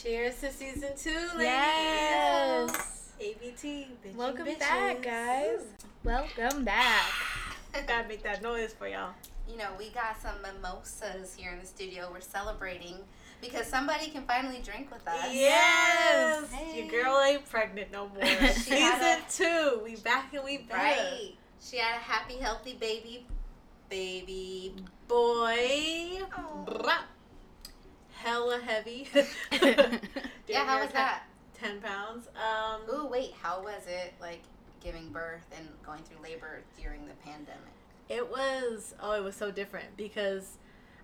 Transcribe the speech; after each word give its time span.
Cheers 0.00 0.40
to 0.42 0.52
season 0.52 0.90
two, 0.96 1.10
ladies. 1.10 1.42
Yes. 1.42 3.12
ABT. 3.20 3.88
Bitchin' 4.04 4.14
Welcome 4.14 4.46
bitches. 4.46 4.60
back, 4.60 5.02
guys. 5.02 5.60
Welcome 6.04 6.64
back. 6.64 7.10
I 7.74 7.80
Gotta 7.86 8.06
make 8.06 8.22
that 8.22 8.40
noise 8.40 8.72
for 8.72 8.86
y'all. 8.86 9.10
You 9.50 9.56
know, 9.56 9.70
we 9.76 9.88
got 9.90 10.16
some 10.22 10.36
mimosas 10.40 11.34
here 11.34 11.50
in 11.50 11.58
the 11.58 11.66
studio. 11.66 12.10
We're 12.12 12.20
celebrating 12.20 12.94
because 13.40 13.66
somebody 13.66 14.06
can 14.10 14.22
finally 14.22 14.60
drink 14.64 14.88
with 14.92 15.06
us. 15.08 15.32
Yes. 15.32 16.52
Hey. 16.52 16.80
Your 16.80 17.02
girl 17.02 17.20
ain't 17.20 17.50
pregnant 17.50 17.90
no 17.90 18.08
more. 18.08 18.24
Season 18.52 18.78
had 18.78 19.28
two. 19.28 19.80
We 19.82 19.96
back 19.96 20.32
and 20.32 20.44
we 20.44 20.58
back. 20.58 20.96
Right. 20.96 21.34
She 21.60 21.78
had 21.78 21.96
a 21.96 22.00
happy, 22.00 22.34
healthy 22.34 22.74
baby. 22.74 23.26
Baby. 23.88 24.76
Boy. 25.08 26.20
Oh. 26.38 27.00
Blah. 28.22 28.30
Hella 28.32 28.60
heavy. 28.60 29.08
Yeah, 30.48 30.64
how 30.64 30.80
was 30.82 30.90
that? 30.92 31.24
Ten 31.52 31.78
pounds. 31.82 32.26
Um. 32.34 32.80
Ooh, 32.94 33.06
wait, 33.06 33.34
how 33.42 33.62
was 33.62 33.82
it 33.86 34.14
like 34.18 34.40
giving 34.82 35.10
birth 35.10 35.44
and 35.54 35.68
going 35.84 36.02
through 36.04 36.22
labor 36.22 36.62
during 36.80 37.06
the 37.06 37.12
pandemic? 37.22 37.58
It 38.08 38.30
was 38.30 38.94
oh, 39.02 39.12
it 39.12 39.22
was 39.22 39.36
so 39.36 39.50
different 39.50 39.94
because 39.98 40.56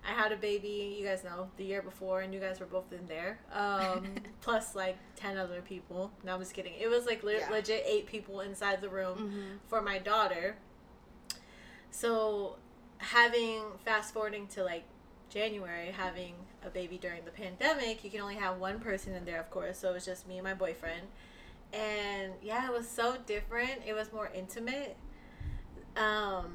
I 0.09 0.13
had 0.13 0.33
a 0.33 0.37
baby, 0.37 0.97
you 0.99 1.05
guys 1.07 1.25
know, 1.25 1.49
the 1.59 1.65
year 1.65 1.83
before, 1.83 2.23
and 2.23 2.33
you 2.33 2.41
guys 2.41 2.59
were 2.59 2.65
both 2.65 2.91
in 2.91 3.07
there. 3.07 3.39
Um, 3.53 4.15
plus 4.41 4.75
like 4.75 4.97
ten 5.15 5.37
other 5.37 5.61
people. 5.61 6.11
No, 6.25 6.33
I'm 6.35 6.41
just 6.41 6.55
kidding. 6.55 6.73
It 6.81 6.89
was 6.89 7.05
like 7.05 7.23
le- 7.23 7.35
Yeah. 7.41 7.51
legit 7.51 7.85
eight 7.87 8.07
people 8.07 8.41
inside 8.41 8.81
the 8.81 8.89
room 8.89 9.19
Mhm. 9.19 9.69
for 9.69 9.83
my 9.83 9.99
daughter. 9.99 10.57
So 11.91 12.57
having 12.99 13.61
fast 13.85 14.15
forwarding 14.15 14.47
to 14.49 14.65
like 14.65 14.85
January, 15.29 15.91
having 15.91 16.35
a 16.65 16.71
baby 16.71 16.99
during 16.99 17.25
the 17.25 17.31
pandemic, 17.31 18.05
you 18.05 18.11
can 18.11 18.21
only 18.21 18.37
have 18.37 18.59
one 18.59 18.81
person 18.81 19.15
in 19.15 19.25
there, 19.25 19.41
of 19.41 19.51
course. 19.51 19.79
So 19.79 19.91
it 19.91 19.95
was 19.95 20.05
just 20.05 20.27
me 20.27 20.39
and 20.39 20.45
my 20.45 20.55
boyfriend. 20.55 21.03
And 21.73 22.33
yeah, 22.43 22.69
it 22.69 22.73
was 22.73 22.89
so 22.89 23.17
different. 23.27 23.83
It 23.87 23.95
was 23.95 24.13
more 24.13 24.31
intimate. 24.35 24.97
Um, 25.97 26.55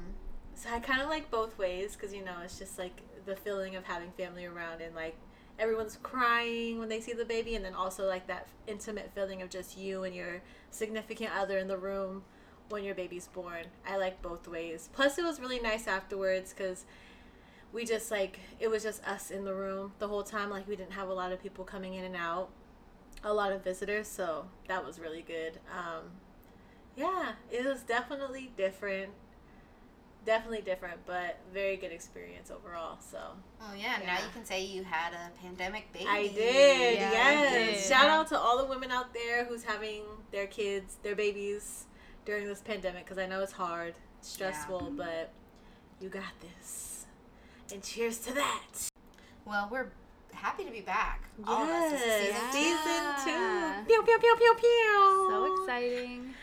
so 0.54 0.68
I 0.70 0.80
kind 0.80 1.00
of 1.00 1.08
like 1.08 1.30
both 1.30 1.56
ways 1.58 1.94
because 1.96 2.14
you 2.14 2.24
know 2.24 2.36
it's 2.44 2.58
just 2.58 2.78
like 2.78 3.00
the 3.26 3.36
feeling 3.36 3.76
of 3.76 3.84
having 3.84 4.10
family 4.12 4.44
around 4.46 4.80
and 4.80 4.94
like 4.94 5.16
everyone's 5.58 5.98
crying 6.02 6.78
when 6.78 6.88
they 6.88 7.00
see 7.00 7.12
the 7.12 7.24
baby, 7.24 7.54
and 7.54 7.64
then 7.64 7.74
also 7.74 8.06
like 8.06 8.26
that 8.26 8.48
intimate 8.66 9.10
feeling 9.14 9.42
of 9.42 9.50
just 9.50 9.76
you 9.76 10.04
and 10.04 10.14
your 10.14 10.40
significant 10.70 11.30
other 11.36 11.58
in 11.58 11.68
the 11.68 11.76
room 11.76 12.22
when 12.70 12.82
your 12.82 12.94
baby's 12.94 13.28
born. 13.28 13.64
I 13.86 13.96
like 13.98 14.22
both 14.22 14.48
ways. 14.48 14.88
Plus, 14.92 15.18
it 15.18 15.24
was 15.24 15.38
really 15.38 15.60
nice 15.60 15.86
afterwards 15.86 16.54
because 16.56 16.84
we 17.72 17.84
just 17.84 18.10
like 18.10 18.38
it 18.58 18.68
was 18.68 18.82
just 18.82 19.04
us 19.04 19.30
in 19.30 19.44
the 19.44 19.54
room 19.54 19.92
the 19.98 20.08
whole 20.08 20.22
time. 20.22 20.50
Like 20.50 20.66
we 20.68 20.76
didn't 20.76 20.92
have 20.92 21.08
a 21.08 21.14
lot 21.14 21.32
of 21.32 21.42
people 21.42 21.64
coming 21.64 21.94
in 21.94 22.04
and 22.04 22.16
out, 22.16 22.50
a 23.24 23.32
lot 23.32 23.52
of 23.52 23.62
visitors, 23.64 24.08
so 24.08 24.46
that 24.68 24.84
was 24.84 24.98
really 24.98 25.22
good. 25.22 25.58
Um, 25.72 26.04
yeah, 26.96 27.32
it 27.50 27.64
was 27.64 27.82
definitely 27.82 28.52
different. 28.56 29.10
Definitely 30.26 30.60
different, 30.60 30.98
but 31.06 31.38
very 31.54 31.78
good 31.78 31.92
experience 31.92 32.50
overall. 32.50 32.98
So 33.00 33.18
Oh 33.62 33.72
yeah, 33.74 33.96
now 34.04 34.16
you 34.18 34.30
can 34.34 34.44
say 34.44 34.62
you 34.62 34.84
had 34.84 35.14
a 35.14 35.30
pandemic 35.40 35.90
baby. 35.94 36.04
I 36.06 36.26
did, 36.28 36.98
Yeah, 36.98 37.10
yes. 37.10 37.52
you 37.54 37.72
did. 37.74 37.84
Shout 37.84 38.10
out 38.10 38.28
to 38.28 38.38
all 38.38 38.58
the 38.58 38.66
women 38.66 38.90
out 38.90 39.14
there 39.14 39.46
who's 39.46 39.64
having 39.64 40.02
their 40.30 40.46
kids, 40.46 40.98
their 41.02 41.16
babies 41.16 41.86
during 42.26 42.46
this 42.46 42.60
pandemic 42.60 43.06
because 43.06 43.16
I 43.16 43.24
know 43.24 43.40
it's 43.40 43.52
hard, 43.52 43.94
stressful, 44.20 44.92
but 44.94 45.32
you 46.00 46.10
got 46.10 46.34
this. 46.42 46.89
And 47.72 47.82
cheers 47.82 48.18
to 48.18 48.34
that. 48.34 48.62
Well, 49.44 49.68
we're 49.70 49.86
happy 50.32 50.64
to 50.64 50.70
be 50.70 50.80
back. 50.80 51.24
All 51.46 51.62
of 51.62 51.68
us. 51.68 51.92
This 51.92 52.00
is 52.02 52.06
Yes, 52.06 52.52
season 52.52 52.74
two. 52.74 53.30
season 53.30 53.84
two. 53.84 53.84
Pew 53.86 54.02
pew 54.02 54.18
pew 54.18 54.36
pew 54.36 54.54
pew. 54.60 55.26
So 55.30 55.62
exciting. 55.62 56.34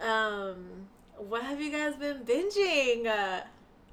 Um, 0.00 0.86
what 1.16 1.42
have 1.42 1.60
you 1.60 1.70
guys 1.70 1.96
been 1.96 2.24
binging? 2.24 3.06
Uh, 3.06 3.42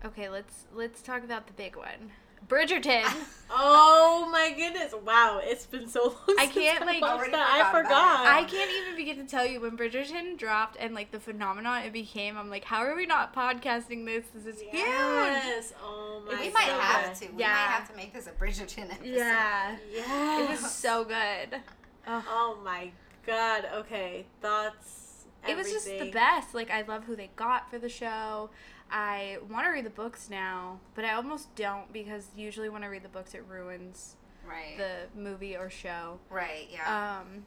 Okay, 0.05 0.27
let's 0.27 0.65
let's 0.73 1.01
talk 1.01 1.23
about 1.23 1.47
the 1.47 1.53
big 1.53 1.77
one. 1.77 2.11
Bridgerton. 2.47 3.03
oh 3.49 4.27
my 4.31 4.53
goodness! 4.55 4.93
Wow, 5.05 5.39
it's 5.43 5.65
been 5.65 5.87
so 5.87 6.03
long. 6.27 6.37
I 6.39 6.47
can't, 6.47 6.85
like- 6.85 7.01
watched 7.01 7.13
Already 7.13 7.31
that. 7.31 7.49
I 7.49 7.71
forgot 7.71 7.85
about 7.91 8.17
forgot. 8.19 8.25
I 8.27 8.43
can't 8.43 8.71
even 8.71 8.95
begin 8.95 9.17
to 9.17 9.29
tell 9.29 9.45
you 9.45 9.61
when 9.61 9.77
Bridgerton 9.77 10.37
dropped 10.37 10.77
and 10.79 10.93
like 10.95 11.11
the 11.11 11.19
phenomenon 11.19 11.83
it 11.83 11.93
became. 11.93 12.37
I'm 12.37 12.49
like, 12.49 12.63
how 12.63 12.81
are 12.83 12.95
we 12.95 13.05
not 13.05 13.35
podcasting 13.35 14.05
this? 14.05 14.25
This 14.33 14.55
is 14.55 14.61
huge. 14.61 14.73
Yes. 14.73 15.73
Oh 15.83 16.21
my. 16.25 16.39
we 16.39 16.49
might 16.51 16.67
God. 16.67 16.81
have 16.81 17.19
to. 17.19 17.27
We 17.31 17.39
Yeah. 17.41 17.49
might 17.49 17.55
have 17.71 17.89
to 17.89 17.95
make 17.95 18.13
this 18.13 18.27
a 18.27 18.31
Bridgerton 18.31 18.91
episode. 18.91 19.05
Yeah. 19.05 19.75
Yeah. 19.93 20.43
It 20.43 20.49
was 20.49 20.71
so 20.71 21.03
good. 21.03 21.59
Oh, 22.07 22.23
Oh 22.27 22.57
my 22.63 22.91
god. 23.25 23.65
Okay. 23.75 24.25
Thoughts. 24.41 25.25
it 25.47 25.55
was 25.55 25.71
just 25.71 25.85
the 25.87 26.09
best. 26.11 26.53
Like 26.53 26.71
I 26.71 26.81
love 26.81 27.03
who 27.05 27.15
they 27.15 27.29
got 27.35 27.69
for 27.69 27.77
the 27.79 27.89
show. 27.89 28.49
I 28.91 29.37
want 29.49 29.65
to 29.65 29.71
read 29.71 29.85
the 29.85 29.89
books 29.89 30.29
now, 30.29 30.79
but 30.95 31.03
I 31.05 31.13
almost 31.13 31.53
don't 31.55 31.91
because 31.91 32.27
usually 32.35 32.69
when 32.69 32.83
I 32.83 32.87
read 32.87 33.03
the 33.03 33.09
books 33.09 33.33
it 33.33 33.43
ruins 33.47 34.15
Right. 34.47 34.77
the 34.77 35.19
movie 35.19 35.55
or 35.55 35.69
show. 35.69 36.19
right. 36.29 36.67
Yeah. 36.71 37.19
Um, 37.21 37.45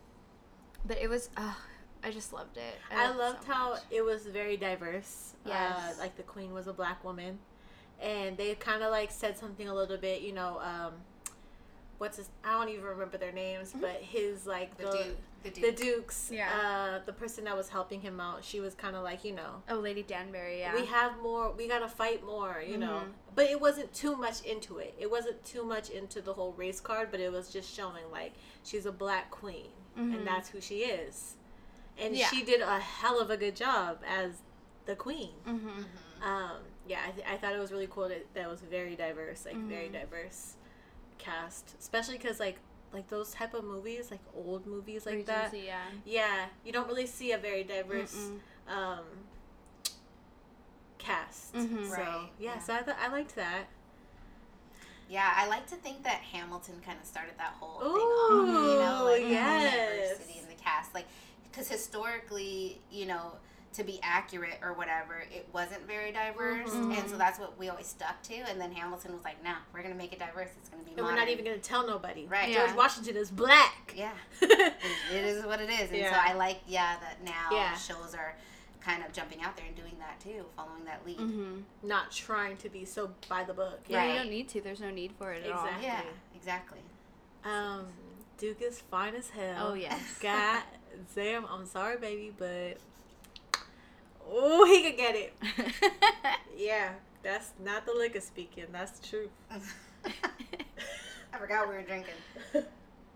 but 0.84 0.98
it 0.98 1.08
was. 1.08 1.28
Oh, 1.36 1.56
I 2.02 2.10
just 2.10 2.32
loved 2.32 2.56
it. 2.56 2.74
I 2.90 3.10
it 3.10 3.16
loved 3.16 3.44
so 3.46 3.52
how 3.52 3.70
much. 3.70 3.82
it 3.90 4.02
was 4.02 4.26
very 4.26 4.56
diverse. 4.56 5.34
Yes. 5.44 5.76
Uh, 5.78 6.00
like 6.00 6.16
the 6.16 6.22
queen 6.22 6.52
was 6.52 6.66
a 6.68 6.72
black 6.72 7.02
woman, 7.04 7.38
and 8.00 8.36
they 8.36 8.54
kind 8.54 8.82
of 8.82 8.90
like 8.90 9.10
said 9.10 9.36
something 9.38 9.68
a 9.68 9.74
little 9.74 9.98
bit. 9.98 10.22
You 10.22 10.32
know, 10.32 10.58
um, 10.60 10.94
what's 11.98 12.16
his? 12.16 12.28
I 12.44 12.52
don't 12.58 12.68
even 12.68 12.84
remember 12.84 13.16
their 13.18 13.32
names, 13.32 13.72
but 13.80 13.96
his 14.00 14.46
like 14.46 14.76
the, 14.76 14.84
the 14.84 14.90
Duke. 14.92 15.16
The 15.42 15.50
the 15.60 15.72
dukes. 15.72 16.30
Yeah. 16.32 16.48
Uh, 16.50 17.04
the 17.06 17.12
person 17.12 17.44
that 17.44 17.56
was 17.56 17.68
helping 17.68 18.00
him 18.00 18.18
out, 18.20 18.42
she 18.44 18.58
was 18.60 18.74
kind 18.74 18.96
of 18.96 19.04
like 19.04 19.24
you 19.24 19.32
know. 19.32 19.62
Oh, 19.70 19.76
Lady 19.76 20.02
Danbury. 20.02 20.58
Yeah. 20.60 20.74
We 20.74 20.84
have 20.86 21.12
more. 21.22 21.52
We 21.52 21.68
gotta 21.68 21.88
fight 21.88 22.24
more, 22.24 22.62
you 22.66 22.76
know. 22.78 23.02
Mhm. 23.04 23.12
But 23.34 23.46
it 23.50 23.60
wasn't 23.60 23.92
too 23.94 24.16
much 24.16 24.42
into 24.42 24.78
it. 24.78 24.94
It 24.98 25.10
wasn't 25.10 25.44
too 25.44 25.62
much 25.64 25.90
into 25.90 26.20
the 26.20 26.32
whole 26.32 26.52
race 26.52 26.80
card. 26.80 27.08
But 27.10 27.20
it 27.20 27.30
was 27.30 27.48
just 27.50 27.72
showing 27.72 28.10
like 28.10 28.32
she's 28.64 28.86
a 28.86 28.92
black 28.92 29.30
queen, 29.30 29.68
Mhm. 29.96 30.16
and 30.18 30.26
that's 30.26 30.48
who 30.48 30.60
she 30.60 30.78
is. 30.80 31.36
And 31.98 32.14
Yeah. 32.16 32.26
she 32.28 32.42
did 32.42 32.60
a 32.60 32.78
hell 32.80 33.20
of 33.20 33.30
a 33.30 33.36
good 33.36 33.54
job 33.56 34.00
as 34.06 34.42
the 34.84 34.96
queen. 34.96 35.30
mm-hmm. 35.46 35.82
Um, 36.22 36.58
yeah, 36.88 37.00
I, 37.06 37.10
th- 37.10 37.26
I 37.28 37.36
thought 37.36 37.54
it 37.54 37.58
was 37.58 37.70
really 37.72 37.88
cool 37.90 38.08
that 38.08 38.26
that 38.34 38.48
was 38.48 38.60
very 38.62 38.96
diverse, 38.96 39.44
like 39.46 39.56
very 39.56 39.88
Mhm. 39.88 39.92
diverse 39.92 40.56
cast, 41.18 41.74
especially 41.78 42.18
because 42.18 42.40
like 42.40 42.56
like 42.92 43.08
those 43.08 43.32
type 43.32 43.52
of 43.54 43.64
movies, 43.64 44.10
like 44.10 44.20
old 44.34 44.66
movies 44.66 45.04
like 45.06 45.26
that. 45.26 45.52
Yeah. 45.54 45.80
Yeah, 46.04 46.46
you 46.64 46.72
don't 46.72 46.86
really 46.88 47.06
see 47.06 47.32
a 47.32 47.38
very 47.38 47.64
diverse 47.64 48.14
Mm-mm. 48.14 48.72
um, 48.74 49.04
cast. 50.98 51.54
Mhm. 51.54 51.86
So 51.88 51.92
Right, 51.92 52.28
yeah, 52.38 52.54
yeah. 52.54 52.58
so 52.58 52.74
I, 52.74 52.80
th- 52.82 52.96
I 53.00 53.08
liked 53.08 53.34
that. 53.36 53.64
Yeah, 55.08 55.32
I 55.36 55.46
like 55.46 55.66
to 55.68 55.76
think 55.76 56.02
that 56.02 56.16
Hamilton 56.32 56.80
kind 56.84 56.98
of 57.00 57.06
started 57.06 57.34
that 57.38 57.54
whole 57.60 57.78
thing 57.80 57.90
Ooh, 57.90 58.40
off. 58.40 58.48
You 58.48 58.78
know, 58.80 59.04
like 59.04 59.22
the 59.22 59.28
yes. 59.30 60.08
diversity 60.10 60.38
in 60.40 60.48
the 60.48 60.60
cast, 60.62 60.94
like 60.94 61.06
because 61.44 61.68
historically, 61.68 62.80
you 62.90 63.06
know, 63.06 63.32
to 63.76 63.84
be 63.84 63.98
accurate 64.02 64.58
or 64.62 64.72
whatever, 64.72 65.24
it 65.30 65.48
wasn't 65.52 65.86
very 65.86 66.12
diverse, 66.12 66.70
Mhm. 66.70 66.98
and 66.98 67.10
so 67.10 67.16
that's 67.16 67.38
what 67.38 67.56
we 67.58 67.68
always 67.68 67.86
stuck 67.86 68.22
to. 68.24 68.34
And 68.34 68.60
then 68.60 68.72
Hamilton 68.72 69.14
was 69.14 69.24
like, 69.24 69.42
"No, 69.44 69.54
we're 69.72 69.82
gonna 69.82 69.94
make 69.94 70.12
it 70.12 70.18
diverse. 70.18 70.50
It's 70.58 70.68
gonna 70.68 70.82
be 70.82 70.92
And 70.92 71.04
we're 71.04 71.14
not 71.14 71.28
even 71.28 71.44
gonna 71.44 71.58
tell 71.58 71.86
nobody. 71.86 72.26
Right. 72.26 72.48
Yeah. 72.48 72.66
George 72.66 72.76
Washington 72.76 73.16
is 73.16 73.30
black. 73.30 73.92
Yeah, 73.96 74.12
it, 74.40 74.50
it 75.12 75.24
is 75.24 75.44
what 75.46 75.60
it 75.60 75.70
is, 75.70 75.90
and 75.90 76.06
so 76.06 76.20
I 76.20 76.32
like, 76.34 76.60
yeah, 76.66 76.98
that 77.00 77.22
now 77.22 77.48
Yeah. 77.50 77.74
shows 77.76 78.14
are 78.14 78.34
kind 78.80 79.02
of 79.04 79.12
jumping 79.12 79.42
out 79.42 79.56
there 79.56 79.66
and 79.66 79.74
doing 79.74 79.96
that 79.98 80.20
too, 80.20 80.46
following 80.56 80.84
that 80.84 81.04
lead. 81.04 81.18
Mm-hmm. 81.18 81.60
Not 81.82 82.12
trying 82.12 82.56
to 82.58 82.68
be 82.68 82.84
so 82.84 83.12
by 83.28 83.42
the 83.44 83.52
book. 83.54 83.80
Yeah, 83.88 83.98
Right. 83.98 84.12
you 84.12 84.18
don't 84.20 84.30
need 84.30 84.48
to. 84.50 84.60
There's 84.60 84.80
no 84.80 84.90
need 84.90 85.12
for 85.18 85.32
it 85.32 85.44
at 85.44 85.50
all. 85.52 85.64
Exactly. 85.64 85.86
Yeah, 85.86 86.02
exactly. 86.34 86.78
Um, 87.44 87.86
Duke 88.38 88.60
is 88.62 88.80
fine 88.80 89.14
as 89.14 89.30
hell. 89.30 89.68
Oh, 89.70 89.74
yes. 89.74 90.18
God 90.20 90.62
damn, 91.14 91.46
I'm 91.46 91.66
sorry, 91.66 91.96
baby, 91.96 92.32
but 92.36 92.78
oh, 94.30 94.64
he 94.66 94.82
could 94.82 94.96
get 94.96 95.14
it. 95.16 95.34
Yeah, 96.56 96.92
that's 97.22 97.52
not 97.62 97.84
the 97.84 97.92
liquor 97.92 98.20
speaking. 98.20 98.64
That's 98.72 98.98
the 98.98 99.06
truth. 99.06 99.30
I 99.50 101.38
forgot 101.38 101.68
we 101.68 101.74
were 101.74 101.82
drinking. 101.82 102.14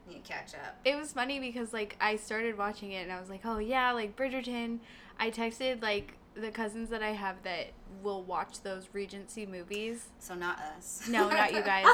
Need 0.08 0.24
to 0.24 0.32
catch 0.32 0.54
up. 0.54 0.76
it 0.84 0.96
was 0.96 1.12
funny 1.12 1.40
because 1.40 1.72
like 1.72 1.96
I 2.00 2.16
started 2.16 2.58
watching 2.58 2.92
it 2.92 3.02
and 3.02 3.12
I 3.12 3.18
was 3.18 3.30
like, 3.30 3.40
oh 3.44 3.58
yeah, 3.58 3.92
like 3.92 4.14
Bridgerton. 4.14 4.80
I 5.18 5.30
texted 5.30 5.82
like 5.82 6.14
the 6.34 6.50
cousins 6.50 6.90
that 6.90 7.02
I 7.02 7.10
have 7.12 7.42
that 7.44 7.68
will 8.02 8.22
watch 8.22 8.60
those 8.62 8.88
Regency 8.92 9.46
movies. 9.46 10.08
So 10.18 10.34
not 10.34 10.58
us. 10.76 11.08
No, 11.08 11.30
not 11.30 11.52
you 11.54 11.62
guys. 11.62 11.86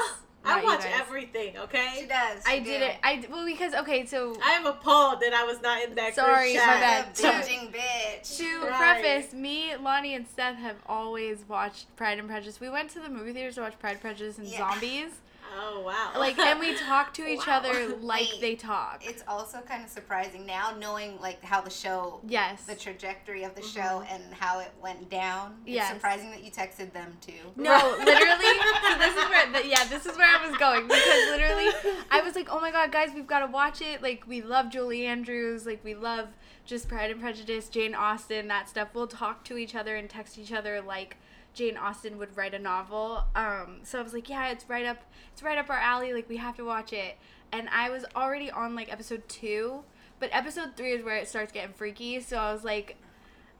I 0.45 0.55
Not 0.55 0.61
you 0.63 0.69
watch 0.69 0.83
guys. 0.83 0.93
everything. 1.01 1.53
She 1.53 1.59
Okay, 1.59 2.05
does. 2.07 2.43
I 2.45 2.59
she 2.59 2.63
did 2.63 2.79
do. 2.79 2.85
it. 2.85 2.95
I 3.03 3.15
d- 3.17 3.27
well 3.29 3.45
because 3.45 3.73
okay, 3.73 4.05
so 4.05 4.35
I 4.43 4.51
am 4.53 4.65
appalled 4.65 5.19
that 5.21 5.33
I 5.33 5.43
was 5.43 5.61
not 5.61 5.83
in 5.83 5.93
that. 5.95 6.15
Sorry, 6.15 6.53
group 6.53 6.65
my 6.65 6.73
bad. 6.75 7.05
A 7.09 7.11
binging 7.21 7.73
bitch. 7.73 8.37
to 8.37 8.61
Right. 8.67 9.01
preface, 9.01 9.33
me, 9.33 9.75
Lonnie, 9.75 10.13
and 10.15 10.25
Seth 10.27 10.55
have 10.57 10.77
always 10.85 11.39
watched 11.49 11.93
Pride 11.97 12.17
and 12.19 12.29
Prejudice. 12.29 12.59
We 12.61 12.69
went 12.69 12.89
to 12.91 12.99
the 13.01 13.09
movie 13.09 13.33
theaters 13.33 13.55
to 13.55 13.61
watch 13.61 13.77
Pride, 13.79 13.99
Prejudice, 13.99 14.37
and 14.37 14.47
Yeah. 14.47 14.57
Zombies. 14.69 15.11
Oh 15.55 15.81
wow. 15.81 16.19
Like, 16.19 16.37
and 16.39 16.59
we 16.59 16.75
talk 16.77 17.13
to 17.15 17.27
each 17.27 17.45
Wow. 17.47 17.57
other 17.57 17.95
like 18.01 18.27
Wait. 18.31 18.41
they 18.41 18.55
talk. 18.55 19.03
It's 19.05 19.23
also 19.27 19.59
kind 19.61 19.83
of 19.83 19.89
surprising 19.89 20.45
now 20.45 20.75
knowing 20.79 21.19
like 21.21 21.43
how 21.43 21.61
the 21.61 21.69
show 21.69 22.19
yes. 22.27 22.63
the 22.65 22.75
trajectory 22.75 23.43
of 23.43 23.55
the 23.55 23.61
mm-hmm. 23.61 23.79
show 23.81 24.03
and 24.09 24.23
how 24.33 24.59
it 24.59 24.71
went 24.81 25.09
down. 25.09 25.55
It's 25.65 25.75
Yes. 25.75 25.93
surprising 25.93 26.31
that 26.31 26.43
you 26.43 26.51
texted 26.51 26.91
them 26.93 27.17
too. 27.21 27.33
No, 27.55 27.95
literally. 27.97 28.43
So 28.87 28.97
this 28.97 29.15
is 29.15 29.29
where, 29.29 29.51
the, 29.51 29.67
yeah, 29.67 29.83
this 29.85 30.05
is 30.05 30.17
where 30.17 30.27
I 30.27 30.47
was 30.47 30.57
going 30.57 30.87
because 30.87 31.29
literally, 31.29 31.69
I 32.11 32.21
was 32.21 32.35
like, 32.35 32.47
oh 32.51 32.59
my 32.59 32.71
god, 32.71 32.91
guys, 32.91 33.09
we've 33.13 33.27
got 33.27 33.39
to 33.39 33.47
watch 33.47 33.81
it. 33.81 34.01
Like, 34.01 34.23
we 34.27 34.41
love 34.41 34.69
Julie 34.71 35.05
Andrews. 35.05 35.65
Like, 35.65 35.83
we 35.83 35.95
love 35.95 36.29
just 36.65 36.87
Pride 36.87 37.11
and 37.11 37.21
Prejudice, 37.21 37.69
Jane 37.69 37.95
Austen, 37.95 38.47
that 38.49 38.69
stuff. 38.69 38.89
We'll 38.93 39.07
talk 39.07 39.43
to 39.45 39.57
each 39.57 39.75
other 39.75 39.95
and 39.95 40.09
text 40.09 40.37
each 40.37 40.51
other 40.51 40.81
like 40.81 41.17
Jane 41.57 41.75
Austen 41.75 42.19
would 42.19 42.37
write 42.37 42.53
a 42.53 42.59
novel. 42.59 43.23
Um, 43.35 43.79
so 43.81 43.99
I 43.99 44.03
was 44.03 44.13
like, 44.13 44.29
yeah, 44.29 44.49
it's 44.49 44.69
right 44.69 44.85
up, 44.85 45.01
it's 45.33 45.41
right 45.41 45.57
up 45.57 45.71
our 45.71 45.77
alley. 45.77 46.13
Like, 46.13 46.29
we 46.29 46.37
have 46.37 46.55
to 46.57 46.63
watch 46.63 46.93
it. 46.93 47.17
And 47.51 47.67
I 47.69 47.89
was 47.89 48.05
already 48.15 48.51
on 48.51 48.75
like 48.75 48.91
episode 48.91 49.27
two, 49.27 49.83
but 50.19 50.29
episode 50.31 50.77
three 50.77 50.91
is 50.91 51.03
where 51.03 51.17
it 51.17 51.27
starts 51.27 51.51
getting 51.51 51.73
freaky. 51.73 52.19
So 52.19 52.37
I 52.37 52.53
was 52.53 52.63
like, 52.63 52.97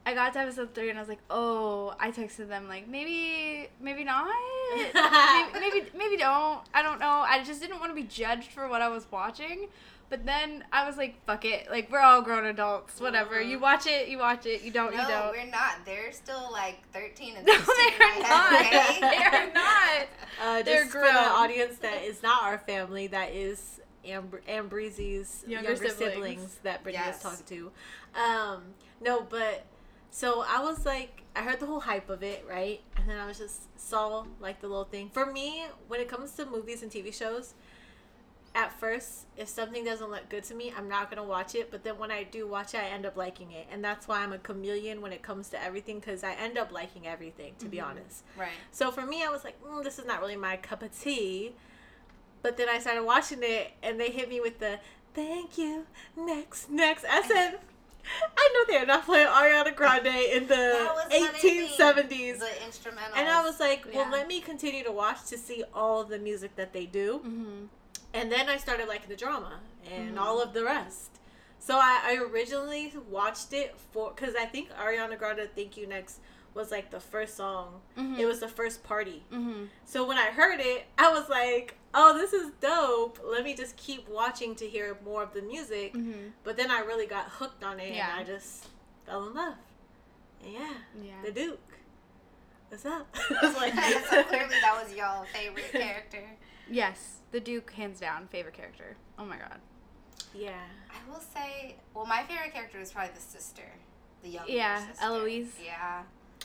I 0.06 0.14
got 0.14 0.32
to 0.34 0.38
episode 0.38 0.74
three 0.74 0.90
and 0.90 0.98
I 0.98 1.02
was 1.02 1.08
like, 1.08 1.18
oh, 1.28 1.94
I 1.98 2.12
texted 2.12 2.48
them 2.48 2.68
like 2.68 2.86
maybe, 2.86 3.68
maybe 3.80 4.04
not, 4.04 4.32
maybe, 4.74 5.60
maybe, 5.60 5.86
maybe 5.96 6.16
don't. 6.18 6.60
I 6.72 6.82
don't 6.82 7.00
know. 7.00 7.24
I 7.26 7.42
just 7.42 7.60
didn't 7.60 7.80
want 7.80 7.90
to 7.90 7.96
be 7.96 8.04
judged 8.06 8.52
for 8.52 8.68
what 8.68 8.80
I 8.80 8.88
was 8.88 9.10
watching. 9.10 9.68
But 10.10 10.24
then 10.24 10.64
I 10.72 10.86
was 10.86 10.96
like, 10.96 11.22
fuck 11.26 11.44
it. 11.44 11.70
Like 11.70 11.90
we're 11.92 12.00
all 12.00 12.22
grown 12.22 12.46
adults. 12.46 13.00
Whatever. 13.00 13.36
Mhm. 13.36 13.48
You 13.50 13.58
watch 13.58 13.86
it. 13.86 14.08
You 14.08 14.18
watch 14.18 14.46
it. 14.46 14.62
You 14.62 14.70
don't. 14.70 14.94
No, 14.94 15.02
you 15.02 15.08
don't. 15.08 15.30
we're 15.32 15.50
not. 15.50 15.84
They're 15.84 16.12
still 16.12 16.48
like 16.50 16.78
13 16.92 17.36
and 17.36 17.46
16. 17.46 17.66
No, 17.68 17.74
16. 17.76 17.98
they're 17.98 18.22
not. 18.22 18.52
okay? 18.60 19.00
they 19.00 19.24
are 19.36 19.52
not. 19.52 20.06
Uh, 20.40 20.62
They're 20.62 20.82
just 20.84 20.92
for 20.92 21.00
grown. 21.00 21.14
the 21.14 21.20
audience 21.20 21.78
that 21.78 22.04
is 22.04 22.22
not 22.22 22.44
our 22.44 22.58
family, 22.58 23.08
that 23.08 23.32
is 23.32 23.80
Amb- 24.06 24.40
Ambreezy's 24.48 25.42
Younger 25.48 25.70
younger, 25.72 25.88
siblings. 25.88 25.98
siblings. 26.14 26.58
that 26.62 26.84
Brittany 26.84 27.04
Yes. 27.04 27.24
was 27.24 27.40
talking 27.40 27.46
to. 28.14 28.20
Um, 28.20 28.62
no, 29.00 29.22
but 29.28 29.64
so 30.12 30.44
I 30.46 30.62
was 30.62 30.86
like, 30.86 31.24
I 31.34 31.40
heard 31.42 31.58
the 31.58 31.66
whole 31.66 31.80
hype 31.80 32.08
of 32.08 32.22
it, 32.22 32.46
right? 32.48 32.80
And 32.96 33.08
then 33.10 33.18
I 33.18 33.26
was 33.26 33.36
just 33.38 33.62
saw 33.80 34.26
like 34.40 34.60
the 34.60 34.68
little 34.68 34.84
thing. 34.84 35.10
For 35.12 35.26
me, 35.26 35.64
when 35.88 35.98
it 36.00 36.08
comes 36.08 36.30
to 36.34 36.46
movies 36.46 36.84
and 36.84 36.90
TV 36.92 37.12
shows, 37.12 37.54
at 38.58 38.72
first, 38.80 39.26
if 39.36 39.48
something 39.48 39.84
doesn't 39.84 40.10
look 40.10 40.28
good 40.28 40.42
to 40.44 40.54
me, 40.54 40.72
I'm 40.76 40.88
not 40.88 41.08
gonna 41.10 41.22
watch 41.22 41.54
it. 41.54 41.70
But 41.70 41.84
then 41.84 41.96
when 41.96 42.10
I 42.10 42.24
do 42.24 42.48
watch 42.48 42.74
it, 42.74 42.80
I 42.80 42.86
end 42.88 43.06
up 43.06 43.16
liking 43.16 43.52
it, 43.52 43.68
and 43.70 43.84
that's 43.84 44.08
why 44.08 44.18
I'm 44.20 44.32
a 44.32 44.38
chameleon 44.38 45.00
when 45.00 45.12
it 45.12 45.22
comes 45.22 45.48
to 45.50 45.62
everything, 45.62 46.00
because 46.00 46.24
I 46.24 46.32
end 46.32 46.58
up 46.58 46.72
liking 46.72 47.06
everything. 47.06 47.54
To 47.60 47.66
be 47.66 47.80
honest. 47.80 48.24
Right. 48.36 48.48
So 48.72 48.90
for 48.90 49.06
me, 49.06 49.24
I 49.24 49.28
was 49.30 49.44
like, 49.44 49.62
mm, 49.62 49.84
this 49.84 50.00
is 50.00 50.06
not 50.06 50.20
really 50.20 50.36
my 50.36 50.56
cup 50.56 50.82
of 50.82 50.98
tea. 51.00 51.52
But 52.42 52.56
then 52.56 52.68
I 52.68 52.80
started 52.80 53.04
watching 53.04 53.38
it, 53.42 53.72
and 53.82 53.98
they 54.00 54.10
hit 54.10 54.28
me 54.28 54.40
with 54.40 54.58
the 54.58 54.80
thank 55.14 55.56
you, 55.56 55.86
next, 56.16 56.68
next. 56.68 57.04
I 57.08 57.22
said, 57.22 57.58
I 58.36 58.50
know 58.54 58.64
they're 58.72 58.86
not 58.86 59.04
playing 59.04 59.28
Ariana 59.28 59.74
Grande 59.74 60.06
in 60.06 60.42
the 60.48 60.54
That 60.56 60.92
was 60.94 61.04
what 61.10 61.12
I 61.12 61.28
think. 61.32 61.70
1870s. 61.70 62.38
The 62.40 62.64
instrumental. 62.66 63.14
And 63.16 63.28
I 63.28 63.42
was 63.44 63.60
like, 63.60 63.84
well, 63.92 64.04
Yeah. 64.06 64.10
let 64.10 64.26
me 64.28 64.40
continue 64.40 64.82
to 64.84 64.92
watch 64.92 65.24
to 65.26 65.38
see 65.38 65.62
all 65.74 66.04
the 66.04 66.18
music 66.18 66.56
that 66.56 66.72
they 66.72 66.86
do. 66.86 67.18
Mm-hmm. 67.18 67.64
And 68.14 68.32
then 68.32 68.48
I 68.48 68.56
started 68.56 68.88
liking 68.88 69.08
the 69.08 69.16
drama 69.16 69.60
and 69.90 70.16
Mhm. 70.16 70.20
all 70.20 70.40
of 70.40 70.52
the 70.54 70.64
rest. 70.64 71.10
So 71.60 71.76
I, 71.76 72.00
I 72.04 72.14
originally 72.22 72.92
watched 73.10 73.52
it 73.52 73.76
for, 73.92 74.12
because 74.14 74.34
I 74.34 74.46
think 74.46 74.70
Ariana 74.72 75.18
Grande 75.18 75.48
Thank 75.54 75.76
You 75.76 75.86
Next 75.86 76.20
was 76.54 76.70
like 76.70 76.90
the 76.90 77.00
first 77.00 77.36
song. 77.36 77.80
Mm-hmm. 77.96 78.20
It 78.20 78.24
was 78.26 78.40
the 78.40 78.48
first 78.48 78.82
party. 78.82 79.22
Mm-hmm. 79.32 79.64
So 79.84 80.06
when 80.06 80.16
I 80.18 80.26
heard 80.26 80.60
it, 80.60 80.86
I 80.96 81.12
was 81.12 81.28
like, 81.28 81.76
"Oh, 81.94 82.16
this 82.16 82.32
is 82.32 82.50
dope. 82.60 83.20
Let 83.24 83.44
me 83.44 83.54
just 83.54 83.76
keep 83.76 84.08
watching 84.08 84.54
to 84.56 84.66
hear 84.66 84.96
more 85.04 85.22
of 85.22 85.34
the 85.34 85.42
music." 85.42 85.92
Mm-hmm. 85.94 86.28
But 86.44 86.56
then 86.56 86.70
I 86.70 86.80
really 86.80 87.06
got 87.06 87.26
hooked 87.28 87.62
on 87.62 87.78
it, 87.78 87.94
Yeah. 87.94 88.12
and 88.12 88.20
I 88.20 88.24
just 88.24 88.66
fell 89.04 89.26
in 89.28 89.34
love. 89.34 89.54
And 90.42 90.52
yeah, 90.54 90.74
Yeah. 91.02 91.22
the 91.24 91.32
Duke. 91.32 91.60
What's 92.70 92.86
up? 92.86 93.06
I 93.42 93.46
was 93.46 93.56
like, 93.56 93.74
so 93.74 94.22
clearly 94.24 94.54
that 94.62 94.82
was 94.82 94.94
y'all 94.94 95.24
favorite 95.32 95.70
character. 95.70 96.24
Yes, 96.70 97.16
the 97.30 97.40
Duke, 97.40 97.72
hands 97.72 98.00
down, 98.00 98.28
favorite 98.28 98.54
character. 98.54 98.96
Oh 99.18 99.24
my 99.24 99.36
god. 99.36 99.58
yeah. 100.34 100.60
I 100.90 101.10
will 101.10 101.20
say, 101.20 101.76
well, 101.94 102.06
my 102.06 102.22
favorite 102.24 102.52
character 102.52 102.78
is 102.80 102.92
probably 102.92 103.12
the 103.14 103.20
sister, 103.20 103.62
the 104.22 104.28
younger 104.28 104.52
Yeah, 104.52 104.86
sister. 104.88 105.04
Eloise. 105.04 105.52
Yeah, 105.64 106.02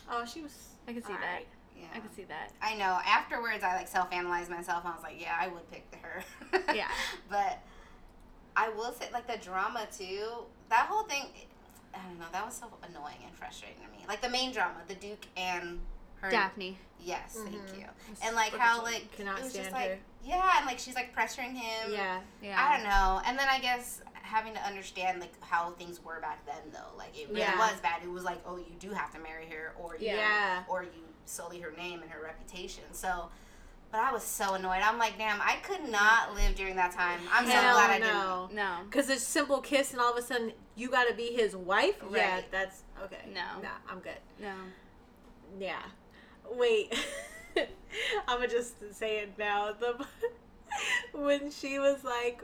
Oh, 0.10 0.26
she 0.26 0.42
was. 0.42 0.70
I 0.88 0.94
could 0.94 1.06
see 1.06 1.14
alright. 1.14 1.48
yeah. 1.78 1.86
I 1.96 2.00
could 2.00 2.14
see 2.16 2.24
that. 2.26 2.52
I 2.62 2.76
know. 2.76 3.00
Afterwards, 3.06 3.64
I 3.64 3.76
like 3.76 3.88
self-analyzed 3.88 4.50
myself. 4.50 4.84
and 4.84 4.92
I 4.94 4.96
was 4.96 5.04
like, 5.04 5.20
yeah, 5.22 5.36
I 5.40 5.48
would 5.48 5.70
pick 5.72 5.86
her. 6.02 6.24
Yeah. 6.76 6.88
but 7.30 7.60
I 8.56 8.70
will 8.70 8.92
say, 8.94 9.08
like 9.14 9.28
the 9.28 9.38
drama 9.44 9.88
too. 9.98 10.28
That 10.70 10.88
whole 10.88 11.04
thing, 11.04 11.26
I 11.94 12.00
don't 12.08 12.20
know. 12.20 12.26
That 12.32 12.46
was 12.46 12.56
so 12.56 12.68
annoying 12.88 13.18
and 13.26 13.36
frustrating 13.36 13.78
to 13.86 13.92
me. 13.92 14.04
Like 14.08 14.22
the 14.22 14.30
main 14.30 14.52
drama, 14.52 14.76
the 14.88 14.96
Duke 14.96 15.26
and 15.38 15.80
her. 16.24 16.32
Daphne. 16.32 16.78
Yes, 17.00 17.36
thank 17.44 17.56
Mhm. 17.56 17.80
you. 17.80 17.86
And 18.24 18.36
like 18.36 18.54
how 18.56 18.82
like 18.82 19.12
cannot 19.12 19.40
it 19.40 19.44
was 19.44 19.52
stand 19.52 19.66
just 19.66 19.76
like 19.76 19.90
her. 19.92 20.00
yeah, 20.24 20.58
and 20.58 20.66
like 20.66 20.80
she's 20.80 20.96
like 20.96 21.14
pressuring 21.16 21.54
him. 21.56 21.92
Yeah. 21.92 22.20
Yeah. 22.42 22.58
I 22.62 22.78
don't 22.78 22.88
know. 22.88 23.22
And 23.26 23.38
then 23.38 23.48
I 23.50 23.60
guess 23.60 24.02
having 24.14 24.54
to 24.54 24.62
understand 24.62 25.20
like 25.20 25.34
how 25.44 25.72
things 25.72 26.02
were 26.04 26.22
back 26.22 26.46
then 26.46 26.72
though. 26.72 26.98
Like 26.98 27.18
it 27.20 27.28
really 27.28 27.42
Yeah. 27.42 27.58
was 27.58 27.80
bad. 27.82 28.02
It 28.04 28.10
was 28.10 28.24
like, 28.24 28.40
oh, 28.46 28.56
you 28.58 28.74
do 28.80 28.92
have 28.92 29.12
to 29.14 29.20
marry 29.20 29.48
her 29.48 29.74
or 29.78 29.96
you 29.98 30.08
Yeah. 30.08 30.64
or 30.70 30.84
you 30.84 31.08
sully 31.26 31.60
her 31.60 31.72
name 31.72 32.02
and 32.02 32.10
her 32.12 32.22
reputation. 32.24 32.84
So 32.94 33.30
but 33.92 34.00
I 34.02 34.12
was 34.12 34.24
so 34.24 34.56
annoyed. 34.56 34.82
I'm 34.82 34.98
like, 34.98 35.20
damn, 35.20 35.40
I 35.40 35.58
could 35.62 35.84
not 35.88 36.34
live 36.34 36.56
during 36.56 36.78
that 36.78 36.94
time. 36.94 37.20
I'm 37.32 37.46
so 37.46 37.52
Hell 37.52 37.74
glad 37.76 37.92
I 37.92 38.00
did. 38.00 38.08
no. 38.08 38.50
No. 38.52 38.78
Because 38.86 39.08
a 39.12 39.20
simple 39.20 39.62
kiss, 39.62 39.92
and 39.92 40.02
all 40.02 40.12
of 40.12 40.18
a 40.18 40.22
sudden 40.26 40.52
you 40.76 40.90
got 40.90 41.04
to 41.10 41.14
be 41.14 41.28
his 41.34 41.56
wife. 41.56 41.98
Yeah, 42.10 42.42
that's 42.50 42.82
okay. 43.04 43.22
No. 43.32 43.62
Nah, 43.62 43.70
I'm 43.88 44.00
good. 44.00 44.18
No. 44.40 44.54
Yeah. 45.60 45.84
Wait. 46.58 46.94
I'm 48.28 48.38
gonna 48.38 48.48
just 48.48 48.76
say 48.96 49.20
it 49.20 49.34
now. 49.38 49.72
The 49.74 50.06
when 51.18 51.52
she 51.52 51.78
was 51.80 52.04
like, 52.04 52.42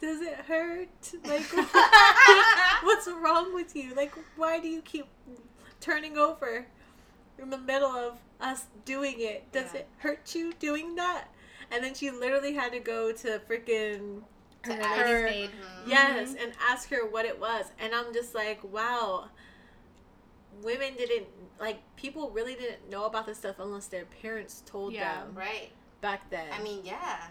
"Does 0.00 0.20
it 0.20 0.34
hurt? 0.46 0.88
Like, 1.24 1.42
what's 2.82 3.08
wrong 3.08 3.54
with 3.54 3.74
you? 3.74 3.94
Like, 3.94 4.12
why 4.36 4.60
do 4.60 4.68
you 4.68 4.82
keep 4.82 5.06
turning 5.80 6.16
over 6.16 6.66
in 7.38 7.50
the 7.50 7.58
middle 7.58 7.90
of 7.90 8.18
us 8.40 8.66
doing 8.84 9.16
it? 9.18 9.50
Does 9.52 9.74
Yeah. 9.74 9.80
it 9.80 9.88
hurt 9.98 10.34
you 10.34 10.52
doing 10.54 10.94
that?" 10.96 11.24
And 11.70 11.82
then 11.82 11.94
she 11.94 12.10
literally 12.10 12.52
had 12.54 12.72
to 12.72 12.78
go 12.78 13.10
to 13.10 13.40
freaking 13.48 14.22
her, 14.62 14.72
ask. 14.72 15.00
her- 15.06 15.24
maid. 15.24 15.50
Yes, 15.86 16.30
mm-hmm. 16.30 16.44
and 16.44 16.52
ask 16.70 16.88
her 16.90 17.06
what 17.06 17.24
it 17.24 17.40
was. 17.40 17.66
And 17.80 17.94
I'm 17.94 18.12
just 18.14 18.34
like, 18.34 18.62
wow. 18.62 19.30
Women 20.62 20.94
didn't 20.96 21.26
like 21.60 21.78
people 21.96 22.30
really 22.30 22.54
didn't 22.54 22.90
know 22.90 23.04
about 23.04 23.26
this 23.26 23.38
stuff 23.38 23.56
unless 23.58 23.86
their 23.86 24.04
parents 24.06 24.62
told 24.66 24.92
Yeah. 24.92 25.20
them 25.24 25.34
Right. 25.34 25.70
back 26.00 26.28
then. 26.30 26.52
I 26.52 26.62
mean, 26.62 26.84
yeah. 26.84 27.28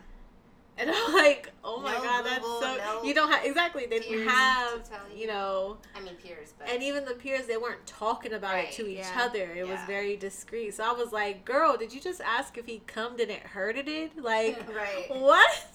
And 0.77 0.89
I'm 0.91 1.13
like, 1.13 1.51
oh 1.63 1.79
my 1.81 1.93
No 1.93 2.01
god, 2.03 2.25
that's 2.25 2.43
so 2.45 2.77
no 2.77 3.03
you 3.03 3.13
don't 3.13 3.31
have 3.31 3.45
exactly 3.45 3.85
they 3.85 3.99
didn't 3.99 4.27
have 4.27 4.81
you 5.13 5.21
you. 5.21 5.27
know 5.27 5.77
I 5.95 6.01
mean, 6.01 6.15
peers, 6.15 6.53
but 6.57 6.67
and 6.69 6.81
even 6.81 7.05
the 7.05 7.13
peers 7.13 7.45
they 7.45 7.57
weren't 7.57 7.85
talking 7.85 8.33
about 8.33 8.53
Right, 8.53 8.69
it 8.69 8.73
to 8.73 8.87
each 8.87 8.97
yeah. 8.99 9.21
other. 9.23 9.51
It 9.53 9.67
was 9.67 9.79
very 9.87 10.15
discreet. 10.17 10.73
So 10.75 10.83
I 10.83 10.91
was 10.93 11.11
like, 11.11 11.45
girl, 11.45 11.77
did 11.77 11.93
you 11.93 12.01
just 12.01 12.21
ask 12.21 12.57
if 12.57 12.65
he 12.65 12.81
cummed 12.87 13.19
and 13.19 13.29
it 13.31 13.41
hurted 13.41 13.87
it? 13.87 14.11
Like 14.21 14.57
right. 14.75 15.05
what? 15.09 15.69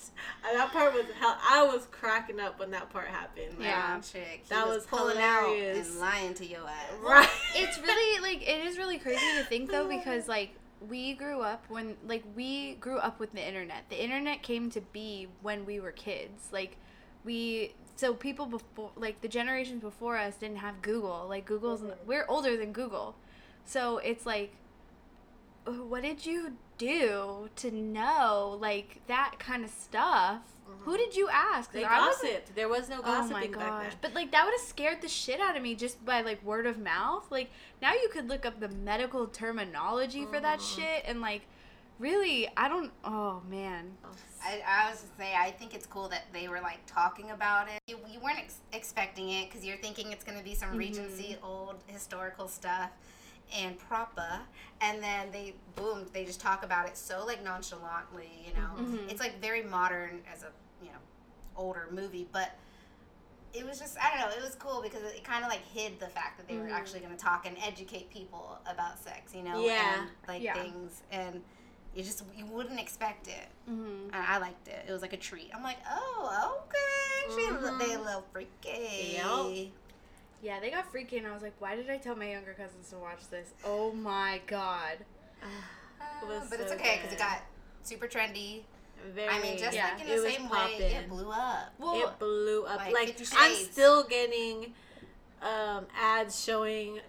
And 0.48 0.58
that 0.58 0.72
part 0.72 0.92
was 0.94 1.04
hell. 1.20 1.36
I 1.48 1.62
was 1.64 1.86
cracking 1.90 2.40
up 2.40 2.58
when 2.58 2.70
that 2.72 2.90
part 2.90 3.06
happened. 3.08 3.54
Like, 3.58 3.68
Yeah. 3.68 3.94
That 3.96 4.02
chick. 4.02 4.40
He 4.42 4.48
That 4.54 4.66
was, 4.66 4.78
was 4.78 4.86
pulling 4.86 5.16
hilarious. 5.16 5.86
out 5.86 5.92
and 5.92 6.00
lying 6.00 6.34
to 6.34 6.46
your 6.46 6.66
ass. 6.68 6.92
Right. 7.02 7.28
it's 7.54 7.78
really 7.78 8.20
like 8.20 8.42
it 8.48 8.66
is 8.66 8.76
really 8.78 8.98
crazy 8.98 9.20
to 9.38 9.44
think 9.44 9.70
though 9.70 9.88
because 9.88 10.26
like 10.28 10.54
we 10.86 11.14
grew 11.14 11.40
up 11.40 11.64
when 11.68 11.96
like 12.06 12.22
we 12.36 12.74
grew 12.74 12.98
up 12.98 13.18
with 13.18 13.32
the 13.32 13.46
internet. 13.46 13.84
The 13.88 14.02
internet 14.02 14.42
came 14.42 14.70
to 14.70 14.80
be 14.80 15.28
when 15.42 15.64
we 15.66 15.80
were 15.80 15.92
kids. 15.92 16.48
Like 16.52 16.76
we 17.24 17.74
so 17.96 18.14
people 18.14 18.46
before 18.46 18.90
like 18.96 19.20
the 19.20 19.28
generations 19.28 19.82
before 19.82 20.16
us 20.16 20.36
didn't 20.36 20.58
have 20.58 20.80
google. 20.82 21.26
Like 21.28 21.44
google's 21.46 21.82
Mhm. 21.82 21.96
we're 22.06 22.24
older 22.28 22.56
than 22.56 22.72
google. 22.72 23.16
So 23.64 23.98
it's 23.98 24.24
like 24.24 24.54
what 25.72 26.02
did 26.02 26.24
you 26.26 26.52
do 26.78 27.48
to 27.56 27.70
know 27.70 28.56
like 28.60 29.00
that 29.08 29.34
kind 29.38 29.64
of 29.64 29.70
stuff 29.70 30.40
who 30.80 30.96
did 30.98 31.16
you 31.16 31.28
ask? 31.32 31.72
They 31.72 31.82
I 31.84 31.98
gossiped. 31.98 32.54
There 32.54 32.68
was 32.68 32.88
no 32.90 32.98
Oh 32.98 33.02
gossiping 33.02 33.52
my 33.52 33.56
back 33.58 33.68
gosh. 33.70 33.82
then. 33.84 33.92
But 34.02 34.14
like 34.14 34.30
that 34.32 34.44
would 34.44 34.52
have 34.52 34.60
scared 34.68 35.00
the 35.00 35.08
shit 35.08 35.40
out 35.40 35.56
of 35.56 35.62
me 35.62 35.74
just 35.74 36.02
by 36.04 36.20
like 36.20 36.42
word 36.44 36.66
of 36.66 36.78
mouth. 36.78 37.24
Like 37.30 37.50
now 37.80 37.92
you 37.94 38.08
could 38.12 38.28
look 38.28 38.44
up 38.44 38.60
the 38.60 38.68
medical 38.68 39.26
terminology 39.26 40.26
for 40.26 40.38
that 40.40 40.58
Mhm. 40.60 40.76
shit 40.76 41.04
and 41.06 41.20
like 41.22 41.42
really 41.98 42.48
I 42.56 42.68
don't 42.68 42.92
oh 43.04 43.42
man. 43.50 43.96
I, 44.44 44.62
I 44.66 44.90
was 44.90 45.00
to 45.00 45.06
say, 45.18 45.34
I 45.34 45.50
think 45.50 45.74
it's 45.74 45.86
cool 45.86 46.08
that 46.10 46.24
they 46.32 46.48
were 46.48 46.60
like 46.60 46.78
talking 46.86 47.30
about 47.32 47.68
it. 47.68 47.80
You, 47.88 47.98
you 48.08 48.20
weren't 48.20 48.38
ex- 48.38 48.60
expecting 48.72 49.30
it 49.30 49.48
because 49.50 49.64
you're 49.64 49.78
thinking 49.78 50.12
it's 50.12 50.22
going 50.22 50.38
to 50.38 50.44
be 50.44 50.54
some. 50.54 50.76
Regency 50.76 51.36
old 51.42 51.76
historical 51.88 52.46
stuff. 52.46 52.90
And 53.56 53.76
Propa, 53.78 54.40
and 54.80 55.02
then 55.02 55.30
they 55.32 55.54
boom, 55.76 56.06
they 56.12 56.24
just 56.24 56.40
talk 56.40 56.64
about 56.64 56.86
it 56.88 56.96
so 56.96 57.24
like 57.26 57.42
nonchalantly, 57.44 58.30
you 58.46 58.54
know. 58.60 58.70
Mhm. 58.76 59.10
It's 59.10 59.20
like 59.20 59.40
very 59.40 59.62
modern 59.62 60.22
as 60.32 60.42
a 60.42 60.50
you 60.82 60.88
know 60.90 60.98
older 61.56 61.88
movie, 61.90 62.28
but 62.32 62.52
it 63.54 63.64
was 63.66 63.78
just 63.78 63.96
I 63.98 64.10
don't 64.10 64.20
know, 64.30 64.36
it 64.36 64.42
was 64.42 64.54
cool 64.56 64.82
because 64.82 65.02
it 65.02 65.24
kind 65.24 65.42
of 65.44 65.50
like 65.50 65.64
hid 65.72 65.98
the 65.98 66.08
fact 66.08 66.36
that 66.38 66.46
they 66.48 66.56
were 66.58 66.66
Mhm. 66.68 66.72
actually 66.72 67.00
going 67.00 67.16
to 67.16 67.22
talk 67.22 67.46
and 67.46 67.56
educate 67.62 68.10
people 68.10 68.58
about 68.66 68.98
sex, 68.98 69.34
you 69.34 69.42
know, 69.42 69.58
Yeah. 69.64 70.00
and 70.02 70.10
like 70.28 70.42
Yeah. 70.42 70.54
things, 70.54 71.02
and 71.10 71.42
you 71.94 72.04
just 72.04 72.22
you 72.36 72.44
wouldn't 72.46 72.78
expect 72.78 73.26
it. 73.28 73.48
Mm-hmm. 73.68 74.14
And 74.14 74.26
I 74.26 74.36
liked 74.38 74.68
it. 74.68 74.84
It 74.86 74.92
was 74.92 75.00
like 75.02 75.14
a 75.14 75.16
treat. 75.16 75.50
I'm 75.54 75.62
like, 75.62 75.78
oh, 75.90 76.60
okay. 76.68 77.34
She. 77.34 77.86
They 77.86 77.94
a 77.94 78.00
little 78.00 78.24
freaky. 78.32 79.14
Yep. 79.14 79.72
Yeah, 80.42 80.60
they 80.60 80.70
got 80.70 80.90
freaky, 80.90 81.18
and 81.18 81.26
I 81.26 81.32
was 81.32 81.42
like, 81.42 81.54
why 81.58 81.74
did 81.76 81.90
I 81.90 81.96
tell 81.98 82.14
my 82.16 82.30
younger 82.30 82.52
cousins 82.54 82.88
to 82.90 82.96
watch 82.96 83.28
this? 83.30 83.50
Oh 83.64 83.92
my 83.92 84.40
god. 84.46 84.98
Uh, 86.00 86.26
was 86.26 86.48
but 86.50 86.58
it's 86.60 86.72
okay 86.72 86.96
because 87.00 87.12
it 87.12 87.18
got 87.18 87.42
super 87.82 88.06
trendy. 88.06 88.62
Very. 89.14 89.28
I 89.28 89.40
mean, 89.42 89.58
just 89.58 89.74
Yeah. 89.76 89.90
like 89.92 90.00
in 90.04 90.06
It 90.10 90.16
the 90.16 90.22
was 90.22 90.34
same 90.34 90.48
way, 90.48 90.74
it 90.78 91.08
blew 91.08 91.30
up. 91.30 91.72
Well, 91.78 92.08
it 92.08 92.18
blew 92.18 92.64
up. 92.64 92.78
like 92.78 92.92
Like, 92.92 93.16
I'm 93.36 93.54
still 93.54 94.04
getting 94.04 94.74
um, 95.42 95.86
ads 96.00 96.42
showing. 96.42 97.00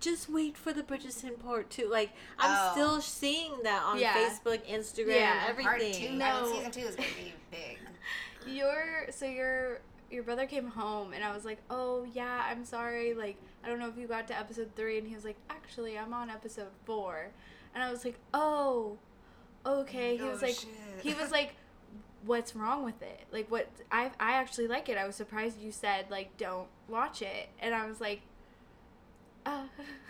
Just 0.00 0.28
wait 0.28 0.56
for 0.56 0.72
the 0.72 0.82
Bridgerton 0.82 1.38
part 1.38 1.70
two. 1.70 1.88
Like 1.88 2.10
I'm 2.38 2.50
Oh. 2.56 2.72
still 2.72 3.00
seeing 3.00 3.62
that 3.64 3.82
on 3.84 3.98
Yeah. 3.98 4.14
Facebook, 4.14 4.64
Instagram, 4.68 5.14
Yeah. 5.16 5.52
Part 5.52 5.56
two. 5.62 5.68
everything. 5.86 6.18
No. 6.18 6.24
I 6.26 6.42
mean, 6.42 6.54
season 6.54 6.70
two 6.72 6.80
is 6.80 6.96
gonna 6.96 7.08
be 7.16 7.32
big. 7.50 7.78
your 8.46 9.06
so 9.10 9.24
your 9.26 9.80
your 10.12 10.22
brother 10.22 10.46
came 10.46 10.66
home, 10.68 11.12
and 11.12 11.24
I 11.24 11.34
was 11.34 11.44
like, 11.44 11.58
oh 11.70 12.06
yeah, 12.12 12.44
I'm 12.48 12.64
sorry. 12.64 13.14
Like 13.14 13.36
I 13.64 13.68
don't 13.68 13.78
know 13.78 13.88
if 13.88 13.96
you 13.96 14.06
got 14.06 14.28
to 14.28 14.38
episode 14.38 14.70
three, 14.76 14.98
and 14.98 15.06
he 15.08 15.14
was 15.14 15.24
like, 15.24 15.36
actually, 15.50 15.98
I'm 15.98 16.12
on 16.14 16.30
episode 16.30 16.68
four, 16.84 17.28
and 17.74 17.82
I 17.82 17.90
was 17.90 18.04
like, 18.04 18.18
oh, 18.34 18.98
okay. 19.66 20.16
He 20.16 20.22
Oh, 20.22 20.30
was 20.32 20.42
like, 20.42 20.54
shit. 20.54 20.68
he 21.02 21.14
was 21.14 21.30
like 21.30 21.54
what's 22.24 22.54
wrong 22.54 22.84
with 22.84 23.02
it 23.02 23.18
like 23.32 23.50
what 23.50 23.68
i 23.90 24.08
i 24.20 24.34
actually 24.34 24.68
like 24.68 24.88
it 24.88 24.96
i 24.96 25.04
was 25.04 25.16
surprised 25.16 25.60
you 25.60 25.72
said 25.72 26.04
like 26.08 26.36
don't 26.36 26.68
watch 26.86 27.20
it 27.20 27.48
and 27.58 27.74
i 27.74 27.84
was 27.84 28.00
like 28.00 28.20
uh 29.44 29.64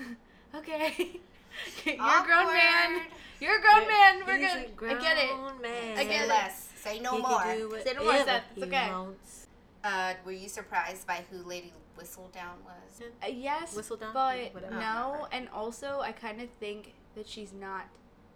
okay 0.54 0.92
you're 1.86 1.94
a 1.94 2.22
grown 2.26 2.46
man 2.52 3.00
you're 3.40 3.58
a 3.58 3.62
grown 3.62 3.88
man 3.88 4.22
we're 4.26 4.36
He's 4.36 4.52
good 4.76 4.92
a 4.92 4.94
i 4.94 5.00
get 5.00 5.16
it 5.16 5.30
Man. 5.62 5.98
I 5.98 6.04
get 6.04 6.18
Say 6.18 6.24
it. 6.24 6.28
less. 6.28 6.68
Say 6.76 6.98
no 6.98 7.12
He 7.16 7.22
more. 7.22 7.40
can 7.40 7.56
do 7.56 7.76
Say 7.82 7.92
no 7.94 8.00
more, 8.00 8.06
whatever 8.12 8.24
Seth. 8.30 8.42
It's 8.56 8.64
he 8.64 8.68
okay. 8.70 8.90
wants. 8.90 9.41
Uh, 9.84 10.14
were 10.24 10.32
you 10.32 10.48
surprised 10.48 11.06
by 11.06 11.24
who 11.30 11.38
Lady 11.38 11.72
Whistledown 11.98 12.56
was? 12.64 13.02
Uh, 13.22 13.26
yes 13.26 13.74
Whistle 13.76 13.96
down? 13.96 14.12
but 14.14 14.54
Whatever. 14.54 14.74
no 14.76 15.26
and 15.32 15.48
also 15.52 16.00
i 16.02 16.12
kind 16.12 16.40
of 16.40 16.48
think 16.60 16.94
that 17.16 17.26
she's 17.28 17.52
not 17.52 17.86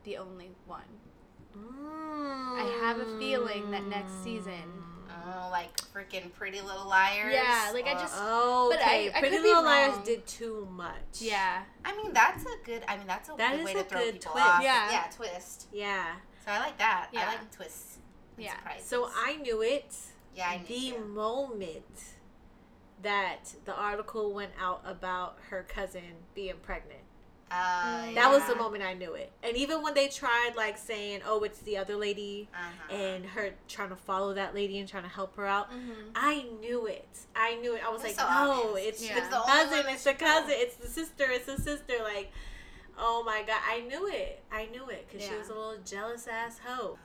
the 0.04 0.16
only 0.16 0.50
one 0.66 0.82
I 1.58 2.78
have 2.82 2.98
a 2.98 3.18
feeling 3.18 3.70
that 3.70 3.84
next 3.86 4.12
season- 4.22 4.82
Oh, 5.08 5.48
like 5.50 5.74
freaking 5.78 6.32
Pretty 6.34 6.60
Little 6.60 6.86
Liars. 6.86 7.32
Yeah, 7.32 7.70
like, 7.72 7.86
I 7.86 7.92
Or- 7.92 8.00
just- 8.00 8.14
Oh, 8.16 8.68
But 8.70 8.80
I- 8.80 9.08
okay. 9.08 9.12
I 9.14 9.20
Pretty 9.20 9.38
Little 9.38 9.62
Liars 9.64 9.94
wrong. 9.94 10.04
did 10.04 10.26
too 10.26 10.68
much. 10.70 11.20
yeah 11.20 11.62
I 11.84 11.96
mean, 11.96 12.12
that's 12.12 12.44
a 12.44 12.56
good. 12.64 12.84
I 12.86 12.96
mean, 12.98 13.06
that's 13.06 13.28
a 13.30 13.34
That 13.36 13.52
good 13.52 13.60
is 13.60 13.64
way 13.66 13.72
a 13.72 13.82
to 13.82 13.84
throw 13.84 14.00
good 14.00 14.12
people 14.14 14.32
twist. 14.32 14.46
off. 14.46 14.62
Yeah. 14.62 14.90
yeah, 14.92 15.04
twist. 15.16 15.66
Yeah. 15.72 16.16
So 16.44 16.50
I 16.52 16.58
like 16.58 16.76
that. 16.78 17.08
Yeah. 17.12 17.22
I 17.22 17.26
like 17.28 17.50
twists. 17.50 17.98
and 18.36 18.44
Yeah. 18.44 18.56
surprises. 18.56 18.86
So 18.86 19.10
I 19.16 19.36
knew 19.36 19.62
it 19.62 19.96
yeah, 20.37 20.49
I 20.50 20.61
the 20.69 20.99
moment 20.99 21.85
that 23.02 23.55
the 23.64 23.75
article 23.75 24.33
went 24.33 24.52
out 24.61 24.83
about 24.85 25.38
her 25.50 25.64
cousin 25.69 26.02
being 26.35 26.55
pregnant. 26.62 27.00
Uh, 27.49 28.12
That 28.14 28.28
was 28.33 28.45
the 28.49 28.57
moment 28.57 28.83
I 28.83 28.95
knew 28.95 29.14
it. 29.14 29.31
And 29.45 29.57
even 29.57 29.81
when 29.83 29.95
they 29.95 30.09
tried 30.09 30.55
like 30.57 30.76
saying, 30.76 31.21
"Oh, 31.25 31.45
it's 31.45 31.61
the 31.61 31.76
other 31.76 31.95
lady," 31.95 32.49
Uh-huh. 32.52 32.93
and 32.95 33.25
her 33.25 33.52
trying 33.69 33.90
to 33.90 33.97
follow 33.97 34.35
that 34.35 34.52
lady 34.55 34.78
and 34.81 34.88
trying 34.88 35.05
to 35.05 35.09
help 35.09 35.37
her 35.37 35.47
out, 35.47 35.71
mm-hmm. 35.71 36.11
I 36.16 36.43
knew 36.61 36.87
it. 36.87 37.09
I 37.37 37.55
knew 37.57 37.76
it. 37.76 37.83
I 37.87 37.90
was 37.90 38.02
It's 38.05 38.19
like, 38.19 38.28
so 38.28 38.45
no, 38.45 38.69
obvious. 38.71 38.88
it's, 38.88 39.05
Yeah. 39.09 39.19
it's 39.19 39.28
the 39.28 39.40
cousin, 39.47 39.85
it's 39.88 40.05
the 40.05 40.14
cousin, 40.14 40.55
it's 40.57 40.76
the 40.76 40.88
sister, 40.88 41.26
it's 41.31 41.47
the 41.47 41.61
sister. 41.61 41.95
Like, 42.02 42.33
oh 42.99 43.23
my 43.25 43.45
god, 43.47 43.61
I 43.64 43.81
knew 43.83 44.09
it. 44.09 44.43
I 44.50 44.66
knew 44.66 44.88
it 44.88 45.07
because 45.09 45.25
she 45.26 45.35
was 45.37 45.49
a 45.49 45.55
little 45.55 45.78
jealous 45.85 46.26
ass 46.26 46.59
hoe. 46.66 46.99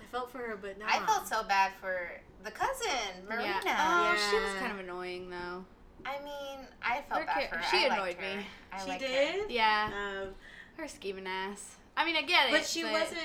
I 0.00 0.04
felt 0.10 0.30
for 0.30 0.38
her, 0.38 0.56
but 0.56 0.78
nah. 0.78 0.86
I 0.88 1.04
felt 1.04 1.28
so 1.28 1.42
bad 1.42 1.72
for 1.80 2.22
the 2.44 2.50
cousin, 2.50 3.24
Marina. 3.28 3.60
Yeah. 3.64 4.12
Oh, 4.14 4.30
she 4.30 4.36
was 4.36 4.54
kind 4.60 4.72
of 4.72 4.78
annoying 4.80 5.30
though. 5.30 5.64
I 6.04 6.18
mean, 6.22 6.66
I 6.82 7.02
felt 7.08 7.20
Her 7.20 7.26
bad 7.26 7.34
cha- 7.34 7.48
for 7.50 7.56
her. 7.56 7.62
she 7.70 7.84
I 7.86 7.88
liked 7.88 7.92
annoyed 8.00 8.16
her. 8.16 8.36
me. 8.38 8.46
I 8.72 8.80
She 8.82 8.88
liked 8.88 9.02
her. 9.02 9.08
did. 9.08 9.50
Yeah, 9.50 9.90
Um, 10.22 10.28
her 10.76 10.86
scheming 10.88 11.26
ass. 11.26 11.76
I 11.96 12.04
mean, 12.04 12.14
I 12.16 12.22
get 12.22 12.48
it, 12.48 12.52
but 12.52 12.64
she 12.66 12.84
wasn't. 12.84 13.18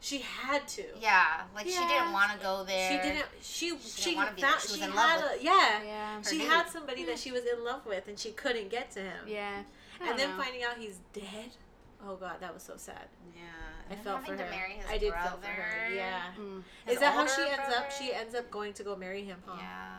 She 0.00 0.18
had 0.18 0.66
to. 0.68 0.82
Yeah, 1.00 1.42
like 1.54 1.66
she 1.66 1.72
didn't 1.78 2.12
want 2.12 2.32
to 2.32 2.38
go 2.38 2.64
there. 2.64 2.90
She 3.02 3.08
didn't. 3.08 3.26
She 3.40 3.68
didn't 3.70 3.82
she, 3.82 4.14
wanna 4.16 4.32
there. 4.36 4.48
found. 4.50 4.60
She 4.60 4.68
was 4.72 4.76
She 4.78 4.82
in 4.84 4.94
love 4.94 5.10
had 5.10 5.22
with- 5.32 5.40
a 5.40 5.44
yeah. 5.44 5.82
Yeah, 5.84 6.22
She 6.22 6.38
dude. 6.38 6.48
had 6.48 6.68
somebody 6.68 7.04
that 7.04 7.18
she 7.20 7.30
was 7.30 7.42
in 7.44 7.64
love 7.64 7.86
with, 7.86 8.08
and 8.08 8.18
she 8.18 8.32
couldn't 8.32 8.68
get 8.68 8.90
to 8.92 9.00
him. 9.00 9.24
yeah. 9.28 9.62
I 10.00 10.08
And 10.08 10.08
don't 10.08 10.16
then 10.16 10.36
know. 10.36 10.42
finding 10.42 10.64
out 10.64 10.76
he's 10.78 10.98
dead. 11.12 11.50
Oh 12.04 12.16
god, 12.16 12.40
that 12.40 12.52
was 12.52 12.64
so 12.64 12.74
sad. 12.76 13.06
Yeah, 13.36 13.42
I 13.92 13.94
and 13.94 14.04
felt 14.04 14.16
having 14.20 14.32
for 14.32 14.36
to 14.38 14.44
her. 14.44 14.50
marry 14.50 14.72
his 14.74 14.86
I 14.90 14.98
did 14.98 15.10
brother. 15.12 15.28
feel 15.30 15.38
for 15.40 15.46
her. 15.60 15.94
Yeah. 15.94 16.20
Mm. 16.38 16.62
Is 16.88 16.98
that 17.00 17.14
how 17.14 17.26
she 17.26 17.42
ends 17.42 17.74
up? 17.76 17.90
She 17.90 18.12
ends 18.12 18.34
up 18.34 18.50
going 18.50 18.72
to 18.74 18.82
go 18.82 18.96
marry 18.96 19.22
him, 19.24 19.38
huh? 19.46 19.56
Yeah. 19.58 19.96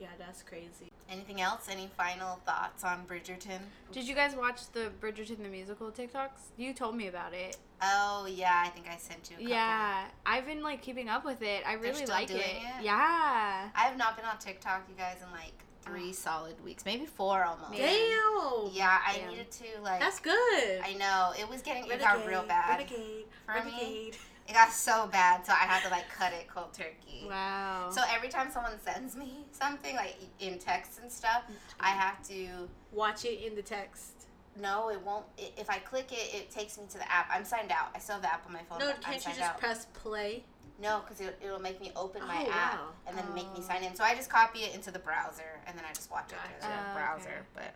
Yeah, 0.00 0.08
that's 0.18 0.42
crazy. 0.42 0.90
Anything 1.08 1.40
else? 1.40 1.68
Any 1.70 1.88
final 1.96 2.40
thoughts 2.44 2.82
on 2.82 3.06
Bridgerton? 3.06 3.60
Did 3.92 4.08
you 4.08 4.14
guys 4.14 4.34
watch 4.34 4.68
the 4.72 4.90
Bridgerton 5.00 5.42
the 5.42 5.48
musical 5.48 5.90
TikToks? 5.90 6.50
You 6.56 6.74
told 6.74 6.96
me 6.96 7.06
about 7.06 7.32
it. 7.32 7.56
Oh 7.80 8.26
yeah, 8.28 8.62
I 8.64 8.70
think 8.70 8.86
I 8.90 8.96
sent 8.96 9.30
you. 9.30 9.36
A 9.36 9.38
couple. 9.38 9.50
Yeah, 9.50 10.04
I've 10.26 10.46
been 10.46 10.62
like 10.62 10.82
keeping 10.82 11.08
up 11.08 11.24
with 11.24 11.42
it. 11.42 11.62
I 11.66 11.74
really 11.74 11.94
still 11.94 12.08
like 12.08 12.28
doing 12.28 12.40
it. 12.40 12.44
it? 12.80 12.84
Yeah. 12.84 13.68
I 13.74 13.80
have 13.82 13.96
not 13.96 14.16
been 14.16 14.26
on 14.26 14.38
TikTok, 14.38 14.86
you 14.88 14.94
guys, 14.96 15.18
in 15.24 15.30
like 15.30 15.52
three 15.84 16.12
solid 16.12 16.62
weeks, 16.64 16.84
maybe 16.84 17.06
four 17.06 17.44
almost. 17.44 17.74
Yeah. 17.74 17.86
Damn. 17.86 18.70
Yeah, 18.72 18.98
I 19.06 19.16
Damn. 19.18 19.30
needed 19.30 19.50
to 19.50 19.64
like. 19.82 20.00
That's 20.00 20.20
good. 20.20 20.80
I 20.84 20.94
know 20.98 21.32
it 21.38 21.48
was 21.48 21.62
getting. 21.62 21.90
It 21.90 22.00
got 22.00 22.26
real 22.26 22.42
bad. 22.42 22.70
Renegade. 22.70 23.24
For 23.46 23.54
me. 23.54 23.72
Renegade. 23.72 24.16
It 24.46 24.52
got 24.52 24.70
so 24.72 25.08
bad, 25.10 25.46
so 25.46 25.52
I 25.52 25.64
had 25.64 25.82
to 25.84 25.88
like 25.90 26.04
cut 26.10 26.32
it 26.34 26.48
cold 26.48 26.74
turkey. 26.74 27.26
Wow. 27.26 27.88
So 27.90 28.02
every 28.14 28.28
time 28.28 28.50
someone 28.50 28.78
sends 28.84 29.16
me 29.16 29.38
something 29.52 29.96
like 29.96 30.16
in 30.38 30.58
text 30.58 31.00
and 31.00 31.10
stuff, 31.10 31.44
I 31.80 31.88
have 31.88 32.22
to. 32.28 32.68
Watch 32.92 33.24
it 33.24 33.44
in 33.44 33.56
the 33.56 33.62
text. 33.62 34.26
No, 34.60 34.90
it 34.90 35.00
won't. 35.02 35.24
i 35.38 35.50
if 35.56 35.68
I 35.68 35.78
click 35.78 36.12
it, 36.12 36.34
it 36.34 36.50
takes 36.50 36.78
me 36.78 36.84
to 36.90 36.98
the 36.98 37.10
app. 37.10 37.28
I'm 37.32 37.44
signed 37.44 37.72
out. 37.72 37.88
I 37.94 37.98
still 37.98 38.14
have 38.14 38.22
the 38.22 38.32
app 38.32 38.46
on 38.46 38.52
my 38.52 38.60
phone. 38.68 38.78
No, 38.78 38.86
but 38.86 38.96
I'm 38.96 39.02
can't 39.02 39.24
you 39.24 39.30
just 39.32 39.40
out. 39.40 39.58
press 39.58 39.86
play? 39.94 40.44
No, 40.84 41.00
because 41.02 41.20
it, 41.20 41.38
it'll 41.42 41.60
make 41.60 41.80
me 41.80 41.90
open 41.96 42.20
my 42.26 42.44
Oh, 42.46 42.50
app 42.52 42.74
wow. 42.78 42.88
and 43.06 43.16
then 43.16 43.24
make 43.34 43.50
me 43.54 43.60
Oh. 43.60 43.68
sign 43.68 43.82
in. 43.82 43.94
So 43.96 44.04
I 44.04 44.14
just 44.14 44.28
copy 44.28 44.60
it 44.60 44.74
into 44.74 44.90
the 44.90 44.98
browser 44.98 45.60
and 45.66 45.76
then 45.76 45.84
I 45.88 45.92
just 45.94 46.10
watch 46.10 46.30
it 46.30 46.36
through 46.60 46.70
the 46.70 46.76
Oh, 46.90 46.94
browser. 46.94 47.28
okay. 47.30 47.38
But 47.54 47.74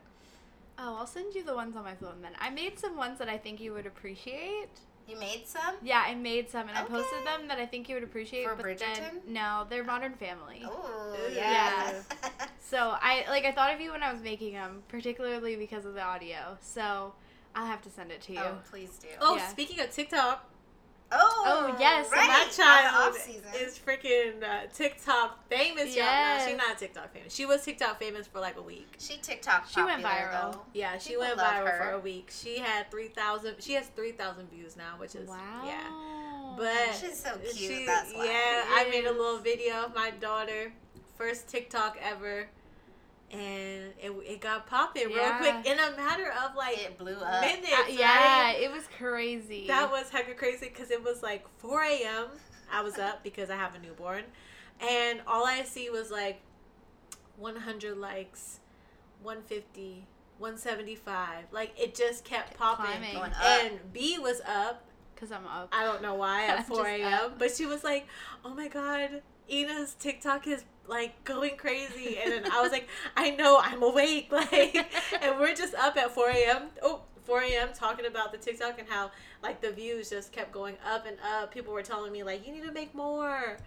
oh, 0.78 0.96
I'll 0.98 1.06
send 1.06 1.34
you 1.34 1.42
the 1.42 1.54
ones 1.54 1.74
on 1.74 1.84
my 1.84 1.94
phone 1.94 2.20
then. 2.22 2.32
I 2.38 2.50
made 2.50 2.78
some 2.78 2.96
ones 2.96 3.18
that 3.18 3.28
I 3.28 3.38
think 3.38 3.60
you 3.60 3.72
would 3.72 3.86
appreciate. 3.86 4.68
you 5.08 5.18
made 5.18 5.46
some? 5.48 5.76
Yeah, 5.82 6.04
I 6.06 6.14
made 6.14 6.50
some 6.50 6.68
and 6.68 6.76
I 6.76 6.82
posted 6.82 7.24
them 7.24 7.48
that 7.48 7.58
I 7.58 7.64
think 7.64 7.88
you 7.88 7.94
would 7.94 8.04
appreciate. 8.04 8.44
For 8.46 8.54
but 8.54 8.78
then 8.78 9.22
no, 9.26 9.66
they're 9.70 9.84
Modern 9.84 10.12
Family. 10.14 10.62
Oh, 10.66 11.14
Ooh, 11.30 11.32
yeah. 11.34 11.92
So 12.60 12.94
I 13.00 13.24
like 13.30 13.46
I 13.46 13.52
thought 13.52 13.72
of 13.72 13.80
you 13.80 13.92
when 13.92 14.02
I 14.02 14.12
was 14.12 14.20
making 14.20 14.52
them, 14.52 14.82
particularly 14.88 15.56
because 15.56 15.86
of 15.86 15.94
the 15.94 16.02
audio. 16.02 16.58
So 16.60 17.14
I'll 17.54 17.64
have 17.64 17.80
to 17.82 17.88
send 17.90 18.10
it 18.12 18.20
to 18.22 18.32
you. 18.34 18.40
oh, 18.40 18.58
please 18.70 18.98
do. 19.00 19.08
Oh, 19.22 19.36
Yeah. 19.36 19.48
speaking 19.48 19.80
of 19.80 19.90
TikTok, 19.90 20.44
Oh, 21.10 21.44
Oh, 21.70 21.76
yes, 21.80 22.10
right. 22.12 22.28
my 22.28 22.46
child 22.50 23.16
is 23.56 23.78
freaking 23.78 24.42
uh, 24.42 24.66
TikTok 24.74 25.48
famous. 25.48 25.96
Y'all. 25.96 26.04
No, 26.04 26.36
she's 26.38 26.48
Yes. 26.48 26.56
not 26.58 26.78
TikTok 26.78 27.12
famous. 27.14 27.34
She 27.34 27.46
was 27.46 27.64
TikTok 27.64 27.98
famous 27.98 28.26
for 28.26 28.40
like 28.40 28.56
a 28.58 28.62
week. 28.62 28.88
She 28.98 29.16
TikTok 29.16 29.68
She 29.70 29.82
went 29.82 30.02
viral. 30.02 30.52
though. 30.52 30.60
Yeah, 30.74 30.98
she 30.98 31.10
People 31.10 31.26
went 31.26 31.38
viral 31.38 31.66
her. 31.70 31.78
for 31.82 31.90
a 31.92 31.98
week. 31.98 32.30
She 32.30 32.58
had 32.58 32.90
three 32.90 33.08
thousand. 33.08 33.56
She 33.60 33.72
has 33.74 33.86
three 33.86 34.12
thousand 34.12 34.50
views 34.50 34.76
now, 34.76 34.94
which 34.98 35.14
is 35.14 35.28
wow. 35.28 35.62
yeah. 35.64 36.54
But 36.58 36.94
She's 37.00 37.18
so 37.22 37.36
cute, 37.38 37.54
she- 37.56 37.86
that's 37.86 38.12
why. 38.12 38.24
Yeah, 38.26 38.64
I 38.68 38.88
made 38.90 39.06
a 39.06 39.12
little 39.12 39.38
video 39.38 39.84
of 39.84 39.94
my 39.94 40.10
daughter, 40.10 40.72
first 41.16 41.48
TikTok 41.48 41.96
ever, 42.02 42.48
and 43.30 43.92
it, 44.00 44.10
it 44.26 44.40
got 44.40 44.66
popping 44.66 45.06
real 45.08 45.16
Yeah. 45.16 45.38
quick 45.38 45.66
in 45.66 45.78
a 45.78 45.96
matter 45.96 46.32
of 46.44 46.54
like 46.56 46.78
It 46.78 46.96
blew 46.98 47.14
up. 47.16 47.40
minutes. 47.42 47.68
Uh, 47.72 47.84
yeah, 47.90 48.44
right? 48.44 48.56
it 48.62 48.70
was 48.72 48.84
crazy. 48.96 49.66
That 49.66 49.90
was 49.90 50.08
hecka 50.10 50.36
crazy 50.36 50.68
because 50.68 50.90
it 50.90 51.02
was 51.04 51.22
like 51.22 51.46
4 51.58 51.82
a.m. 51.82 52.26
I 52.72 52.82
was 52.82 52.98
up 52.98 53.22
because 53.22 53.50
I 53.50 53.56
have 53.56 53.74
a 53.74 53.78
newborn, 53.78 54.24
and 54.80 55.20
all 55.26 55.46
I 55.46 55.62
see 55.62 55.88
was 55.90 56.10
like 56.10 56.40
100 57.36 57.96
likes, 57.96 58.60
150, 59.22 60.06
175. 60.38 61.44
Like 61.52 61.72
it 61.78 61.94
just 61.94 62.24
kept 62.24 62.56
popping. 62.56 62.86
climbing. 62.86 63.32
And 63.44 63.92
B 63.92 64.18
was 64.18 64.40
up. 64.46 64.84
because 65.14 65.32
I'm 65.32 65.46
up. 65.46 65.68
I 65.72 65.84
don't 65.84 66.02
know 66.02 66.14
why 66.14 66.46
at 66.46 66.66
4 66.68 66.86
a.m. 66.86 67.32
But 67.38 67.54
she 67.54 67.66
was 67.66 67.82
like, 67.84 68.06
"Oh 68.44 68.54
my 68.54 68.68
god, 68.68 69.22
Ina's 69.50 69.94
TikTok 69.94 70.46
is 70.46 70.64
like 70.88 71.22
going 71.24 71.56
crazy. 71.56 72.18
And 72.22 72.32
then 72.32 72.50
I 72.52 72.60
was 72.60 72.72
like, 72.72 72.88
I 73.16 73.30
know, 73.30 73.60
I'm 73.62 73.82
awake. 73.82 74.30
Like, 74.32 74.76
and 75.22 75.38
we're 75.38 75.54
just 75.54 75.74
up 75.74 75.96
at 75.96 76.10
4 76.12 76.30
a.m. 76.30 76.62
Oh, 76.82 77.02
4 77.24 77.42
a.m. 77.42 77.68
talking 77.74 78.06
about 78.06 78.32
the 78.32 78.38
TikTok 78.38 78.78
and 78.78 78.88
how 78.88 79.10
like 79.42 79.60
the 79.60 79.70
views 79.70 80.08
just 80.10 80.32
kept 80.32 80.52
going 80.52 80.76
up 80.86 81.06
and 81.06 81.16
up. 81.20 81.52
People 81.52 81.72
were 81.74 81.82
telling 81.82 82.12
me 82.12 82.22
like, 82.22 82.46
you 82.46 82.52
need 82.52 82.64
to 82.64 82.72
make 82.72 82.94
more. 82.94 83.58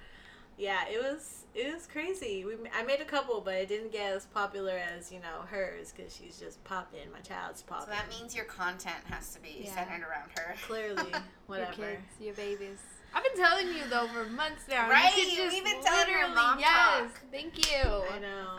Yeah, 0.58 0.82
it 0.92 1.02
was 1.02 1.46
it 1.56 1.74
was 1.74 1.88
crazy. 1.88 2.46
We 2.46 2.54
I 2.78 2.84
made 2.84 3.02
a 3.02 3.06
couple, 3.06 3.42
but 3.42 3.56
it 3.56 3.68
didn't 3.68 3.92
get 3.92 4.14
as 4.14 4.26
popular 4.28 4.74
as 4.78 5.12
you 5.12 5.20
know 5.20 5.42
hers 5.50 5.92
because 5.96 6.16
she's 6.16 6.38
just 6.40 6.64
popping. 6.64 7.12
My 7.12 7.20
child's 7.20 7.62
popping. 7.64 7.86
So 7.88 7.92
that 7.92 8.10
means 8.10 8.36
your 8.36 8.46
content 8.46 9.04
has 9.06 9.34
to 9.34 9.40
be 9.42 9.64
Yeah. 9.66 9.74
centered 9.76 10.06
around 10.08 10.30
her. 10.38 10.56
Clearly, 10.68 11.14
whatever. 11.48 11.82
Your 11.82 11.92
kids, 11.92 12.02
your 12.20 12.34
babies. 12.36 12.80
I've 13.14 13.24
been 13.24 13.36
telling 13.36 13.68
you 13.68 13.84
though 13.90 14.08
for 14.08 14.26
months 14.26 14.64
now. 14.70 14.90
Right, 14.90 15.16
you've 15.18 15.36
just 15.36 15.64
been 15.64 15.82
telling 15.82 16.14
her 16.14 16.34
mom 16.34 16.60
yes. 16.60 17.02
talk. 17.02 17.22
Thank 17.32 17.72
you. 17.72 17.90
I 18.12 18.20
know. 18.20 18.58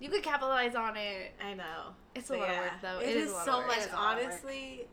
You 0.00 0.10
could 0.10 0.22
capitalize 0.22 0.74
on 0.74 0.96
it. 0.96 1.32
I 1.44 1.54
know. 1.54 1.94
It's 2.14 2.28
a 2.30 2.32
But 2.32 2.40
lot 2.40 2.50
of 2.50 2.56
work 2.56 2.72
though. 2.82 2.98
It 2.98 3.10
it 3.10 3.16
is, 3.16 3.30
is, 3.30 3.36
so 3.44 3.64
much. 3.66 3.76
It 3.76 3.80
is 3.82 3.92
a 3.92 3.96
lot 3.96 4.18
of 4.18 4.24
work. 4.24 4.32
Honestly, 4.32 4.86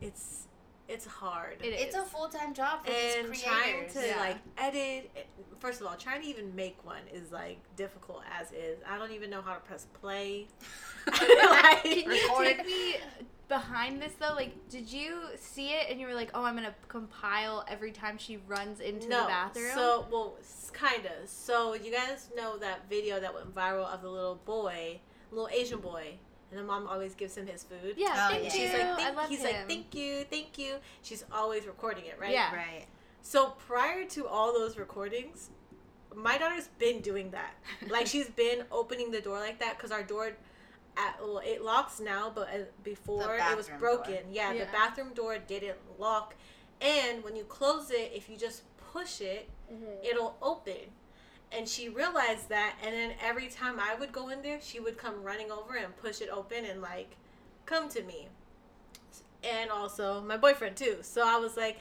it's 0.00 0.48
it's 0.88 1.06
hard. 1.06 1.56
It 1.62 1.68
It's 1.68 1.94
is. 1.96 2.02
a 2.02 2.04
full 2.04 2.28
time 2.28 2.52
job 2.54 2.84
for 2.84 2.90
and 2.90 3.32
these 3.32 3.42
trying 3.42 3.88
to 3.90 4.06
Yeah. 4.06 4.16
like 4.18 4.36
edit 4.58 5.10
eh, 5.16 5.20
first 5.58 5.80
of 5.80 5.86
all 5.86 5.94
trying 5.96 6.20
to 6.22 6.26
even 6.28 6.54
make 6.56 6.84
one 6.84 7.02
is 7.12 7.30
like 7.32 7.58
difficult 7.76 8.22
as 8.38 8.50
is 8.52 8.78
i 8.88 8.98
don't 8.98 9.12
even 9.12 9.30
know 9.30 9.40
how 9.42 9.54
to 9.54 9.60
press 9.60 9.86
play 10.00 10.46
Like- 11.06 11.82
Can 11.82 12.10
you 12.12 12.28
take 12.38 12.66
me 12.66 12.96
behind 13.48 14.00
this 14.00 14.12
though? 14.18 14.34
Like, 14.34 14.52
did 14.70 14.90
you 14.90 15.20
see 15.36 15.68
it 15.70 15.86
and 15.90 16.00
you 16.00 16.06
were 16.06 16.14
like, 16.14 16.30
"Oh, 16.32 16.42
I'm 16.44 16.54
gonna 16.54 16.74
compile 16.88 17.64
every 17.68 17.90
time 17.92 18.16
she 18.16 18.38
runs 18.48 18.80
into 18.80 19.08
the 19.08 19.24
bathroom"? 19.28 19.72
so 19.74 20.06
well 20.10 20.36
kind 20.72 21.04
of 21.04 21.28
so 21.28 21.74
you 21.74 21.92
guys 21.92 22.30
know 22.36 22.56
that 22.58 22.88
video 22.88 23.20
that 23.20 23.34
went 23.34 23.54
viral 23.54 23.86
of 23.92 24.00
the 24.00 24.08
little 24.08 24.36
boy 24.46 24.98
little 25.30 25.48
asian 25.52 25.80
boy 25.80 26.14
and 26.52 26.60
the 26.60 26.62
mom 26.62 26.86
always 26.86 27.14
gives 27.14 27.34
him 27.36 27.46
his 27.46 27.64
food 27.64 27.94
yeah, 27.96 28.28
Oh, 28.28 28.30
thank 28.30 28.44
yeah. 28.44 28.44
you. 28.44 28.50
she's 28.60 28.72
like 28.72 28.82
I 28.82 28.94
thank, 28.96 29.16
love 29.16 29.28
he's 29.30 29.38
him. 29.40 29.44
like 29.56 29.66
thank 29.68 29.94
you 29.94 30.24
thank 30.30 30.58
you 30.58 30.74
she's 31.02 31.24
always 31.32 31.66
recording 31.66 32.04
it 32.06 32.16
right 32.20 32.30
Yeah. 32.32 32.54
Right. 32.54 32.86
So 33.22 33.50
prior 33.66 34.04
to 34.10 34.26
all 34.26 34.52
those 34.52 34.76
recordings, 34.76 35.50
my 36.14 36.36
daughter's 36.38 36.68
been 36.78 37.00
doing 37.00 37.30
that. 37.30 37.54
Like 37.88 38.06
she's 38.06 38.28
been 38.44 38.64
opening 38.70 39.10
the 39.12 39.20
door 39.20 39.38
like 39.38 39.58
that 39.60 39.76
because 39.76 39.90
our 39.92 40.02
door, 40.02 40.32
at, 40.96 41.16
well, 41.20 41.38
it 41.44 41.62
locks 41.64 42.00
now, 42.00 42.32
but 42.34 42.48
uh, 42.48 42.64
before 42.84 43.36
it 43.36 43.56
was 43.56 43.70
broken. 43.78 44.18
Yeah, 44.30 44.52
Yeah. 44.52 44.64
the 44.64 44.72
bathroom 44.72 45.14
door 45.14 45.38
didn't 45.38 45.78
lock, 45.98 46.34
and 46.80 47.22
when 47.24 47.34
you 47.36 47.44
close 47.44 47.90
it, 47.92 48.10
if 48.14 48.28
you 48.28 48.36
just 48.36 48.62
push 48.92 49.20
it, 49.20 49.48
it'll 50.02 50.36
open. 50.42 50.90
And 51.56 51.68
she 51.68 51.88
realized 51.88 52.48
that, 52.48 52.76
and 52.82 52.94
then 52.94 53.12
every 53.22 53.48
time 53.48 53.78
I 53.78 53.94
would 53.94 54.12
go 54.12 54.30
in 54.30 54.42
there, 54.42 54.58
she 54.60 54.80
would 54.80 54.96
come 54.96 55.22
running 55.22 55.50
over 55.50 55.76
and 55.76 55.94
push 55.96 56.20
it 56.20 56.30
open 56.30 56.64
and 56.64 56.80
like 56.80 57.16
come 57.66 57.88
to 57.90 58.02
me. 58.02 58.28
And 59.44 59.70
also 59.70 60.20
my 60.22 60.36
boyfriend 60.36 60.76
too. 60.76 60.98
So 61.02 61.22
I 61.26 61.38
was 61.38 61.56
like, 61.56 61.78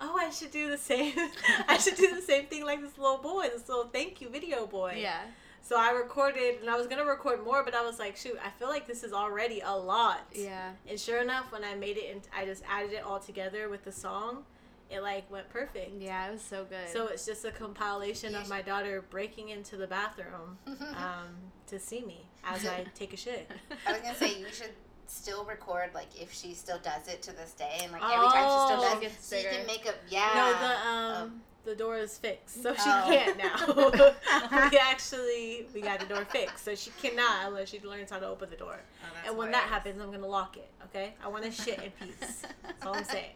oh, 0.00 0.16
I 0.16 0.30
should 0.30 0.50
do 0.50 0.70
the 0.70 0.78
same. 0.78 1.14
I 1.68 1.78
should 1.78 1.96
do 1.96 2.14
the 2.14 2.22
same 2.22 2.46
thing 2.46 2.64
like 2.64 2.80
this 2.80 2.98
little 2.98 3.18
boy, 3.18 3.48
this 3.52 3.68
little 3.68 3.84
thank 3.84 4.20
you 4.20 4.28
video 4.28 4.66
boy. 4.66 4.96
Yeah. 4.98 5.20
So 5.62 5.78
I 5.78 5.92
recorded, 5.92 6.60
and 6.60 6.68
I 6.68 6.76
was 6.76 6.86
gonna 6.86 7.06
record 7.06 7.42
more, 7.42 7.64
but 7.64 7.74
I 7.74 7.82
was 7.82 7.98
like, 7.98 8.18
shoot, 8.18 8.36
I 8.44 8.50
feel 8.50 8.68
like 8.68 8.86
this 8.86 9.02
is 9.02 9.14
already 9.14 9.60
a 9.64 9.72
lot. 9.72 10.20
Yeah. 10.34 10.72
And 10.86 11.00
sure 11.00 11.22
enough, 11.22 11.50
when 11.52 11.64
I 11.64 11.74
made 11.74 11.96
it 11.96 12.12
and 12.12 12.20
I 12.36 12.44
just 12.44 12.62
added 12.68 12.92
it 12.92 13.02
all 13.02 13.18
together 13.18 13.70
with 13.70 13.82
the 13.82 13.92
song, 13.92 14.44
it 14.90 15.00
like 15.00 15.30
went 15.30 15.48
perfect. 15.50 15.92
Yeah, 16.00 16.28
it 16.28 16.32
was 16.32 16.42
so 16.42 16.64
good. 16.64 16.88
So 16.92 17.06
it's 17.08 17.24
just 17.26 17.44
a 17.44 17.50
compilation 17.50 18.34
of 18.34 18.48
my 18.48 18.62
daughter 18.62 19.04
breaking 19.10 19.48
into 19.50 19.76
the 19.76 19.86
bathroom 19.86 20.58
um, 20.66 21.28
to 21.68 21.78
see 21.78 22.02
me 22.04 22.26
as 22.44 22.66
I 22.66 22.84
take 22.94 23.12
a 23.12 23.16
shit. 23.16 23.50
I 23.86 23.92
was 23.92 24.00
gonna 24.02 24.14
say 24.14 24.38
you 24.38 24.46
should 24.52 24.70
still 25.06 25.44
record 25.44 25.90
like 25.94 26.08
if 26.20 26.32
she 26.32 26.54
still 26.54 26.78
does 26.78 27.08
it 27.08 27.22
to 27.22 27.32
this 27.32 27.52
day 27.52 27.78
and 27.82 27.92
like 27.92 28.02
every 28.02 28.26
time 28.28 28.44
she 28.48 28.64
still 28.66 28.80
Oh. 28.80 28.88
does 28.88 28.98
it, 28.98 29.00
gets 29.02 29.26
so 29.26 29.36
you 29.36 29.48
can 29.50 29.66
make 29.66 29.86
up 29.86 29.94
yeah. 30.08 30.30
No, 30.34 30.68
the 30.68 30.88
um, 31.22 31.42
the 31.64 31.74
door 31.74 31.96
is 31.96 32.18
fixed, 32.18 32.62
so 32.62 32.74
she 32.74 32.80
Oh. 32.84 33.04
can't 33.08 33.38
now. 33.38 34.70
we 34.70 34.76
actually 34.78 35.66
we 35.74 35.80
got 35.80 35.98
the 36.00 36.06
door 36.06 36.24
fixed, 36.26 36.64
so 36.64 36.74
she 36.74 36.90
cannot 37.02 37.46
unless 37.48 37.68
she 37.70 37.80
learns 37.80 38.10
how 38.10 38.18
to 38.18 38.26
open 38.26 38.50
the 38.50 38.56
door. 38.56 38.76
Oh, 39.02 39.28
and 39.28 39.36
when 39.38 39.50
that 39.52 39.64
happens, 39.68 40.00
I'm 40.00 40.10
gonna 40.10 40.26
lock 40.26 40.56
it. 40.58 40.68
Okay, 40.84 41.14
I 41.24 41.28
want 41.28 41.44
to 41.44 41.50
shit 41.50 41.78
in 41.82 41.90
peace. 42.06 42.42
That's 42.62 42.84
all 42.86 42.94
I'm 42.94 43.04
saying. 43.04 43.32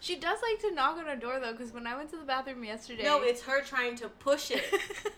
She 0.00 0.16
does 0.16 0.38
like 0.42 0.60
to 0.60 0.74
knock 0.74 0.96
on 0.98 1.06
her 1.06 1.16
door 1.16 1.40
though, 1.40 1.52
because 1.52 1.72
when 1.72 1.86
I 1.86 1.96
went 1.96 2.10
to 2.10 2.16
the 2.16 2.24
bathroom 2.24 2.64
yesterday, 2.64 3.02
No, 3.04 3.22
it's 3.22 3.42
her 3.42 3.62
trying 3.62 3.96
to 3.96 4.08
push 4.08 4.50
it 4.50 4.62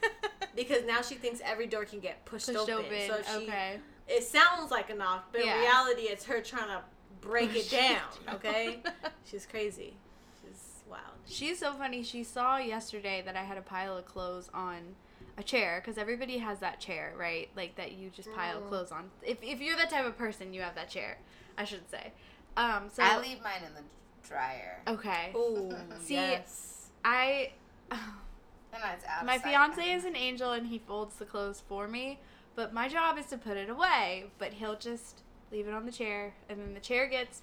because 0.57 0.85
now 0.87 1.03
she 1.03 1.15
thinks 1.17 1.41
every 1.45 1.67
door 1.67 1.85
can 1.85 2.01
get 2.01 2.25
pushed, 2.25 2.47
pushed 2.47 2.59
open. 2.59 2.75
open. 2.87 3.01
So 3.09 3.23
she, 3.39 3.45
okay. 3.49 3.81
it 4.09 4.25
sounds 4.25 4.71
like 4.71 4.91
a 4.91 4.95
knock, 4.95 5.29
but 5.33 5.45
Yeah. 5.45 5.55
in 5.57 5.61
reality, 5.61 6.03
it's 6.03 6.25
her 6.27 6.41
trying 6.41 6.69
to 6.69 6.81
break 7.21 7.55
it 7.55 7.71
down. 7.71 8.09
Okay, 8.35 8.83
she's 9.25 9.47
crazy. 9.47 9.95
She's 10.43 10.83
wild. 10.89 11.03
She's 11.27 11.59
so 11.59 11.73
funny. 11.75 12.03
She 12.03 12.25
saw 12.25 12.57
yesterday 12.57 13.23
that 13.25 13.37
I 13.37 13.45
had 13.45 13.59
a 13.59 13.63
pile 13.63 13.97
of 13.97 14.07
clothes 14.07 14.49
on 14.55 14.97
a 15.37 15.43
chair 15.43 15.81
because 15.83 15.99
everybody 15.99 16.39
has 16.39 16.59
that 16.61 16.81
chair, 16.81 17.13
right? 17.19 17.49
Like 17.57 17.77
that 17.77 17.93
you 17.93 18.11
just 18.11 18.33
pile 18.35 18.61
Mm. 18.61 18.69
clothes 18.69 18.91
on. 18.93 19.11
If, 19.23 19.43
if 19.43 19.61
you're 19.61 19.77
that 19.77 19.91
type 19.91 20.07
of 20.07 20.17
person, 20.19 20.53
you 20.55 20.63
have 20.63 20.75
that 20.75 20.89
chair. 20.91 21.19
I 21.59 21.65
should 21.65 21.89
say. 21.91 22.13
Um. 22.57 22.89
So 22.93 23.03
I 23.03 23.19
leave 23.19 23.43
mine 23.43 23.63
in 23.67 23.75
the 23.75 23.83
dryer. 24.29 24.79
okay. 24.87 25.33
Oh, 25.35 25.73
See, 26.03 26.15
yes. 26.15 26.89
I. 27.05 27.53
And 27.91 28.83
it's 28.95 29.05
My 29.25 29.39
fiance 29.39 29.83
is 29.93 30.05
an 30.05 30.15
angel 30.15 30.53
and 30.53 30.67
he 30.67 30.79
folds 30.79 31.17
the 31.17 31.25
clothes 31.25 31.63
for 31.69 31.89
me, 31.89 32.21
but 32.55 32.73
my 32.73 32.89
job 32.89 33.19
is 33.19 33.27
to 33.27 33.37
put 33.39 33.57
it 33.57 33.69
away. 33.69 34.27
But 34.39 34.53
he'll 34.53 34.77
just 34.79 35.23
leave 35.51 35.67
it 35.67 35.75
on 35.75 35.87
the 35.87 35.93
chair, 35.93 36.35
and 36.49 36.61
then 36.61 36.75
the 36.75 36.81
chair 36.81 37.09
gets 37.09 37.43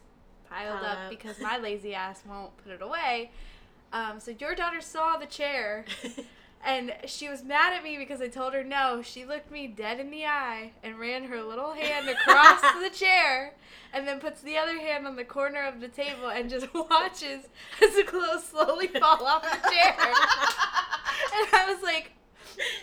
piled 0.49 0.79
Piled 0.79 0.85
up 0.85 0.97
up. 1.05 1.09
because 1.09 1.39
my 1.41 1.57
lazy 1.57 1.93
ass 1.93 2.23
won't 2.27 2.55
put 2.63 2.71
it 2.71 2.81
away. 2.81 3.31
Um, 3.91 4.19
so 4.21 4.31
your 4.39 4.55
daughter 4.55 4.79
saw 4.79 5.17
the 5.17 5.25
chair, 5.25 5.83
and 6.65 6.93
she 7.05 7.29
was 7.29 7.43
mad 7.43 7.73
at 7.73 7.83
me 7.83 7.97
because 7.97 8.21
I 8.21 8.27
told 8.27 8.53
her 8.53 8.63
no. 8.63 9.01
She 9.01 9.25
looked 9.25 9.51
me 9.51 9.67
dead 9.67 9.99
in 9.99 10.11
the 10.11 10.25
eye 10.25 10.71
and 10.83 10.99
ran 10.99 11.25
her 11.25 11.41
little 11.43 11.73
hand 11.73 12.09
across 12.09 12.61
the 12.81 12.89
chair, 12.89 13.53
and 13.93 14.07
then 14.07 14.19
puts 14.19 14.41
the 14.41 14.57
other 14.57 14.79
hand 14.79 15.07
on 15.07 15.15
the 15.15 15.23
corner 15.23 15.63
of 15.63 15.79
the 15.79 15.87
table 15.87 16.29
and 16.29 16.49
just 16.49 16.73
watches 16.73 17.45
as 17.81 17.95
the 17.95 18.03
clothes 18.03 18.45
slowly 18.45 18.87
fall 18.87 19.25
off 19.25 19.43
the 19.43 19.69
chair. 19.69 19.95
And 21.33 21.47
I 21.51 21.71
was 21.73 21.81
like, 21.83 22.11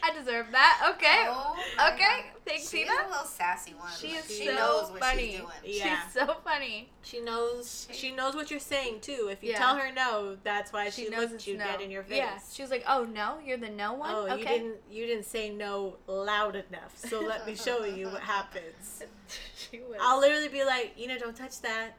I 0.02 0.12
deserve 0.16 0.46
that. 0.52 0.92
Okay. 0.94 1.26
Oh 1.28 1.56
okay. 1.92 1.98
God. 1.98 2.24
Thanks, 2.46 2.62
She's 2.70 2.87
Tina. 2.87 2.92
a 3.06 3.08
little 3.08 3.24
sassy 3.24 3.72
one. 3.74 3.90
She 3.98 4.08
is 4.08 4.26
she 4.26 4.46
so 4.46 4.54
knows 4.54 4.90
what 4.90 5.00
funny. 5.00 5.30
she's 5.30 5.37
doing. 5.40 5.48
Yeah. 5.64 6.02
She's 6.04 6.12
so 6.12 6.37
funny. 6.44 6.88
She 7.02 7.20
knows. 7.20 7.88
She 7.92 8.12
knows 8.12 8.34
what 8.34 8.50
you're 8.50 8.60
saying 8.60 9.00
too. 9.00 9.28
If 9.30 9.42
you 9.42 9.50
Yeah. 9.52 9.58
tell 9.58 9.76
her 9.76 9.90
no, 9.92 10.37
that's 10.44 10.72
why 10.72 10.90
she, 10.90 11.04
She, 11.04 11.08
knows 11.10 11.22
looked 11.22 11.34
it's 11.34 11.46
you 11.46 11.56
no. 11.56 11.64
dead 11.64 11.80
in 11.80 11.90
your 11.90 12.02
face. 12.04 12.18
Yeah. 12.18 12.38
She 12.52 12.62
was 12.62 12.70
like, 12.70 12.84
"Oh 12.87 13.04
no, 13.04 13.38
you're 13.44 13.56
the 13.56 13.70
no 13.70 13.94
one." 13.94 14.10
Oh, 14.14 14.26
okay. 14.28 14.37
you 14.38 14.44
didn't. 14.46 14.76
You 14.90 15.06
didn't 15.06 15.24
say 15.26 15.50
no 15.50 15.96
loud 16.06 16.54
enough. 16.54 16.92
So 16.96 17.20
let 17.20 17.46
me 17.46 17.56
show 17.56 17.84
you 17.84 18.08
what 18.08 18.20
happens. 18.34 19.02
she 19.56 19.78
was. 19.80 19.98
I'll 20.00 20.20
literally 20.20 20.48
be 20.48 20.64
like, 20.64 20.92
Ina, 20.98 21.18
don't 21.18 21.37
touch 21.37 21.60
that. 21.62 21.92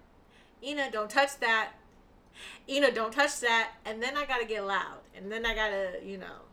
Ina, 0.64 0.92
don't 0.92 1.10
touch 1.10 1.40
that. 1.40 1.72
Ina, 2.70 2.92
don't 2.92 3.12
touch 3.14 3.40
that. 3.42 3.72
And 3.86 4.02
then 4.02 4.16
I 4.18 4.26
gotta 4.26 4.46
get 4.46 4.66
loud. 4.66 5.00
And 5.16 5.32
then 5.32 5.46
I 5.46 5.54
gotta, 5.56 6.00
you 6.04 6.18
know, 6.18 6.45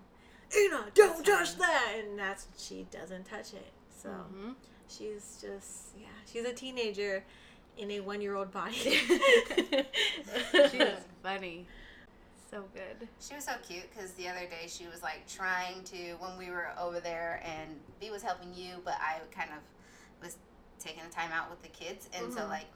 Ina, 0.56 0.84
don't 0.94 1.24
That's 1.24 1.52
touch 1.54 1.58
that. 1.58 1.94
And 1.98 2.18
that's 2.18 2.46
she 2.58 2.86
doesn't 2.90 3.24
touch 3.24 3.54
it. 3.54 3.72
So 4.02 4.08
Mhm. 4.10 4.54
she's 4.88 5.38
just, 5.40 5.96
yeah, 5.98 6.08
she's 6.30 6.44
a 6.44 6.52
teenager 6.52 7.24
in 7.78 7.90
a 7.90 8.00
one-year-old 8.00 8.50
body. 8.52 9.00
She 10.70 10.78
was 10.78 10.98
funny. 11.22 11.66
So 12.50 12.64
good. 12.74 13.08
She 13.20 13.34
was 13.34 13.44
so 13.44 13.52
cute 13.66 13.84
because 13.94 14.12
the 14.12 14.28
other 14.28 14.40
day 14.46 14.66
she 14.68 14.86
was 14.86 15.02
like 15.02 15.26
trying 15.26 15.82
to 15.84 16.14
when 16.18 16.36
we 16.36 16.50
were 16.50 16.68
over 16.78 17.00
there 17.00 17.42
and 17.44 17.80
B 18.00 18.10
was 18.10 18.22
helping 18.22 18.52
you, 18.54 18.74
but 18.84 18.94
I 19.00 19.20
kind 19.34 19.50
of 19.50 20.22
was 20.22 20.36
taking 20.78 21.02
a 21.02 21.08
time 21.10 21.30
out 21.32 21.48
with 21.48 21.62
the 21.62 21.68
kids, 21.68 22.08
and 22.12 22.30
so 22.32 22.40
Mhm. 22.40 22.48
like 22.50 22.66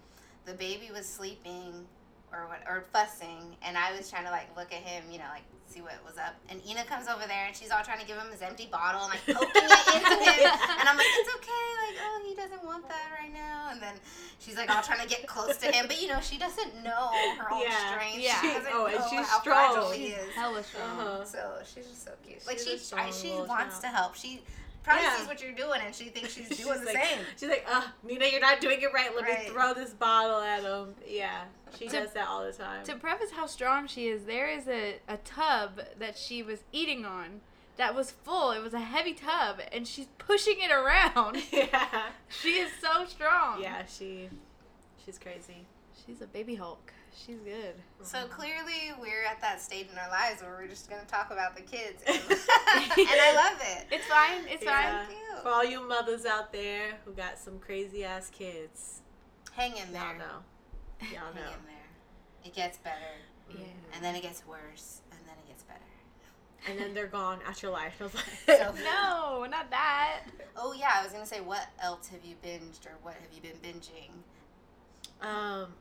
the 0.46 0.54
baby 0.54 0.90
was 0.92 1.06
sleeping 1.06 1.86
or 2.32 2.46
what 2.48 2.62
or 2.66 2.80
fussing, 2.92 3.56
and 3.62 3.76
I 3.76 3.94
was 3.96 4.08
trying 4.08 4.24
to 4.24 4.30
like 4.30 4.54
look 4.56 4.72
at 4.72 4.80
him, 4.80 5.10
you 5.10 5.18
know, 5.18 5.28
like 5.30 5.44
see 5.68 5.80
what 5.80 5.94
was 6.06 6.16
up. 6.18 6.34
And 6.48 6.60
Ina 6.66 6.84
comes 6.84 7.08
over 7.08 7.26
there 7.26 7.46
and 7.46 7.54
she's 7.56 7.70
all 7.70 7.82
trying 7.82 8.00
to 8.00 8.06
give 8.06 8.16
him 8.16 8.30
his 8.30 8.42
empty 8.42 8.66
bottle 8.70 9.02
and 9.02 9.10
like 9.10 9.24
poking 9.36 9.50
it 9.66 9.94
into 9.94 10.16
him, 10.30 10.50
and 10.80 10.88
I'm 10.88 10.96
like, 10.96 11.06
it's 11.10 11.30
okay, 11.36 11.66
like 11.86 11.96
oh 12.02 12.22
he 12.26 12.34
doesn't 12.34 12.64
want 12.64 12.88
that 12.88 13.08
right 13.20 13.32
now, 13.32 13.68
and 13.72 13.80
then 13.82 13.94
she's 14.38 14.56
like 14.56 14.70
all 14.74 14.82
trying 14.82 15.00
to 15.00 15.08
get 15.08 15.26
close 15.26 15.56
to 15.58 15.66
him, 15.72 15.86
but 15.88 16.00
you 16.00 16.08
know 16.08 16.20
she 16.20 16.38
doesn't 16.38 16.82
know 16.84 17.10
her 17.38 17.52
own 17.52 17.62
Yeah. 17.62 17.90
strength. 17.92 18.18
Yeah. 18.18 18.40
She 18.40 18.48
doesn't 18.48 18.72
Oh, 18.72 18.86
and 18.86 18.94
know 18.98 19.06
she's 19.10 19.26
how 19.28 19.40
fragile 19.40 19.82
strong. 19.90 19.94
he 19.94 20.06
is. 20.08 20.34
Hella 20.34 20.62
strong. 20.62 21.00
Uh-huh. 21.00 21.24
So 21.24 21.38
she's 21.64 21.86
just 21.86 22.04
so 22.04 22.12
cute. 22.26 22.46
Like 22.46 22.58
She's 22.58 22.88
she, 22.88 22.94
I, 22.96 23.10
she 23.10 23.30
wants 23.32 23.80
child. 23.80 23.82
to 23.82 23.88
help. 23.88 24.14
She 24.14 24.42
probably 24.86 25.02
Yeah. 25.04 25.16
sees 25.18 25.26
what 25.26 25.42
you're 25.42 25.52
doing, 25.52 25.80
and 25.84 25.94
she 25.94 26.04
thinks 26.04 26.32
she's 26.32 26.48
doing 26.56 26.78
She's 26.78 26.80
the 26.80 26.86
like, 26.94 27.04
same. 27.04 27.18
She's 27.38 27.48
like, 27.48 27.64
uh, 27.70 27.82
Nina, 28.04 28.26
you're 28.26 28.40
not 28.40 28.60
doing 28.60 28.80
it 28.80 28.92
right. 28.94 29.14
Let 29.14 29.24
Right. 29.24 29.44
me 29.44 29.50
throw 29.50 29.74
this 29.74 29.90
bottle 29.90 30.40
at 30.40 30.62
him. 30.62 30.94
Yeah, 31.06 31.42
she 31.78 31.88
To- 31.88 32.00
does 32.00 32.12
that 32.12 32.28
all 32.28 32.44
the 32.44 32.52
time. 32.52 32.84
To 32.84 32.94
preface 32.96 33.32
how 33.32 33.46
strong 33.46 33.86
she 33.88 34.06
is, 34.08 34.24
there 34.24 34.48
is 34.48 34.66
a, 34.68 35.00
a 35.08 35.16
tub 35.18 35.80
that 35.98 36.16
she 36.16 36.42
was 36.42 36.60
eating 36.72 37.04
on 37.04 37.40
that 37.76 37.94
was 37.94 38.10
full. 38.10 38.52
It 38.52 38.62
was 38.62 38.72
a 38.72 38.80
heavy 38.80 39.12
tub, 39.12 39.60
and 39.72 39.86
she's 39.86 40.06
pushing 40.18 40.60
it 40.60 40.70
around. 40.70 41.36
yeah. 41.52 42.06
she 42.28 42.54
is 42.58 42.70
so 42.80 43.04
strong. 43.06 43.60
Yeah, 43.60 43.84
she 43.86 44.30
she's 45.04 45.18
crazy. 45.18 45.66
She's 46.04 46.20
a 46.20 46.26
baby 46.26 46.54
Hulk. 46.54 46.92
She's 47.16 47.38
good. 47.38 47.74
So 48.02 48.26
clearly, 48.26 48.92
we're 49.00 49.24
at 49.24 49.40
that 49.40 49.60
stage 49.62 49.86
in 49.90 49.98
our 49.98 50.10
lives 50.10 50.42
where 50.42 50.50
we're 50.52 50.68
just 50.68 50.90
gonna 50.90 51.04
talk 51.08 51.30
about 51.30 51.56
the 51.56 51.62
kids, 51.62 52.02
and, 52.06 52.16
and 52.28 52.30
I 52.98 53.32
love 53.34 53.60
it. 53.62 53.86
It's 53.90 54.06
fine. 54.06 54.42
It's 54.48 54.62
Yeah. 54.62 54.98
fine. 54.98 55.06
Thank 55.06 55.18
you. 55.18 55.36
For 55.42 55.48
all 55.48 55.64
you 55.64 55.86
mothers 55.88 56.26
out 56.26 56.52
there 56.52 56.92
who 57.04 57.12
got 57.12 57.38
some 57.38 57.58
crazy 57.58 58.04
ass 58.04 58.28
kids, 58.30 59.00
Hang 59.52 59.76
in 59.76 59.92
there. 59.92 60.02
y'all 60.02 60.18
know. 60.18 60.24
Y'all 61.00 61.32
Hang 61.32 61.34
know. 61.36 61.40
in 61.40 61.64
there. 61.66 62.44
It 62.44 62.54
gets 62.54 62.78
better, 62.78 63.16
Yeah. 63.50 63.64
and 63.94 64.04
then 64.04 64.14
it 64.14 64.22
gets 64.22 64.46
worse, 64.46 65.00
and 65.10 65.20
then 65.26 65.34
it 65.44 65.48
gets 65.48 65.62
better. 65.62 65.80
And 66.68 66.78
then 66.78 66.94
they're 66.94 67.06
gone 67.06 67.38
out 67.46 67.62
your 67.62 67.72
life. 67.72 67.94
So- 68.46 68.74
No, 68.84 69.46
not 69.50 69.70
that. 69.70 70.20
Oh 70.56 70.72
yeah, 70.74 70.90
I 70.96 71.02
was 71.02 71.12
gonna 71.12 71.24
say, 71.26 71.40
what 71.40 71.66
else 71.80 72.08
have 72.08 72.24
you 72.24 72.34
binged, 72.44 72.84
or 72.86 72.96
what 73.02 73.14
have 73.14 73.32
you 73.32 73.40
been 73.40 73.58
binging? 73.62 74.10
Um, 75.26 75.72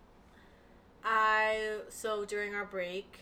I 1.05 1.77
so 1.89 2.25
during 2.25 2.55
our 2.55 2.65
break, 2.65 3.19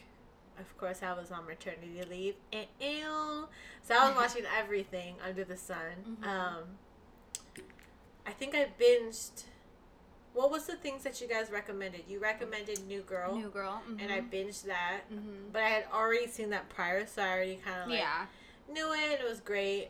of 0.60 0.78
course, 0.78 1.04
I 1.04 1.12
was 1.13 1.32
on 1.32 1.46
maternity 1.46 2.02
leave, 2.10 2.36
and 2.54 2.65
ew, 2.80 3.48
so 3.82 3.96
I 3.96 4.08
was 4.08 4.15
watching 4.15 4.43
everything 4.58 5.15
under 5.28 5.43
the 5.43 5.58
sun. 5.58 6.17
Mhm. 6.22 6.26
Um, 6.28 6.63
I 8.26 8.32
think 8.32 8.56
I 8.56 8.67
binged. 8.80 9.43
What 10.34 10.50
was 10.50 10.65
the 10.65 10.76
things 10.76 11.04
that 11.04 11.22
you 11.22 11.28
guys 11.28 11.52
recommended? 11.52 12.06
You 12.08 12.19
recommended 12.19 12.88
New 12.88 13.02
Girl, 13.02 13.36
New 13.36 13.50
girl. 13.50 13.84
and 14.00 14.12
I 14.12 14.22
binged 14.22 14.63
that, 14.63 15.02
Mm-hmm. 15.13 15.50
but 15.52 15.62
I 15.62 15.69
had 15.69 15.86
already 15.93 16.28
seen 16.28 16.50
that 16.52 16.69
prior, 16.69 17.06
so 17.06 17.22
I 17.22 17.30
already 17.34 17.56
kind 17.63 17.82
of 17.84 17.89
like 17.89 18.00
yeah. 18.00 18.26
knew 18.72 18.93
it. 18.93 19.19
It 19.19 19.30
was 19.30 19.41
great. 19.41 19.89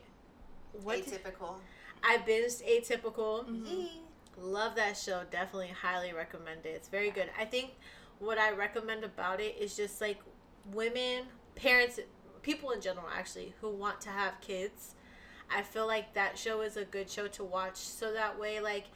What 0.82 0.96
did- 1.06 1.22
Atypical. 1.24 1.54
I 2.02 2.18
binged 2.18 2.62
Atypical. 2.68 3.46
Love 4.38 4.74
that 4.76 4.96
show. 4.96 5.22
Definitely 5.30 5.68
highly 5.68 6.12
recommend 6.12 6.66
it. 6.66 6.70
It's 6.70 6.88
very 6.88 7.10
good. 7.10 7.30
I 7.38 7.44
think 7.44 7.72
what 8.18 8.38
I 8.38 8.52
recommend 8.52 9.04
about 9.04 9.40
it 9.40 9.56
is 9.58 9.76
just 9.76 10.00
like 10.00 10.18
women, 10.72 11.24
parents, 11.54 12.00
people 12.42 12.70
in 12.70 12.80
general 12.80 13.06
actually 13.14 13.54
who 13.60 13.70
want 13.70 14.00
to 14.02 14.10
have 14.10 14.40
kids. 14.40 14.94
I 15.50 15.62
feel 15.62 15.86
like 15.86 16.14
that 16.14 16.38
show 16.38 16.62
is 16.62 16.76
a 16.76 16.84
good 16.84 17.10
show 17.10 17.28
to 17.28 17.44
watch 17.44 17.76
so 17.76 18.12
that 18.12 18.38
way 18.38 18.60
like 18.60 18.86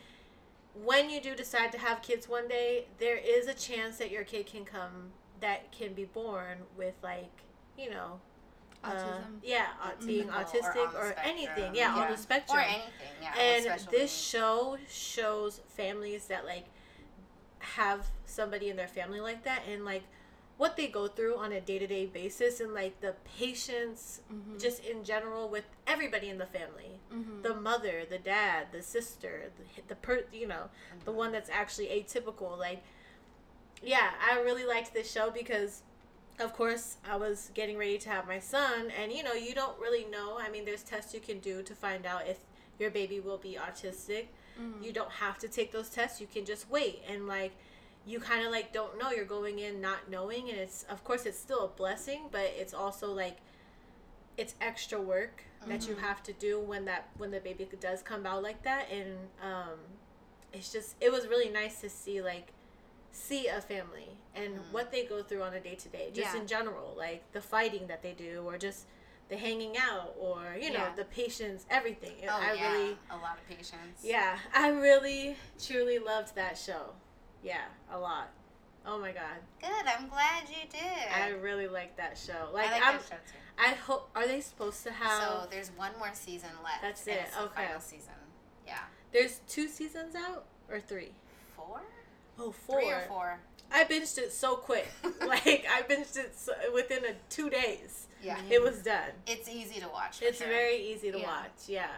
when 0.84 1.10
you 1.10 1.20
do 1.20 1.34
decide 1.34 1.72
to 1.72 1.78
have 1.78 2.02
kids 2.02 2.28
one 2.28 2.48
day, 2.48 2.86
there 2.98 3.16
is 3.16 3.46
a 3.46 3.54
chance 3.54 3.98
that 3.98 4.10
your 4.10 4.24
kid 4.24 4.46
can 4.46 4.64
come 4.64 5.12
that 5.40 5.70
can 5.72 5.92
be 5.92 6.04
born 6.04 6.58
with 6.76 6.94
like, 7.02 7.42
you 7.76 7.90
know, 7.90 8.20
uh, 8.84 8.90
Autism. 8.90 9.22
yeah, 9.42 9.66
uh, 9.82 9.90
being 10.06 10.24
Typical 10.28 10.40
or 10.40 10.44
autistic 10.44 10.94
or, 10.94 11.14
anything. 11.24 11.74
Yeah, 11.74 11.94
on 11.94 12.10
the 12.10 12.16
spectrum 12.16 12.58
Or 12.58 12.62
anything, 12.62 13.12
yeah. 13.20 13.34
and 13.38 13.80
this 13.90 14.12
show 14.16 14.76
shows 14.88 15.60
families 15.68 16.26
that 16.26 16.44
like 16.44 16.66
have 17.60 18.06
somebody 18.24 18.68
in 18.70 18.76
their 18.76 18.88
family 18.88 19.20
like 19.20 19.44
that 19.44 19.62
and 19.68 19.84
like 19.84 20.02
what 20.58 20.76
they 20.76 20.86
go 20.88 21.06
through 21.06 21.36
on 21.36 21.52
a 21.52 21.60
day-to-day 21.60 22.06
basis 22.06 22.60
and 22.60 22.72
like 22.74 23.00
the 23.00 23.14
patience 23.38 24.20
Mhm. 24.32 24.60
just 24.60 24.84
in 24.84 25.04
general 25.04 25.48
with 25.48 25.64
everybody 25.86 26.28
in 26.28 26.38
the 26.38 26.46
family 26.46 27.00
Mhm. 27.12 27.42
the 27.42 27.54
mother 27.54 28.04
the 28.08 28.18
dad 28.18 28.68
the 28.72 28.82
sister 28.82 29.50
the, 29.56 29.82
the 29.88 29.94
per 29.96 30.24
you 30.32 30.46
know 30.46 30.70
the 31.04 31.12
one 31.12 31.30
that's 31.32 31.50
actually 31.50 31.86
atypical 31.88 32.56
like 32.58 32.82
yeah 33.82 34.10
i 34.30 34.40
really 34.40 34.64
liked 34.64 34.92
this 34.94 35.10
show 35.10 35.30
because 35.30 35.82
of 36.40 36.52
course 36.52 36.96
i 37.08 37.16
was 37.16 37.50
getting 37.54 37.76
ready 37.76 37.98
to 37.98 38.08
have 38.08 38.26
my 38.26 38.38
son 38.38 38.90
and 39.00 39.12
you 39.12 39.22
know 39.22 39.32
you 39.32 39.54
don't 39.54 39.78
really 39.80 40.04
know 40.06 40.38
i 40.40 40.48
mean 40.48 40.64
there's 40.64 40.82
tests 40.82 41.12
you 41.14 41.20
can 41.20 41.38
do 41.40 41.62
to 41.62 41.74
find 41.74 42.06
out 42.06 42.26
if 42.26 42.38
your 42.78 42.90
baby 42.90 43.18
will 43.20 43.38
be 43.38 43.58
autistic 43.60 44.26
Mhm. 44.60 44.82
you 44.84 44.92
don't 44.92 45.10
have 45.10 45.38
to 45.38 45.48
take 45.48 45.72
those 45.72 45.88
tests 45.88 46.20
you 46.20 46.26
can 46.26 46.44
just 46.44 46.68
wait 46.70 47.02
and 47.08 47.26
like 47.28 47.52
you 48.06 48.18
kind 48.20 48.44
of 48.44 48.50
like 48.52 48.72
don't 48.72 48.98
know 48.98 49.10
you're 49.10 49.24
going 49.24 49.58
in 49.58 49.80
not 49.80 50.08
knowing 50.10 50.48
and 50.48 50.58
it's 50.58 50.84
of 50.84 51.02
course 51.04 51.26
it's 51.26 51.38
still 51.38 51.64
a 51.64 51.68
blessing 51.68 52.22
but 52.30 52.46
it's 52.56 52.72
also 52.74 53.12
like 53.12 53.38
it's 54.36 54.54
extra 54.60 55.00
work 55.00 55.42
that 55.66 55.88
you 55.88 55.94
Mhm. 55.96 56.00
have 56.00 56.22
to 56.22 56.32
do 56.32 56.60
when 56.60 56.84
that 56.84 57.08
when 57.18 57.30
the 57.32 57.40
baby 57.40 57.68
does 57.80 58.00
come 58.02 58.24
out 58.26 58.42
like 58.42 58.62
that 58.62 58.88
and 58.90 59.28
um 59.42 59.78
it's 60.52 60.72
just 60.72 60.94
it 61.00 61.10
was 61.12 61.26
really 61.26 61.50
nice 61.50 61.80
to 61.80 61.90
see 61.90 62.22
like 62.22 62.52
see 63.18 63.48
a 63.48 63.60
family 63.60 64.16
and 64.34 64.58
Mhm. 64.58 64.72
what 64.72 64.90
they 64.92 65.04
go 65.04 65.22
through 65.22 65.42
on 65.42 65.52
a 65.54 65.60
day 65.60 65.74
to 65.74 65.88
day 65.88 66.10
just 66.12 66.34
Yeah. 66.34 66.40
in 66.40 66.46
general 66.46 66.94
like 66.96 67.30
the 67.32 67.40
fighting 67.40 67.86
that 67.88 68.02
they 68.02 68.12
do 68.12 68.44
or 68.46 68.56
just 68.58 68.86
the 69.28 69.36
hanging 69.36 69.76
out 69.76 70.14
or 70.18 70.54
you 70.58 70.70
know 70.70 70.78
Yeah. 70.84 70.94
the 70.94 71.04
patience 71.04 71.66
everything 71.68 72.16
Oh, 72.28 72.32
i 72.40 72.52
yeah. 72.52 72.72
really 72.72 72.98
a 73.10 73.16
lot 73.16 73.36
of 73.38 73.46
patience. 73.48 74.00
yeah, 74.02 74.38
I 74.54 74.68
really 74.68 75.36
truly 75.62 75.98
loved 75.98 76.34
that 76.36 76.56
show. 76.56 76.94
Yeah, 77.42 77.66
a 77.90 77.98
lot. 77.98 78.30
Oh 78.86 78.98
my 78.98 79.12
god, 79.12 79.38
Good. 79.60 79.86
I'm 79.86 80.08
glad 80.08 80.48
you 80.48 80.66
did. 80.70 81.08
I 81.12 81.28
really 81.30 81.68
like 81.68 81.96
that 81.96 82.16
show. 82.16 82.48
Like, 82.52 82.68
I 82.68 82.72
like 82.72 82.82
I'm, 82.86 82.96
that 82.96 83.02
show 83.08 83.16
too. 83.16 83.38
I 83.58 83.68
hope. 83.74 84.10
Are 84.14 84.26
they 84.26 84.40
supposed 84.40 84.82
to 84.84 84.92
have? 84.92 85.22
So 85.22 85.46
there's 85.50 85.70
one 85.72 85.92
more 85.98 86.14
season 86.14 86.50
left. 86.64 86.80
That's 86.82 87.06
it, 87.06 87.28
okay. 87.38 87.54
final 87.66 87.80
season. 87.80 88.14
Yeah. 88.66 88.84
there's 89.12 89.40
two 89.48 89.68
seasons 89.68 90.14
out 90.14 90.46
or 90.70 90.80
three? 90.80 91.14
Four? 91.56 91.82
Oh, 92.38 92.50
four. 92.52 92.80
Three 92.80 92.90
or 92.90 93.00
four. 93.08 93.40
I 93.70 93.84
binged 93.84 94.16
it 94.18 94.32
so 94.32 94.56
quick. 94.56 94.88
like 95.26 95.66
I 95.70 95.82
binged 95.82 96.16
it 96.16 96.34
so, 96.36 96.52
within 96.74 97.04
a 97.04 97.12
two 97.28 97.50
days. 97.50 98.06
Yeah. 98.22 98.38
It 98.50 98.62
was 98.62 98.78
done. 98.78 99.10
It's 99.26 99.48
easy 99.48 99.80
to 99.80 99.88
watch. 99.88 100.20
It's 100.22 100.38
sure. 100.38 100.46
very 100.48 100.76
easy 100.76 101.10
to 101.12 101.18
Yeah. 101.18 101.26
watch. 101.26 101.50
Yeah. 101.66 101.88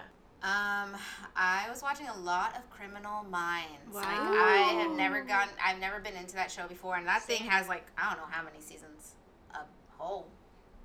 Um, 0.42 0.96
I 1.36 1.66
was 1.68 1.82
watching 1.82 2.08
a 2.08 2.16
lot 2.20 2.56
of 2.56 2.68
Criminal 2.70 3.24
Minds. 3.24 3.92
Like 3.92 4.04
Wow. 4.06 4.32
I 4.32 4.82
have 4.82 4.96
never 4.96 5.20
gotten, 5.22 5.52
I've 5.64 5.78
never 5.78 6.00
been 6.00 6.16
into 6.16 6.34
that 6.36 6.50
show 6.50 6.66
before, 6.66 6.96
and 6.96 7.06
that 7.06 7.22
thing 7.22 7.42
has 7.42 7.68
like 7.68 7.86
I 7.98 8.08
don't 8.08 8.18
know 8.18 8.28
how 8.30 8.42
many 8.42 8.60
seasons, 8.60 9.14
a 9.54 9.58
whole, 9.98 10.26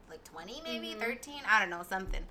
like 0.09 0.23
twenty 0.25 0.61
maybe 0.63 0.89
Mhm. 0.89 0.99
thirteen. 0.99 1.41
I 1.47 1.59
don't 1.61 1.69
know 1.69 1.83
something. 1.87 2.23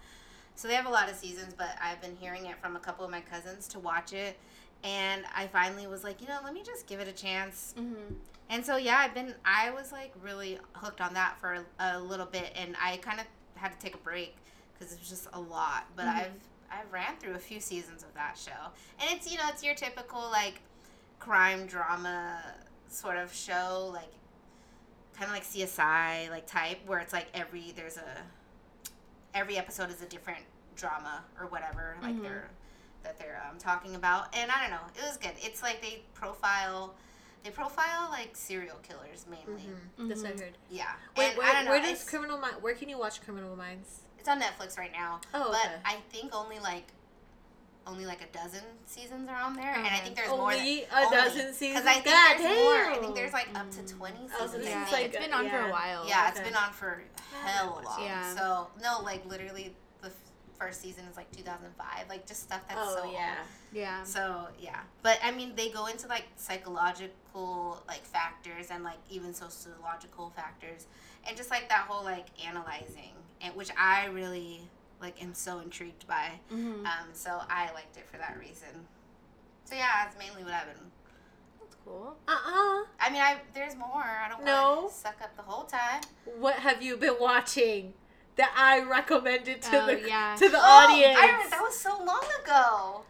So 0.55 0.69
they 0.69 0.75
have 0.75 0.87
a 0.87 0.91
lot 0.91 1.09
of 1.11 1.17
seasons, 1.17 1.55
but 1.57 1.71
I've 1.83 2.01
been 2.01 2.15
hearing 2.17 2.47
it 2.47 2.59
from 2.61 2.77
a 2.77 2.79
couple 2.81 3.05
of 3.05 3.11
my 3.11 3.23
cousins 3.23 3.67
to 3.69 3.79
watch 3.81 4.13
it, 4.13 4.39
and 4.85 5.25
I 5.35 5.47
finally 5.49 5.87
was 5.89 6.05
like, 6.05 6.21
you 6.21 6.29
know, 6.29 6.39
let 6.45 6.55
me 6.55 6.63
just 6.63 6.87
give 6.87 7.01
it 7.01 7.09
a 7.09 7.13
chance. 7.13 7.75
Mhm. 7.77 8.17
And 8.51 8.65
so 8.65 8.77
yeah, 8.77 8.99
I've 8.99 9.15
been 9.15 9.35
I 9.45 9.71
was 9.71 9.91
like 9.91 10.13
really 10.23 10.59
hooked 10.75 11.01
on 11.01 11.15
that 11.15 11.39
for 11.41 11.55
a, 11.55 11.65
a 11.81 11.99
little 11.99 12.27
bit, 12.27 12.53
and 12.55 12.77
I 12.81 12.99
kind 12.99 13.19
of 13.19 13.27
had 13.57 13.73
to 13.73 13.79
take 13.79 13.95
a 13.95 13.99
break 13.99 14.37
because 14.75 14.93
it 14.93 15.01
was 15.01 15.09
just 15.09 15.29
a 15.33 15.41
lot. 15.41 15.87
But 15.97 16.05
Mhm. 16.07 16.15
I've 16.17 16.33
I've 16.71 16.93
ran 16.93 17.17
through 17.19 17.35
a 17.35 17.39
few 17.39 17.61
seasons 17.61 18.03
of 18.03 18.13
that 18.15 18.37
show, 18.37 18.71
and 19.01 19.11
it's 19.11 19.31
you 19.31 19.39
know 19.39 19.49
it's 19.49 19.65
your 19.65 19.75
typical 19.75 20.21
like 20.31 20.61
crime 21.19 21.67
drama 21.67 22.43
sort 22.89 23.17
of 23.17 23.33
show, 23.33 23.91
like 23.95 24.13
kind 25.15 25.25
of 25.25 25.31
like 25.31 25.45
CSI 25.45 26.29
like 26.31 26.47
type, 26.47 26.79
where 26.87 26.99
it's 26.99 27.13
like 27.15 27.29
every 27.33 27.73
there's 27.75 27.97
a 27.97 28.19
every 29.35 29.57
episode 29.57 29.91
is 29.91 30.03
a 30.03 30.07
different 30.07 30.45
drama 30.77 31.23
or 31.41 31.47
whatever 31.47 31.97
like 32.03 32.15
Mhm. 32.17 32.23
they're 32.23 32.51
that 33.05 33.19
they're 33.19 33.41
um, 33.51 33.59
talking 33.59 33.95
about, 33.95 34.35
and 34.37 34.51
I 34.51 34.63
don't 34.63 34.71
know, 34.71 34.87
it 34.97 35.07
was 35.07 35.17
good. 35.17 35.33
It's 35.39 35.63
like 35.63 35.81
they 35.81 36.03
profile 36.15 36.95
they 37.45 37.51
profile 37.51 38.09
like 38.11 38.31
serial 38.35 38.77
killers 38.83 39.27
mainly. 39.31 39.63
Mm-hmm. 39.99 40.09
That's 40.09 40.23
what 40.23 40.35
I 40.35 40.45
heard. 40.45 40.59
Yeah. 40.71 40.85
Wait, 41.17 41.29
and 41.31 41.39
where, 41.39 41.47
I 41.47 41.53
don't 41.53 41.65
know. 41.67 41.71
where 41.73 41.81
does 41.81 41.91
it's, 42.01 42.09
Criminal 42.09 42.39
Minds? 42.39 42.57
Where 42.63 42.75
can 42.75 42.89
you 42.89 42.99
watch 42.99 43.21
Criminal 43.23 43.55
Minds? 43.55 44.01
it's 44.19 44.29
on 44.31 44.41
Netflix 44.41 44.79
right 44.79 44.93
now, 44.93 45.21
Oh, 45.35 45.49
but 45.53 45.67
okay. 45.67 45.75
I 45.85 45.97
think 46.11 46.35
only 46.35 46.59
like 46.59 46.85
only 47.87 48.07
like 48.07 48.23
a 48.23 48.35
dozen 48.35 48.63
seasons 48.87 49.29
are 49.29 49.37
on 49.37 49.55
there, 49.57 49.75
and 49.75 49.87
I 49.87 49.99
think 49.99 50.17
there's 50.17 50.31
more. 50.31 50.53
Than, 50.53 50.61
Only 50.61 50.85
a 50.85 50.87
only. 51.05 51.17
dozen 51.19 51.53
seasons. 51.53 51.83
Because 51.83 51.87
I 51.87 51.93
think 52.01 52.05
God 52.07 52.39
there's 52.39 52.59
more. 52.59 52.75
I 52.95 52.97
think 52.99 53.15
there's 53.15 53.33
like 53.35 53.49
up 53.55 53.71
to 53.73 53.77
twenty 53.87 54.17
twenty 54.17 54.29
Oh, 54.41 54.47
seasons. 54.47 54.53
so 54.53 54.59
this 54.59 54.67
I 54.69 54.71
Yeah, 54.71 54.87
is 54.87 54.93
like 54.93 55.05
it's 55.05 55.17
a- 55.19 55.21
been 55.21 55.33
on 55.35 55.51
for 55.51 55.59
a 55.59 55.71
while. 55.71 56.09
yeah, 56.09 56.31
it's 56.31 56.41
been 56.41 56.55
on 56.57 56.73
for 56.73 57.03
hell 57.45 57.83
long. 57.85 58.03
Yeah. 58.03 58.35
So 58.35 58.69
no, 58.83 59.03
like 59.03 59.27
literally 59.27 59.65
the 59.65 59.69
f- 59.71 59.75
first 60.59 60.81
season 60.81 61.05
is 61.11 61.17
like 61.17 61.31
2005. 61.37 62.09
Like 62.09 62.27
just 62.27 62.43
stuff 62.43 62.63
that's 62.69 62.81
Oh 62.83 62.97
so 63.05 63.13
yeah. 63.13 63.35
Yeah. 63.73 64.03
So 64.05 64.49
yeah, 64.59 64.81
but 65.03 65.19
I 65.23 65.31
mean, 65.31 65.53
they 65.57 65.69
go 65.71 65.87
into 65.87 66.07
like 66.09 66.25
psychological 66.37 67.83
like 67.89 68.05
factors 68.05 68.69
and 68.71 68.85
like 68.85 68.99
even 69.11 69.35
sociological 69.35 70.31
factors, 70.31 70.87
and 71.27 71.37
just 71.37 71.51
like 71.51 71.69
that 71.69 71.87
whole 71.89 72.05
like 72.05 72.27
analyzing, 72.47 73.13
and 73.41 73.55
which 73.57 73.71
I 73.79 74.07
really 74.07 74.61
like 75.01 75.23
am 75.23 75.35
so 75.35 75.59
intrigued 75.61 76.07
by. 76.07 76.31
Mhm. 76.53 76.81
Um, 76.87 77.09
so 77.13 77.41
I 77.51 77.71
liked 77.73 77.97
it 77.97 78.07
for 78.09 78.17
that 78.19 78.37
reason. 78.39 78.87
So 79.65 79.75
yeah, 79.75 80.05
that's 80.05 80.17
mainly 80.19 80.45
what 80.45 80.53
I've 80.55 80.67
been. 80.67 80.91
That's 81.61 81.77
cool. 81.85 82.17
Uh 82.29 82.33
uh 82.33 82.85
I 83.01 83.11
mean, 83.11 83.21
I 83.23 83.39
there's 83.55 83.75
more. 83.77 84.03
I 84.03 84.29
don't 84.29 84.45
No. 84.45 84.83
want 84.83 84.89
to 84.93 84.95
suck 84.99 85.17
up 85.23 85.35
the 85.37 85.43
whole 85.43 85.65
time. 85.65 86.01
What 86.39 86.55
have 86.57 86.83
you 86.83 86.97
been 86.97 87.17
watching 87.19 87.95
that 88.37 88.53
I 88.57 88.83
recommended 88.89 89.63
to 89.63 89.83
Oh, 89.83 89.87
the 89.87 90.01
yeah. 90.09 90.35
to 90.39 90.49
the 90.49 90.59
Oh, 90.59 90.89
audience? 90.91 91.19
I 91.21 91.47
that 91.51 91.61
was 91.63 91.79
so 91.79 91.91
long 92.03 92.25
ago. 92.43 93.03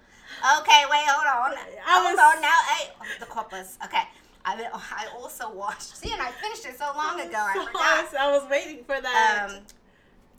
Okay, 0.60 0.82
wait, 0.90 1.04
hold 1.06 1.26
on. 1.52 1.58
I 1.86 2.02
hold 2.02 2.12
was- 2.16 2.36
on 2.36 2.42
now. 2.42 2.58
Hey, 2.68 2.90
the 3.20 3.26
corpus. 3.26 3.78
Okay. 3.84 4.02
I 4.46 4.56
mean, 4.56 4.66
I 4.74 5.06
also 5.16 5.50
watched. 5.50 5.96
See, 5.96 6.12
and 6.12 6.20
I 6.20 6.30
finished 6.30 6.66
it 6.66 6.76
so 6.78 6.92
long 6.96 7.18
ago. 7.20 7.38
I 7.38 7.54
So 7.54 7.66
forgot. 7.66 8.14
I 8.20 8.30
was, 8.38 8.50
waiting 8.50 8.84
for 8.84 9.00
that. 9.00 9.48
Um, 9.50 9.60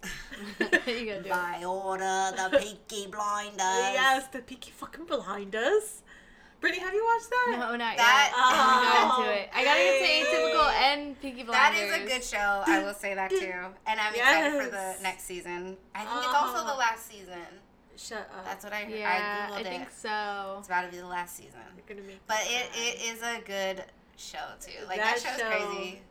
you 0.88 1.06
gotta 1.08 1.24
do. 1.24 1.30
By 1.30 1.64
order, 1.66 2.32
the 2.38 2.60
Peaky 2.60 3.08
Blinders. 3.08 3.58
yes, 3.60 4.28
the 4.28 4.40
Peaky 4.40 4.72
fucking 4.72 5.06
Blinders. 5.06 6.04
Brittany, 6.66 6.84
have 6.84 6.94
you 6.96 7.06
watched 7.06 7.30
that? 7.30 7.48
No, 7.52 7.76
not 7.76 7.96
That- 7.96 8.32
yet. 8.32 8.34
I 8.36 9.12
Oh, 9.14 9.20
got 9.20 9.20
into 9.20 9.40
it. 9.40 9.50
I 9.54 9.64
got 9.64 9.78
into 9.78 10.00
baby. 10.00 10.26
Atypical 10.26 10.74
and 10.74 11.22
Peaky 11.22 11.44
That 11.44 11.46
Blinders. 11.46 11.90
That 11.92 12.02
is 12.02 12.06
a 12.06 12.08
good 12.08 12.24
show. 12.24 12.64
I 12.66 12.84
will 12.84 12.94
say 12.96 13.14
that 13.14 13.30
too. 13.30 13.54
And 13.86 14.00
I'm 14.00 14.16
excited 14.16 14.64
for 14.64 14.70
the 14.72 14.96
next 15.04 15.26
season. 15.26 15.78
I 15.94 16.06
think 16.06 16.18
it's 16.26 16.34
also 16.34 16.66
the 16.66 16.74
oh. 16.74 16.78
last 16.78 17.06
season. 17.06 17.46
Shut 17.98 18.28
up. 18.36 18.46
That's 18.46 18.64
what 18.64 18.74
I 18.74 18.82
heard. 18.86 19.00
Yeah, 19.00 19.48
I 19.52 19.54
I, 19.54 19.60
googled 19.60 19.64
think 19.64 19.84
it. 19.84 19.94
so. 19.94 20.56
It's 20.58 20.68
about 20.68 20.86
to 20.86 20.92
be 20.92 20.98
the 20.98 21.06
last 21.06 21.36
season. 21.38 21.60
You're 21.78 21.86
gonna 21.96 22.08
make 22.08 22.26
But 22.26 22.40
it, 22.46 22.68
it 22.74 23.14
is 23.14 23.22
a 23.22 23.42
good 23.46 23.84
show 24.18 24.40
too. 24.60 24.88
Like 24.88 24.98
that, 24.98 25.22
That 25.22 25.38
show's 25.38 25.40
show- 25.40 25.68
crazy. 25.76 26.02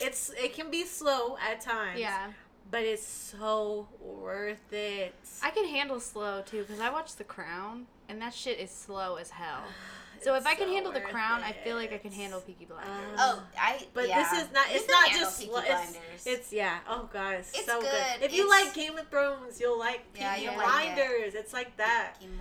It's 0.00 0.30
it 0.30 0.54
can 0.54 0.70
be 0.70 0.84
slow 0.86 1.36
at 1.36 1.60
times. 1.60 2.00
Yeah. 2.00 2.32
But 2.70 2.82
it's 2.82 3.06
so 3.06 3.88
worth 4.00 4.72
it. 4.72 5.14
I 5.42 5.50
can 5.50 5.66
handle 5.66 6.00
slow 6.00 6.40
too 6.40 6.62
because 6.62 6.80
I 6.80 6.88
watch 6.88 7.14
The 7.16 7.24
Crown 7.24 7.86
and 8.08 8.22
that 8.22 8.32
shit 8.32 8.58
is 8.58 8.70
slow 8.70 9.16
as 9.16 9.30
hell. 9.30 9.64
So 10.22 10.34
if 10.34 10.46
I 10.46 10.54
can 10.54 10.68
so 10.68 10.72
handle 10.74 10.92
The 10.92 11.00
worth 11.00 11.10
Crown, 11.10 11.42
I 11.42 11.52
feel 11.52 11.76
like 11.76 11.92
I 11.92 11.98
can 11.98 12.12
handle 12.12 12.40
Peaky 12.40 12.64
Blinders. 12.64 12.88
Um, 12.88 13.16
Oh, 13.18 13.42
I. 13.58 13.86
But 13.94 14.08
yeah. 14.08 14.18
this 14.30 14.42
is 14.42 14.52
not. 14.52 14.68
You 14.70 14.76
It's 14.76 14.86
can 14.86 14.94
not 15.02 15.10
just. 15.20 15.40
Peaky 15.40 15.50
Sl- 15.52 15.58
it's, 15.58 15.68
Blinders. 15.68 16.26
it's 16.26 16.52
yeah. 16.52 16.78
Oh 16.88 17.08
god, 17.12 17.34
It's 17.34 17.64
so 17.66 17.80
good. 17.80 17.90
good. 17.90 18.22
If 18.24 18.34
you 18.34 18.48
like 18.48 18.74
Game 18.74 18.96
of 18.98 19.08
Thrones, 19.08 19.60
you'll 19.60 19.78
like 19.78 20.00
Yeah, 20.16 20.34
Peaky 20.34 20.44
you'll 20.46 20.56
like 20.56 20.86
it. 20.88 20.94
Blinders. 20.96 21.34
It's 21.34 21.52
like 21.52 21.76
that. 21.76 22.14
Peaky 22.20 22.32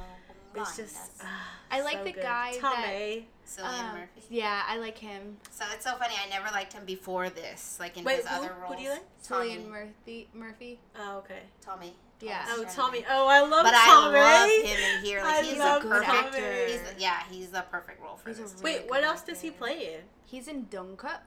It's 0.55 0.77
just. 0.77 0.97
ah, 1.21 1.49
I 1.69 1.81
like 1.81 1.97
so 1.99 2.03
the 2.05 2.11
good. 2.13 2.23
guy 2.23 2.57
Tommy. 2.59 3.27
Cillian 3.47 3.63
Um, 3.91 3.95
Murphy. 3.99 4.21
Yeah, 4.29 4.63
I 4.67 4.77
like 4.77 4.97
him. 4.97 5.37
So 5.51 5.63
it's 5.73 5.85
so 5.85 5.95
funny. 5.95 6.15
I 6.21 6.27
never 6.29 6.49
liked 6.51 6.73
him 6.73 6.83
before 6.85 7.29
this. 7.29 7.77
Like 7.79 7.97
in 7.97 8.03
Wait, 8.03 8.17
his 8.17 8.27
who, 8.27 8.35
other 8.35 8.53
roles. 8.61 8.71
who 8.73 8.77
do 8.77 8.83
you 8.83 8.89
like? 8.89 9.03
Tommy. 9.23 9.49
Cillian 9.57 9.69
Murphy. 9.69 10.27
Murphy. 10.33 10.79
Oh, 10.99 11.19
okay. 11.19 11.43
Tommy. 11.61 11.93
Yeah. 12.19 12.43
Oh, 12.49 12.65
Tommy. 12.73 13.05
Oh, 13.09 13.27
I 13.27 13.41
love 13.41 13.63
But 13.63 13.73
Tommy. 13.73 14.17
I 14.17 14.41
love 14.41 14.65
him 14.65 14.77
in 14.99 15.05
here. 15.05 15.21
Like 15.23 15.35
I 15.39 15.41
he's 15.43 15.59
love 15.59 15.85
a 15.85 15.87
perfect. 15.87 16.33
Tommy. 16.33 16.71
He's 16.71 16.81
the, 16.81 16.95
yeah, 16.99 17.23
he's 17.29 17.49
the 17.49 17.61
perfect 17.71 18.01
role 18.01 18.15
for 18.17 18.29
He's 18.29 18.39
this. 18.39 18.55
really 18.61 18.79
Wait, 18.79 18.89
what 18.89 19.03
else 19.03 19.21
does 19.21 19.41
he 19.41 19.51
play 19.51 19.93
in? 19.95 20.01
He's 20.25 20.47
in 20.47 20.65
Dunkirk. 20.69 21.21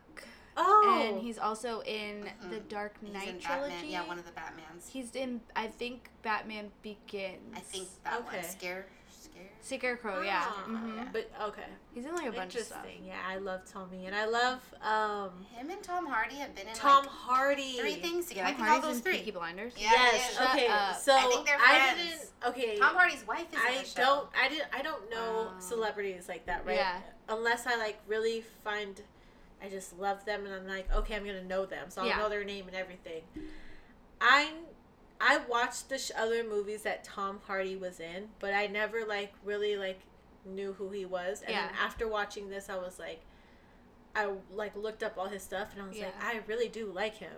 Oh, 0.57 1.07
And 1.09 1.22
he's 1.22 1.38
also 1.38 1.81
in 1.83 2.29
the 2.50 2.57
Mhm. 2.57 2.68
Dark 2.68 2.96
He's 3.00 3.12
Knight 3.12 3.29
in 3.29 3.38
trilogy. 3.40 3.72
Batman. 3.72 3.90
Yeah, 3.90 4.07
one 4.07 4.18
of 4.18 4.24
the 4.26 4.33
Batmans. 4.33 4.90
He's 4.90 5.14
in, 5.14 5.40
I 5.55 5.68
think, 5.68 6.11
Batman 6.22 6.72
Begins. 6.83 7.57
I 7.57 7.61
think 7.61 7.88
that 8.05 8.14
Okay. 8.26 8.38
one. 8.38 8.44
Scare. 8.46 8.87
Scare. 9.61 9.96
Scarecrow, 9.96 10.22
yeah. 10.22 10.42
Ah, 10.46 10.62
hmm 10.66 11.00
But 11.12 11.31
okay, 11.48 11.64
He's 11.94 12.05
in 12.07 12.14
like 12.14 12.29
a 12.29 12.33
bunch 12.33 12.55
of 12.57 12.62
stuff. 12.62 12.79
interesting. 12.85 13.07
Yeah, 13.07 13.18
I 13.26 13.37
love 13.38 13.61
Tommy, 13.70 14.07
and 14.07 14.14
I 14.14 14.26
love 14.26 14.61
um 14.83 15.31
Him 15.55 15.70
and 15.70 15.83
Tom 15.83 16.07
Hardy 16.07 16.37
have 16.37 16.55
been 16.55 16.68
in 16.68 16.74
Tom 16.74 17.05
like 17.05 17.12
Hardy. 17.12 17.76
three 17.79 17.94
things 17.96 18.26
together. 18.26 18.48
I 18.48 18.53
Tom 18.53 18.61
think 18.66 18.85
all 18.85 18.90
those 18.90 19.00
three. 19.00 19.18
Peaky 19.18 19.31
Blinders. 19.33 19.74
Yeah, 19.76 19.90
yes. 19.92 20.37
yeah. 20.40 20.50
Okay. 20.53 20.66
Shut 20.66 20.79
up. 20.79 20.96
So 21.00 21.14
I 21.16 21.22
think 21.29 21.46
they're 21.46 21.59
I 21.61 21.94
didn't. 21.96 22.26
Okay. 22.48 22.79
Tom 22.79 22.94
Hardy's 22.94 23.26
wife 23.26 23.46
is 23.53 23.55
in 23.55 23.61
I 23.61 23.79
the 23.83 23.85
show. 23.87 24.03
don't. 24.03 24.29
I 24.40 24.48
didn't. 24.48 24.68
I 24.72 24.83
don't 24.83 25.11
know 25.11 25.48
Oh. 25.50 25.55
celebrities 25.61 26.29
like 26.29 26.46
that, 26.46 26.64
right? 26.66 26.76
Yeah. 26.76 26.98
Unless 27.29 27.66
I 27.66 27.76
like 27.76 27.98
really 28.09 28.42
find, 28.64 29.00
I 29.62 29.68
just 29.68 29.98
love 29.98 30.24
them, 30.24 30.46
and 30.46 30.55
I'm 30.55 30.66
like, 30.66 30.90
okay, 30.94 31.14
I'm 31.16 31.24
gonna 31.24 31.44
know 31.44 31.66
them, 31.66 31.90
so 31.90 32.00
I'll 32.03 32.09
Yeah. 32.09 32.16
know 32.18 32.29
their 32.29 32.44
name 32.44 32.66
and 32.66 32.76
everything. 32.76 33.22
I, 34.20 34.50
I 35.20 35.38
watched 35.48 35.88
the 35.90 35.98
sh- 35.98 36.11
other 36.16 36.42
movies 36.44 36.83
that 36.83 37.04
Tom 37.04 37.40
Hardy 37.46 37.76
was 37.76 38.00
in, 38.00 38.28
but 38.38 38.54
I 38.54 38.66
never 38.68 39.04
like 39.06 39.33
really 39.44 39.76
like 39.76 40.00
knew 40.46 40.72
who 40.72 40.88
he 40.90 41.04
was. 41.04 41.42
And 41.42 41.54
then 41.54 41.70
after 41.80 42.09
watching 42.09 42.48
this, 42.48 42.70
I 42.70 42.76
was 42.76 42.98
like, 42.98 43.20
I 44.16 44.30
like 44.52 44.74
looked 44.76 45.02
up 45.02 45.14
all 45.18 45.28
his 45.28 45.42
stuff, 45.42 45.68
and 45.74 45.83
I 45.83 45.88
was 45.88 45.98
like, 45.98 46.14
I 46.24 46.40
really 46.46 46.68
do 46.68 46.87
like 46.90 47.16
him. 47.16 47.33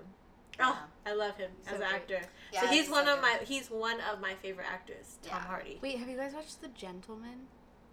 Yeah. 0.58 0.72
Oh, 0.74 0.78
I 1.06 1.14
love 1.14 1.36
him 1.36 1.50
So 1.66 1.74
as 1.74 1.80
an 1.80 1.86
actor. 1.86 2.20
Yeah, 2.52 2.60
so 2.60 2.66
he's 2.68 2.82
he's 2.82 2.90
one 2.90 3.06
so 3.06 3.14
of 3.14 3.20
good. 3.20 3.22
my 3.40 3.44
he's 3.44 3.70
one 3.70 4.00
of 4.12 4.20
my 4.20 4.34
favorite 4.34 4.66
actors, 4.70 5.16
Tom 5.22 5.38
Yeah. 5.40 5.46
Hardy. 5.46 5.78
Wait, 5.82 5.98
have 5.98 6.08
you 6.08 6.16
guys 6.16 6.34
watched 6.34 6.60
The 6.60 6.68
Gentlemen? 6.68 7.46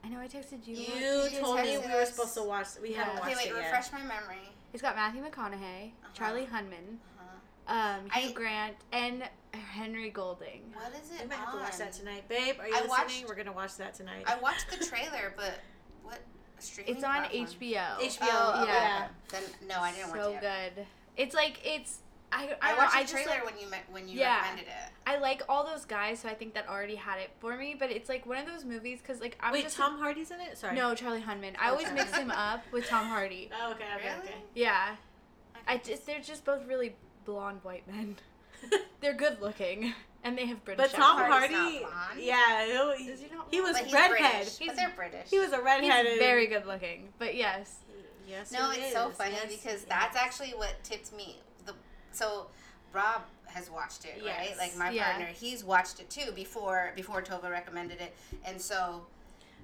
I 0.04 0.10
know 0.10 0.20
I 0.20 0.28
texted 0.28 0.66
you. 0.68 0.76
You- 0.76 0.94
You 0.94 1.30
you 1.32 1.40
told 1.40 1.62
me 1.62 1.78
we 1.78 1.94
were 1.94 2.06
supposed 2.06 2.34
to 2.36 2.44
watch. 2.44 2.68
We 2.82 2.92
Yeah. 2.92 3.04
haven't 3.04 3.20
Okay, 3.22 3.30
watched 3.34 3.38
wait. 3.46 3.52
it 3.52 3.56
yet. 3.56 3.64
Refresh 3.66 3.92
my 3.92 4.00
memory. 4.04 4.50
It's 4.72 4.82
got 4.82 4.96
Matthew 4.96 5.24
McConaughey, 5.24 5.88
Uh-huh. 5.92 6.08
Charlie 6.14 6.46
Hunnam, 6.46 6.72
Uh-huh. 6.74 7.09
Um, 7.70 8.10
Hugh 8.12 8.30
I- 8.30 8.34
Grant, 8.34 8.76
and 8.92 9.24
Henry 9.54 10.10
Golding. 10.10 10.74
What 10.74 10.92
is 11.02 11.10
We 11.12 11.18
it 11.18 11.30
might 11.30 11.36
have 11.38 11.52
to 11.54 11.58
watch 11.60 11.78
that 11.78 11.94
tonight, 11.94 12.28
babe. 12.28 12.56
Are 12.60 12.68
you 12.68 12.74
I 12.74 12.78
listening? 12.82 12.90
watched- 12.90 13.26
We're 13.28 13.36
gonna 13.36 13.52
watch 13.52 13.76
that 13.78 13.94
tonight. 13.94 14.24
I 14.28 14.36
watched 14.40 14.70
the 14.70 14.84
trailer, 14.86 15.34
but 15.38 15.60
what 16.04 16.20
streaming? 16.60 16.96
It's 16.96 17.04
on 17.04 17.16
platform? 17.28 17.46
HBO. 17.46 17.98
HBO. 18.00 18.28
Oh, 18.32 18.64
okay. 18.64 18.72
Yeah. 18.74 19.08
Then 19.30 19.44
no, 19.68 19.80
I 19.80 19.92
didn't 19.92 20.10
so 20.12 20.18
watch 20.18 20.28
it. 20.38 20.44
yet. 20.44 20.76
good. 20.76 20.86
It's 21.18 21.36
like 21.36 21.60
it's. 21.66 22.00
I, 22.32 22.38
I, 22.38 22.42
I 22.42 22.46
don't 22.46 22.60
know, 22.62 22.78
watched 22.84 22.96
I 22.96 23.00
the 23.04 23.12
just 23.12 23.24
trailer 23.24 23.40
like, 23.44 23.46
when 23.46 23.60
you 23.60 23.68
when 23.90 24.08
you 24.08 24.20
Yeah. 24.20 24.36
recommended 24.42 24.68
it. 24.68 24.92
I 25.08 25.18
like 25.18 25.42
all 25.50 25.64
those 25.66 25.86
guys, 25.86 26.20
so 26.20 26.30
I 26.30 26.36
think 26.36 26.54
that 26.54 26.68
already 26.70 26.94
had 26.96 27.18
it 27.20 27.32
for 27.40 27.56
me. 27.58 27.76
But 27.78 27.90
it's 27.92 28.08
like 28.08 28.26
one 28.28 28.38
of 28.38 28.46
those 28.46 28.66
movies 28.66 29.00
because 29.02 29.20
like 29.20 29.36
I'm 29.40 29.52
Wait, 29.54 29.64
just 29.64 29.76
Tom 29.78 29.98
Hardy's 29.98 30.30
in 30.32 30.40
it? 30.40 30.56
Sorry. 30.58 30.76
no 30.76 30.94
Charlie 30.94 31.22
Hunnam. 31.22 31.56
I 31.60 31.68
Oh, 31.70 31.72
always 31.72 31.86
Charlie. 31.88 32.02
mix 32.02 32.16
him 32.16 32.30
up 32.32 32.64
with 32.72 32.88
Tom 32.88 33.08
Hardy. 33.08 33.50
Oh, 33.60 33.72
okay, 33.72 33.84
okay, 33.96 34.14
Really? 34.20 34.34
Yeah, 34.54 34.96
I 35.68 35.76
Okay. 35.76 35.92
just 35.92 36.06
they're 36.06 36.20
just 36.22 36.46
both 36.46 36.66
really 36.68 36.96
blonde 37.30 37.60
white 37.64 37.88
men. 37.88 38.16
They're 39.02 39.14
good 39.14 39.42
looking 39.42 39.94
and 40.24 40.38
they 40.38 40.46
have 40.48 40.64
British. 40.66 40.92
but 40.92 40.96
Tom 40.98 41.18
Hardy's 41.18 41.56
Hardy, 41.58 41.80
not 41.82 41.92
blonde. 41.92 42.20
yeah, 42.22 42.66
he, 42.98 43.04
Is 43.06 43.20
he 43.22 43.28
not 43.34 43.48
he 43.52 43.62
was 43.62 43.74
But 43.78 43.86
he's 43.86 43.94
redhead. 43.94 44.10
British. 44.32 44.58
He's- 44.58 44.68
but 44.68 44.76
they're 44.76 44.94
British. 44.96 45.30
He 45.30 45.40
was 45.40 45.52
a 45.54 45.62
redhead. 45.62 45.84
He's 45.84 45.90
redheaded. 45.92 46.20
very 46.20 46.48
good 46.48 46.66
looking, 46.66 47.10
but 47.20 47.36
yes. 47.36 47.78
Yes, 48.28 48.52
No, 48.52 48.70
he 48.70 48.82
it's 48.82 48.94
so 48.94 49.10
is. 49.10 49.16
funny 49.16 49.32
Yes, 49.32 49.46
because 49.48 49.66
yes. 49.82 49.86
that's 49.88 50.16
actually 50.18 50.50
what 50.50 50.76
tipped 50.84 51.14
me. 51.16 51.38
The 51.66 51.74
so 52.12 52.48
Rob 52.94 53.22
has 53.46 53.72
watched 53.72 54.06
it, 54.06 54.22
right? 54.24 54.56
Like 54.58 54.76
my 54.78 54.92
Yeah. 54.92 55.06
partner, 55.12 55.26
he's 55.28 55.64
watched 55.64 56.00
it 56.00 56.10
too 56.12 56.32
before 56.34 56.92
before 56.96 57.22
Tova 57.24 57.50
recommended 57.50 58.00
it, 58.02 58.16
and 58.46 58.62
so 58.62 59.06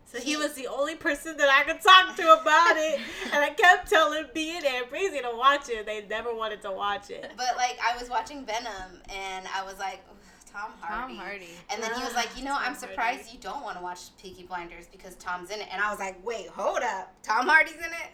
So 0.06 0.20
he 0.20 0.38
was 0.38 0.54
the 0.54 0.68
only 0.68 0.96
person 0.96 1.36
that 1.38 1.50
I 1.50 1.64
could 1.70 1.82
talk 1.82 2.16
to 2.16 2.40
about 2.42 2.78
it, 2.78 3.00
and 3.34 3.44
I 3.44 3.50
kept 3.50 3.90
telling 3.90 4.26
B 4.34 4.56
and 4.56 4.66
Aunt 4.66 4.90
Breezy 4.90 5.20
to 5.20 5.32
watch 5.36 5.68
it. 5.70 5.86
They 5.86 6.06
never 6.08 6.34
wanted 6.34 6.62
to 6.62 6.72
watch 6.72 7.10
it. 7.10 7.32
But 7.36 7.58
like 7.58 7.78
I 7.84 8.00
was 8.00 8.10
watching 8.10 8.46
Venom, 8.46 9.02
and 9.10 9.46
I 9.54 9.64
was 9.64 9.78
like, 9.80 10.02
Tom 10.52 10.72
Hardy. 10.80 11.16
Tom 11.16 11.18
Hardy. 11.26 11.50
And 11.70 11.84
then 11.84 11.94
he 11.96 12.02
was 12.02 12.14
Ah, 12.14 12.18
like, 12.20 12.38
you 12.38 12.46
know, 12.46 12.56
I'm 12.58 12.76
surprised 12.76 13.24
Hardy. 13.24 13.32
you 13.34 13.40
don't 13.40 13.62
want 13.62 13.78
to 13.78 13.84
watch 13.84 14.16
Peaky 14.22 14.44
Blinders 14.44 14.88
because 14.90 15.16
Tom's 15.16 15.50
in 15.50 15.60
it. 15.60 15.68
And 15.70 15.82
I 15.82 15.90
was 15.90 16.00
like, 16.00 16.16
wait, 16.26 16.48
hold 16.48 16.80
up, 16.80 17.14
Tom 17.24 17.48
Hardy's 17.48 17.76
in 17.76 17.80
it. 17.84 18.12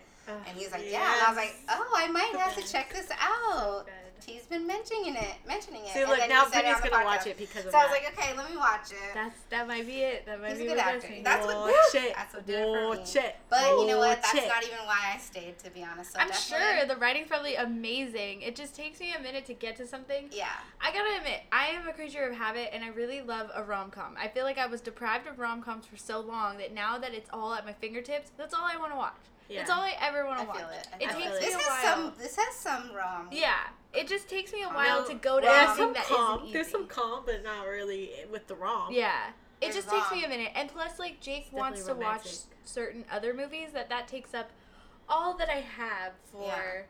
And 0.48 0.58
he 0.58 0.64
was 0.64 0.72
like, 0.72 0.86
yeah. 0.90 1.14
And 1.14 1.22
I 1.24 1.28
was 1.28 1.38
like, 1.38 1.56
oh, 1.70 1.94
I 1.96 2.08
might 2.08 2.34
have 2.40 2.56
to 2.56 2.72
check 2.72 2.94
this 2.94 3.10
out. 3.20 3.86
Good. 4.26 4.32
He's 4.32 4.44
been 4.44 4.68
mentioning 4.68 5.16
it, 5.16 5.36
mentioning 5.48 5.82
it. 5.84 5.90
See, 5.92 6.06
look, 6.06 6.20
now 6.30 6.46
he 6.46 6.52
said 6.52 6.66
it 6.66 6.66
Brittany's 6.66 6.90
gonna 6.92 7.06
watch 7.06 7.28
it 7.28 7.38
because 7.38 7.66
of 7.66 7.72
that. 7.72 7.72
So 7.72 7.78
I 7.78 7.84
was 7.84 7.92
like, 7.92 8.18
okay, 8.18 8.38
let 8.38 8.50
me 8.50 8.58
watch 8.58 8.92
it. 8.92 8.98
That's 9.14 9.36
that 9.50 9.68
might 9.68 9.86
be 9.86 10.02
it. 10.02 10.26
That 10.26 10.42
might 10.42 10.52
He's 10.52 10.60
a 10.60 10.62
be 10.64 10.68
good 10.68 10.78
what 10.78 10.86
actor. 10.88 11.14
That's 11.24 11.46
what- 11.46 11.58
Watch 11.58 11.96
it. 11.96 12.14
That's 12.16 12.34
what 12.34 12.46
did 12.46 12.60
it 12.60 12.66
for 12.66 12.96
me. 12.96 13.28
It. 13.28 13.36
But 13.50 13.70
you 13.80 13.88
know 13.88 13.98
what? 14.00 14.22
That's 14.22 14.48
not 14.48 14.64
even 14.64 14.80
why 14.86 15.14
I 15.14 15.18
stayed, 15.18 15.60
to 15.60 15.70
be 15.72 15.84
honest. 15.84 16.14
So 16.14 16.20
I'm 16.20 16.28
definitely- 16.28 16.78
sure 16.80 16.86
the 16.88 16.96
writing's 16.96 17.28
probably 17.28 17.56
amazing. 17.56 18.42
It 18.42 18.56
just 18.56 18.76
takes 18.76 19.00
me 19.00 19.14
a 19.18 19.22
minute 19.22 19.46
to 19.46 19.54
get 19.54 19.76
to 19.78 19.88
something. 19.88 20.30
Yeah. 20.32 20.48
I 20.80 20.92
gotta 20.92 21.18
admit, 21.18 21.42
I 21.52 21.68
am 21.68 21.88
a 21.88 21.94
creature 21.94 22.24
of 22.26 22.36
habit, 22.36 22.70
and 22.74 22.84
I 22.84 22.90
really 22.90 23.22
love 23.22 23.50
a 23.54 23.64
rom 23.64 23.92
com. 23.92 24.16
I 24.20 24.28
feel 24.28 24.44
like 24.44 24.58
I 24.58 24.68
was 24.68 24.82
deprived 24.82 25.28
of 25.28 25.40
rom 25.40 25.62
coms 25.62 25.86
for 25.86 25.98
so 25.98 26.20
long 26.20 26.58
that 26.58 26.74
now 26.74 26.98
that 26.98 27.14
it's 27.14 27.30
all 27.32 27.54
at 27.54 27.66
my 27.66 27.74
fingertips, 27.74 28.32
that's 28.38 28.54
all 28.54 28.64
I 28.66 28.78
want 28.78 28.92
to 28.92 28.98
watch. 28.98 29.16
Yeah. 29.52 29.60
That's 29.60 29.72
all 29.72 29.82
I 29.82 29.94
ever 30.02 30.26
want 30.26 30.40
to 30.42 30.46
watch. 30.48 30.58
feel 30.58 30.70
it. 30.70 30.88
I 30.94 30.96
It 30.96 31.12
feel 31.12 31.20
takes 31.20 31.28
it. 31.28 31.40
me 31.42 31.46
This 31.46 31.56
a 31.56 31.58
has 31.60 31.84
while. 31.84 31.96
some. 32.12 32.14
This 32.18 32.36
has 32.38 32.56
some 32.56 32.96
rom. 32.96 33.28
Yeah, 33.32 33.58
it 33.94 34.08
just 34.08 34.30
takes 34.30 34.54
me 34.54 34.64
a 34.64 34.70
while 34.70 35.02
No, 35.02 35.08
to 35.08 35.14
go 35.16 35.40
to 35.40 35.46
there's 35.46 35.68
something 35.68 35.84
some 35.86 35.94
that 35.94 36.06
calm. 36.06 36.36
not 36.38 36.44
easy. 36.46 36.54
There's 36.54 36.68
some 36.70 36.88
calm, 36.88 37.24
but 37.26 37.44
not 37.44 37.66
really 37.68 38.12
with 38.32 38.48
the 38.48 38.56
wrong. 38.56 38.94
Yeah. 38.94 39.28
It 39.60 39.72
There's 39.74 39.76
just 39.76 39.90
takes 39.90 40.12
me 40.12 40.24
a 40.24 40.28
minute, 40.30 40.52
and 40.56 40.70
plus, 40.70 40.98
like 40.98 41.20
Jake 41.22 41.44
It's 41.46 41.54
wants 41.54 41.82
to 41.82 41.88
definitely 41.90 42.06
watch 42.06 42.36
certain 42.66 43.06
other 43.12 43.34
movies 43.34 43.70
that 43.74 43.90
that 43.90 44.08
takes 44.08 44.34
up 44.34 44.50
all 45.08 45.36
that 45.38 45.50
I 45.50 45.60
have 45.62 46.14
for 46.32 46.46
Yeah. 46.48 46.82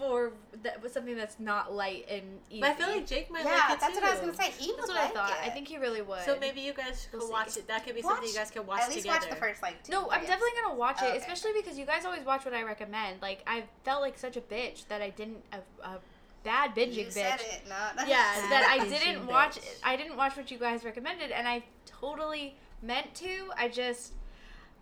For 0.00 0.32
that 0.62 0.82
was 0.82 0.92
something 0.92 1.16
that's 1.16 1.38
not 1.38 1.72
light 1.72 2.06
and 2.10 2.22
easy. 2.50 2.60
But 2.62 2.70
I 2.70 2.74
feel 2.74 2.88
like 2.88 3.06
Jake 3.06 3.30
might 3.30 3.44
Yeah, 3.44 3.50
like 3.50 3.74
it 3.76 3.80
that's 3.80 3.94
too. 3.94 4.00
what 4.00 4.04
I 4.04 4.10
was 4.12 4.20
gonna 4.20 4.34
say. 4.34 4.50
He 4.58 4.72
that's 4.72 4.80
would 4.80 4.88
what 4.88 4.96
I 4.96 5.04
like 5.04 5.14
thought. 5.14 5.30
it. 5.30 5.36
I 5.46 5.50
think 5.50 5.68
he 5.68 5.76
really 5.78 6.02
would. 6.02 6.22
So 6.24 6.36
maybe 6.40 6.60
you 6.62 6.72
guys 6.72 7.06
We'll 7.12 7.20
could 7.20 7.26
see. 7.28 7.32
watch 7.32 7.56
it. 7.58 7.68
That 7.68 7.84
could 7.84 7.94
be 7.94 8.02
something 8.02 8.26
you 8.28 8.34
guys 8.34 8.50
could 8.50 8.66
watch 8.66 8.80
At 8.80 8.88
least 8.88 9.02
together. 9.02 9.20
watch 9.20 9.30
the 9.30 9.36
first 9.36 9.62
like 9.62 9.82
two. 9.84 9.92
No, 9.92 10.10
I'm 10.10 10.22
definitely 10.22 10.50
gonna 10.62 10.74
watch 10.74 11.00
it, 11.02 11.06
Okay. 11.06 11.18
especially 11.18 11.52
because 11.54 11.78
you 11.78 11.86
guys 11.86 12.04
always 12.04 12.24
watch 12.24 12.44
what 12.44 12.54
I 12.54 12.62
recommend. 12.64 13.22
Like 13.22 13.42
I 13.46 13.64
felt 13.84 14.00
like 14.02 14.18
such 14.18 14.36
a 14.36 14.40
bitch 14.40 14.88
that 14.88 15.00
I 15.02 15.10
didn't 15.10 15.44
a, 15.52 15.58
a 15.86 15.98
bad 16.42 16.74
binging 16.74 16.94
You 16.94 17.04
bitch. 17.06 17.12
said 17.12 17.40
it. 17.40 17.62
No, 17.68 17.76
no. 18.02 18.08
Yeah, 18.08 18.24
that 18.50 18.66
I 18.70 18.84
didn't 18.88 19.26
bitch. 19.26 19.30
watch. 19.30 19.58
I 19.84 19.96
didn't 19.96 20.16
watch 20.16 20.36
what 20.36 20.50
you 20.50 20.58
guys 20.58 20.84
recommended, 20.84 21.30
and 21.30 21.46
I 21.46 21.62
totally 21.86 22.56
meant 22.82 23.14
to. 23.16 23.50
I 23.58 23.68
just 23.68 24.14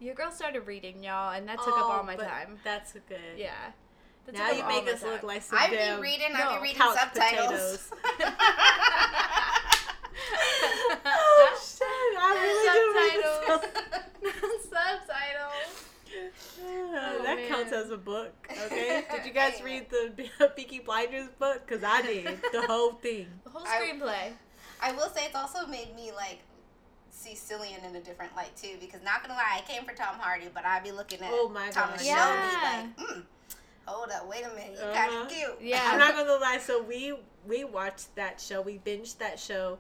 your 0.01 0.15
girl 0.15 0.31
started 0.31 0.61
reading 0.67 1.03
y'all, 1.03 1.33
and 1.35 1.49
that 1.49 1.59
took 1.59 1.69
up 1.69 1.75
oh, 1.87 1.91
all 1.91 2.01
Oh, 2.01 2.05
my 2.05 2.15
but 2.17 2.29
time. 2.29 2.59
That's 2.63 2.93
good. 2.93 3.19
Yeah. 3.37 3.51
That 4.29 4.37
Now 4.37 4.51
you 4.51 4.63
make 4.69 4.85
my 4.85 4.93
us 4.93 5.03
look 5.03 5.23
like 5.23 5.41
some 5.43 5.59
I've 5.59 5.71
damn 5.71 5.97
be 5.97 6.03
reading. 6.03 6.27
I've 6.35 6.53
been 6.53 6.61
reading 6.63 6.83
subtitles. 6.83 7.89
oh 11.07 11.59
shit! 11.65 11.89
I 12.21 12.23
really 12.43 12.69
Subtitles. 13.25 14.69
Subtitles. 14.69 15.81
Uh, 15.81 15.85
Oh, 16.61 17.23
that 17.25 17.39
counts 17.49 17.73
as 17.73 17.89
a 17.91 17.97
book. 17.97 18.35
Okay. 18.67 19.05
Did 19.11 19.25
you 19.25 19.33
guys 19.33 19.63
read 19.63 19.89
the 19.89 20.13
Peaky 20.57 20.81
Blinders 20.81 21.29
book? 21.39 21.67
Cause 21.67 21.83
I 21.83 22.03
did 22.03 22.39
the 22.53 22.67
whole 22.67 22.93
thing. 22.93 23.29
The 23.45 23.51
whole 23.51 23.65
screenplay. 23.65 24.33
I 24.83 24.93
will 24.93 25.09
say 25.09 25.25
it's 25.25 25.35
also 25.35 25.67
made 25.67 25.95
me 25.97 26.13
like 26.15 26.41
see 27.11 27.33
Cillian 27.35 27.83
in 27.89 27.97
a 27.97 28.01
different 28.01 28.37
light 28.37 28.55
too. 28.57 28.77
Because 28.81 29.03
not 29.03 29.23
gonna 29.23 29.35
lie, 29.35 29.59
I 29.59 29.63
came 29.71 29.85
for 29.85 29.95
Tom 29.95 30.17
Hardy, 30.19 30.49
but 30.53 30.65
I'd 30.67 30.83
be 30.85 30.93
looking 30.93 31.21
at 31.23 31.31
Oh 31.33 31.49
my 31.49 31.71
Thomas 31.71 32.03
gosh. 32.03 32.07
Shelby 32.07 32.07
Yeah. 32.07 32.87
like, 32.99 33.09
mm, 33.09 33.23
hold 33.89 34.11
up, 34.11 34.29
wait 34.29 34.45
a 34.45 34.49
minute, 34.51 34.73
you 34.73 34.79
Uh-huh. 34.85 34.95
kind 34.95 35.23
of 35.23 35.29
cute. 35.29 35.57
Yeah. 35.61 35.83
I'm 35.93 35.99
not 35.99 36.15
gonna 36.15 36.35
lie. 36.41 36.59
So 36.59 36.83
we 36.83 37.15
we 37.47 37.65
watched 37.65 38.15
that 38.17 38.41
show. 38.41 38.61
We 38.61 38.79
binged 38.79 39.19
that 39.19 39.39
show. 39.39 39.79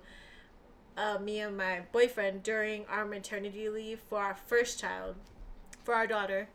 Uh, 0.96 1.16
me 1.20 1.38
and 1.40 1.56
my 1.56 1.82
boyfriend 1.92 2.42
during 2.42 2.84
our 2.86 3.04
maternity 3.04 3.68
leave 3.68 4.00
for 4.08 4.18
our 4.20 4.34
first 4.34 4.80
child, 4.80 5.14
for 5.84 5.94
our 5.94 6.08
daughter, 6.08 6.48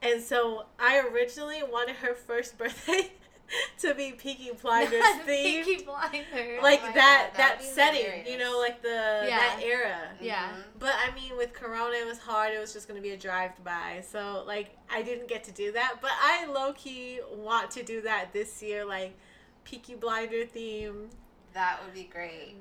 and 0.00 0.22
so 0.22 0.64
I 0.78 1.00
originally 1.00 1.62
wanted 1.62 1.96
her 1.96 2.14
first 2.14 2.56
birthday 2.58 3.12
to 3.78 3.94
be 3.94 4.12
Peaky 4.12 4.50
Blinders 4.62 5.02
themed, 5.26 5.64
Peaky 5.64 5.84
Blinders. 5.84 6.62
like 6.62 6.80
Oh 6.82 6.92
that 6.94 7.30
God, 7.32 7.38
that 7.38 7.58
that'd 7.58 7.62
setting, 7.66 8.00
hilarious. 8.02 8.28
you 8.30 8.38
know, 8.38 8.58
like 8.58 8.82
the 8.82 8.88
Yeah. 9.28 9.38
that 9.38 9.60
era. 9.62 9.96
Yeah. 10.20 10.48
Mhm. 10.50 10.62
But 10.78 10.94
I 10.96 11.14
mean, 11.14 11.36
with 11.36 11.52
Corona, 11.52 11.94
it 11.96 12.06
was 12.06 12.18
hard. 12.18 12.52
It 12.54 12.58
was 12.60 12.72
just 12.72 12.88
gonna 12.88 13.00
be 13.00 13.10
a 13.10 13.16
drive 13.16 13.52
by, 13.64 14.02
so 14.10 14.42
like 14.46 14.76
I 14.90 15.02
didn't 15.02 15.28
get 15.28 15.44
to 15.44 15.52
do 15.52 15.72
that. 15.72 15.96
But 16.00 16.12
I 16.20 16.46
low 16.46 16.72
key 16.72 17.20
want 17.32 17.70
to 17.72 17.82
do 17.82 18.00
that 18.02 18.32
this 18.32 18.62
year, 18.62 18.84
like 18.84 19.14
Peaky 19.64 19.94
Blinder 19.94 20.44
theme. 20.46 21.10
That 21.52 21.84
would 21.84 21.94
be 21.94 22.04
great. 22.12 22.56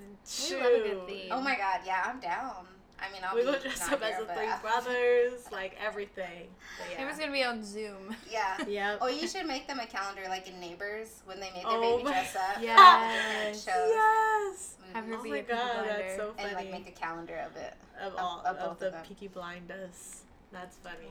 We 0.50 0.56
love 0.56 0.66
a 0.74 0.80
good 0.80 1.08
theme. 1.08 1.28
Oh 1.32 1.42
my 1.42 1.56
god, 1.56 1.80
yeah, 1.86 2.04
I'm 2.06 2.20
down. 2.20 2.68
I 3.00 3.12
mean, 3.12 3.22
I'll 3.26 3.36
We 3.36 3.42
be 3.42 3.48
will 3.48 3.60
dress 3.60 3.80
not 3.82 3.94
up 3.94 4.02
as 4.04 4.18
the 4.26 4.34
three 4.34 4.48
brothers, 4.62 5.52
like 5.52 5.76
everything. 5.84 6.48
But 6.80 7.02
It 7.02 7.06
was 7.06 7.18
gonna 7.18 7.32
be 7.32 7.44
on 7.44 7.64
Zoom. 7.64 8.16
Yeah. 8.32 8.58
Yep. 8.68 9.00
Oh, 9.02 9.08
you 9.08 9.28
should 9.28 9.46
make 9.46 9.68
them 9.68 9.80
a 9.80 9.86
calendar 9.88 10.22
like 10.30 10.48
in 10.48 10.60
Neighbors 10.60 11.22
when 11.26 11.40
they 11.40 11.52
made 11.52 11.64
their 11.66 11.72
Oh 11.78 11.98
baby 11.98 12.10
dress 12.10 12.36
up. 12.36 12.58
Yes. 12.62 13.66
Yes. 13.68 14.76
Mm-hmm. 14.82 14.96
Have 14.96 15.06
her 15.08 15.16
Oh 15.16 15.24
be 15.24 15.30
my 15.32 15.38
a 15.38 15.44
god, 15.44 15.86
that's 15.88 16.16
so 16.16 16.34
funny. 16.38 16.48
And 16.50 16.56
like 16.56 16.72
make 16.72 16.88
a 16.88 16.92
calendar 16.92 17.38
of 17.50 17.56
it. 17.58 17.74
of 18.02 18.14
of- 18.14 18.20
all 18.20 18.40
of 18.46 18.56
of, 18.58 18.60
both 18.60 18.72
of 18.74 18.80
the 18.80 18.90
them. 18.92 19.06
Peaky 19.06 19.28
Blinders. 19.28 20.22
That's 20.52 20.78
funny. 20.78 21.10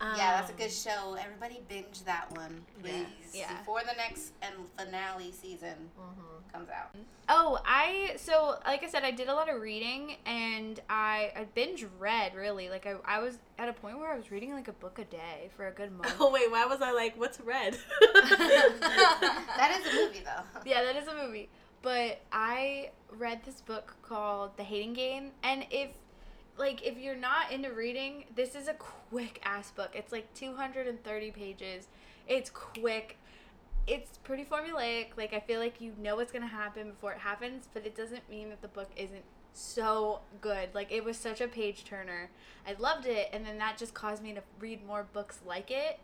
Yeah, 0.00 0.40
that's 0.40 0.50
a 0.50 0.52
Um, 0.52 0.58
good 0.58 0.72
show. 0.72 1.16
Everybody 1.18 1.62
binge 1.68 2.02
that 2.04 2.30
one, 2.36 2.64
please. 2.82 3.06
Yes. 3.32 3.34
Yeah. 3.34 3.58
Before 3.58 3.80
the 3.80 3.94
next 3.96 4.32
and 4.42 4.54
finale 4.78 5.32
season 5.32 5.90
mhm. 5.98 6.52
comes 6.52 6.68
out. 6.68 6.94
Oh, 7.28 7.58
I 7.64 8.14
so 8.16 8.58
like 8.66 8.82
I 8.84 8.88
said, 8.88 9.02
I 9.04 9.10
did 9.10 9.28
a 9.28 9.34
lot 9.34 9.48
of 9.48 9.60
reading 9.60 10.16
and 10.26 10.78
I 10.90 11.32
I 11.36 11.46
binge 11.54 11.86
read 11.98 12.34
really. 12.34 12.68
Like 12.68 12.86
I, 12.86 12.96
I 13.04 13.18
was 13.20 13.38
at 13.58 13.68
a 13.68 13.72
point 13.72 13.98
where 13.98 14.12
I 14.12 14.16
was 14.16 14.30
reading 14.30 14.52
like 14.52 14.68
a 14.68 14.72
book 14.72 14.98
a 14.98 15.04
day 15.04 15.50
for 15.56 15.68
a 15.68 15.72
good 15.72 15.90
month. 15.96 16.14
Oh 16.20 16.30
wait, 16.30 16.50
why 16.50 16.66
was 16.66 16.82
I 16.82 16.92
like, 16.92 17.18
what's 17.18 17.40
red? 17.40 17.76
That 18.80 19.80
is 19.80 19.92
a 19.92 19.96
movie 19.96 20.22
though. 20.24 20.60
yeah, 20.70 20.82
that 20.82 20.96
is 20.96 21.08
a 21.08 21.14
movie. 21.14 21.48
But 21.82 22.20
I 22.32 22.90
read 23.18 23.40
this 23.44 23.60
book 23.60 23.94
called 24.02 24.56
The 24.56 24.62
Hating 24.64 24.94
Game, 24.94 25.30
and 25.42 25.66
if 25.70 25.90
like 26.56 26.86
if 26.86 26.98
you're 26.98 27.16
not 27.16 27.50
into 27.50 27.72
reading, 27.72 28.24
this 28.34 28.54
is 28.54 28.68
a 28.68 28.74
quick 28.74 29.40
ass 29.44 29.70
book. 29.70 29.90
It's 29.94 30.12
like 30.12 30.32
230 30.34 31.30
pages. 31.32 31.88
It's 32.28 32.50
quick. 32.50 33.18
It's 33.86 34.18
pretty 34.18 34.44
formulaic. 34.44 35.16
Like 35.16 35.34
I 35.34 35.40
feel 35.40 35.60
like 35.60 35.80
you 35.80 35.92
know 35.98 36.16
what's 36.16 36.32
gonna 36.32 36.46
happen 36.46 36.90
before 36.90 37.12
it 37.12 37.18
happens, 37.18 37.68
but 37.72 37.84
it 37.84 37.96
doesn't 37.96 38.28
mean 38.30 38.50
that 38.50 38.62
the 38.62 38.68
book 38.68 38.90
isn't 38.96 39.24
so 39.52 40.20
good. 40.40 40.68
Like 40.74 40.92
it 40.92 41.04
was 41.04 41.16
such 41.16 41.40
a 41.40 41.48
page 41.48 41.84
turner. 41.84 42.30
I 42.66 42.74
loved 42.78 43.06
it, 43.06 43.28
and 43.32 43.44
then 43.44 43.58
that 43.58 43.76
just 43.76 43.94
caused 43.94 44.22
me 44.22 44.32
to 44.34 44.42
read 44.60 44.86
more 44.86 45.06
books 45.12 45.40
like 45.46 45.70
it. 45.70 45.98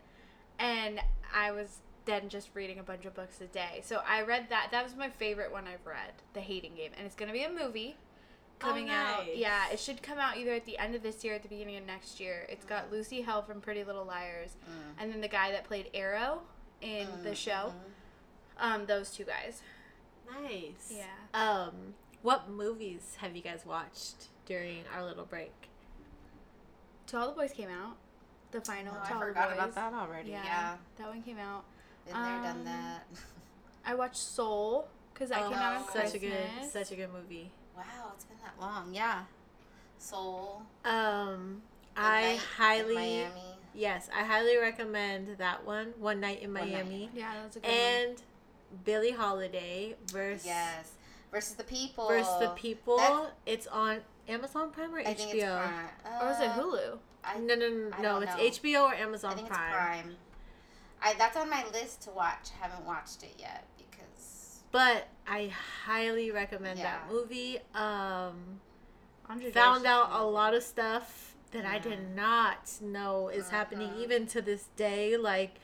And 0.59 0.99
I 1.33 1.51
was 1.51 1.77
then 2.05 2.29
just 2.29 2.49
reading 2.53 2.79
a 2.79 2.83
bunch 2.83 3.05
of 3.05 3.13
books 3.13 3.39
a 3.41 3.45
day. 3.45 3.81
So 3.83 4.01
I 4.07 4.23
read 4.23 4.47
that. 4.49 4.69
That 4.71 4.83
was 4.83 4.95
my 4.95 5.09
favorite 5.09 5.51
one 5.51 5.65
I've 5.67 5.85
read, 5.85 6.13
The 6.33 6.41
Hating 6.41 6.75
Game, 6.75 6.91
and 6.97 7.05
it's 7.05 7.15
gonna 7.15 7.31
be 7.31 7.43
a 7.43 7.51
movie 7.51 7.95
coming 8.61 8.89
out. 8.89 9.25
nice. 9.27 9.35
Yeah, 9.37 9.69
it 9.71 9.79
should 9.79 10.01
come 10.01 10.17
out 10.19 10.37
either 10.37 10.53
at 10.53 10.65
the 10.65 10.77
end 10.77 10.95
of 10.95 11.03
this 11.03 11.23
year 11.23 11.33
or 11.33 11.35
at 11.37 11.43
the 11.43 11.49
beginning 11.49 11.77
of 11.77 11.85
next 11.85 12.19
year. 12.19 12.45
It's 12.49 12.65
got 12.65 12.91
Lucy 12.91 13.21
Hale 13.21 13.41
from 13.41 13.61
Pretty 13.61 13.83
Little 13.83 14.05
Liars, 14.05 14.55
Mm. 14.69 14.93
and 15.01 15.11
then 15.13 15.21
the 15.21 15.27
guy 15.27 15.51
that 15.51 15.63
played 15.65 15.89
Arrow 15.93 16.41
in 16.81 17.07
the 17.23 17.31
Mm, 17.31 17.35
show. 17.35 17.73
mhm. 17.73 18.63
Um, 18.63 18.85
those 18.85 19.11
two 19.11 19.23
guys. 19.23 19.61
Nice. 20.41 20.91
Yeah. 20.91 21.05
Um, 21.33 21.95
what 22.21 22.47
movies 22.49 23.15
have 23.19 23.35
you 23.35 23.41
guys 23.41 23.65
watched 23.65 24.27
during 24.45 24.83
our 24.93 25.03
little 25.03 25.25
break? 25.25 25.51
To 27.07 27.17
All 27.17 27.27
the 27.27 27.33
Boys 27.33 27.51
came 27.53 27.69
out. 27.69 27.97
The 28.51 28.61
final. 28.61 28.93
Oh, 28.95 28.99
I 29.03 29.13
the 29.13 29.19
forgot 29.19 29.49
Boys. 29.49 29.53
about 29.57 29.75
that 29.75 29.93
already. 29.93 30.29
Yeah, 30.31 30.43
Yeah. 30.43 30.77
that 30.97 31.07
one 31.07 31.21
came 31.23 31.37
out. 31.39 31.63
Been 32.05 32.13
there, 32.13 32.23
done 32.41 32.57
Um, 32.59 32.65
that. 32.65 33.05
I 33.85 33.95
watched 33.95 34.17
Soul 34.17 34.87
because 35.13 35.29
that 35.29 35.41
Oh, 35.43 35.49
came 35.49 35.57
out 35.57 35.77
on 35.77 35.83
such 35.85 35.93
Christmas. 35.93 36.13
a 36.15 36.19
good, 36.19 36.71
such 36.71 36.91
a 36.91 36.95
good 36.95 37.11
movie. 37.13 37.51
Wow, 37.81 38.11
it's 38.15 38.25
been 38.25 38.37
that 38.43 38.59
long. 38.59 38.93
Yeah. 38.93 39.23
Soul. 39.97 40.63
Um, 40.85 41.61
I 41.95 42.39
highly, 42.57 42.95
Miami. 42.95 43.57
yes, 43.73 44.09
I 44.15 44.23
highly 44.23 44.57
recommend 44.57 45.37
that 45.37 45.65
one. 45.65 45.93
One 45.99 46.19
Night 46.19 46.41
in 46.41 46.53
One 46.53 46.63
Night. 46.63 46.71
Miami, 46.85 47.09
Yeah, 47.13 47.33
that 47.35 47.45
was 47.45 47.55
a 47.57 47.59
good 47.59 47.67
one. 47.69 47.77
and 47.77 48.23
Billie 48.85 49.11
Holiday 49.11 49.95
versus 50.07 50.45
Yes. 50.45 50.91
Versus 51.31 51.55
the 51.55 51.63
people. 51.63 52.07
versus 52.07 52.33
the 52.39 52.49
People. 52.49 52.97
That- 52.97 53.31
it's 53.45 53.67
on 53.67 54.01
Amazon 54.27 54.71
Prime 54.71 54.93
or 54.93 54.99
I 54.99 55.13
think 55.13 55.33
it's 55.35 55.43
HBO. 55.43 55.57
Prime. 56.03 56.21
Or 56.21 56.31
is 56.31 56.39
it 56.39 56.49
Uh, 56.49 56.53
Hulu? 56.59 56.99
I, 57.23 57.37
No, 57.39 57.55
no, 57.55 57.69
no, 57.69 57.97
no. 57.99 58.19
It's 58.21 58.35
know. 58.35 58.43
HBO 58.43 58.83
or 58.85 58.93
I 58.93 58.95
Amazon 58.97 59.35
think 59.35 59.47
Prime. 59.49 59.69
it's 59.69 59.77
Prime. 59.77 60.17
I 61.03 61.13
that's 61.15 61.35
on 61.37 61.49
my 61.49 61.65
list 61.67 62.01
to 62.03 62.09
watch. 62.11 62.49
Haven't 62.59 62.85
watched 62.85 63.23
it 63.23 63.33
yet 63.37 63.65
because 63.67 63.70
But 64.71 65.07
I 65.27 65.51
highly 65.85 66.31
recommend 66.31 66.79
that 66.79 67.09
movie. 67.11 67.59
Um, 67.75 68.59
found 69.51 69.85
out 69.85 70.09
a 70.11 70.23
lot 70.25 70.53
of 70.53 70.63
stuff 70.63 71.35
that 71.51 71.65
I 71.65 71.79
did 71.79 72.15
not 72.15 72.69
know 72.81 73.27
is 73.29 73.49
happening 73.49 73.89
Uh-huh. 73.89 74.01
even 74.01 74.27
to 74.27 74.41
this 74.41 74.67
day, 74.77 75.17
like 75.17 75.55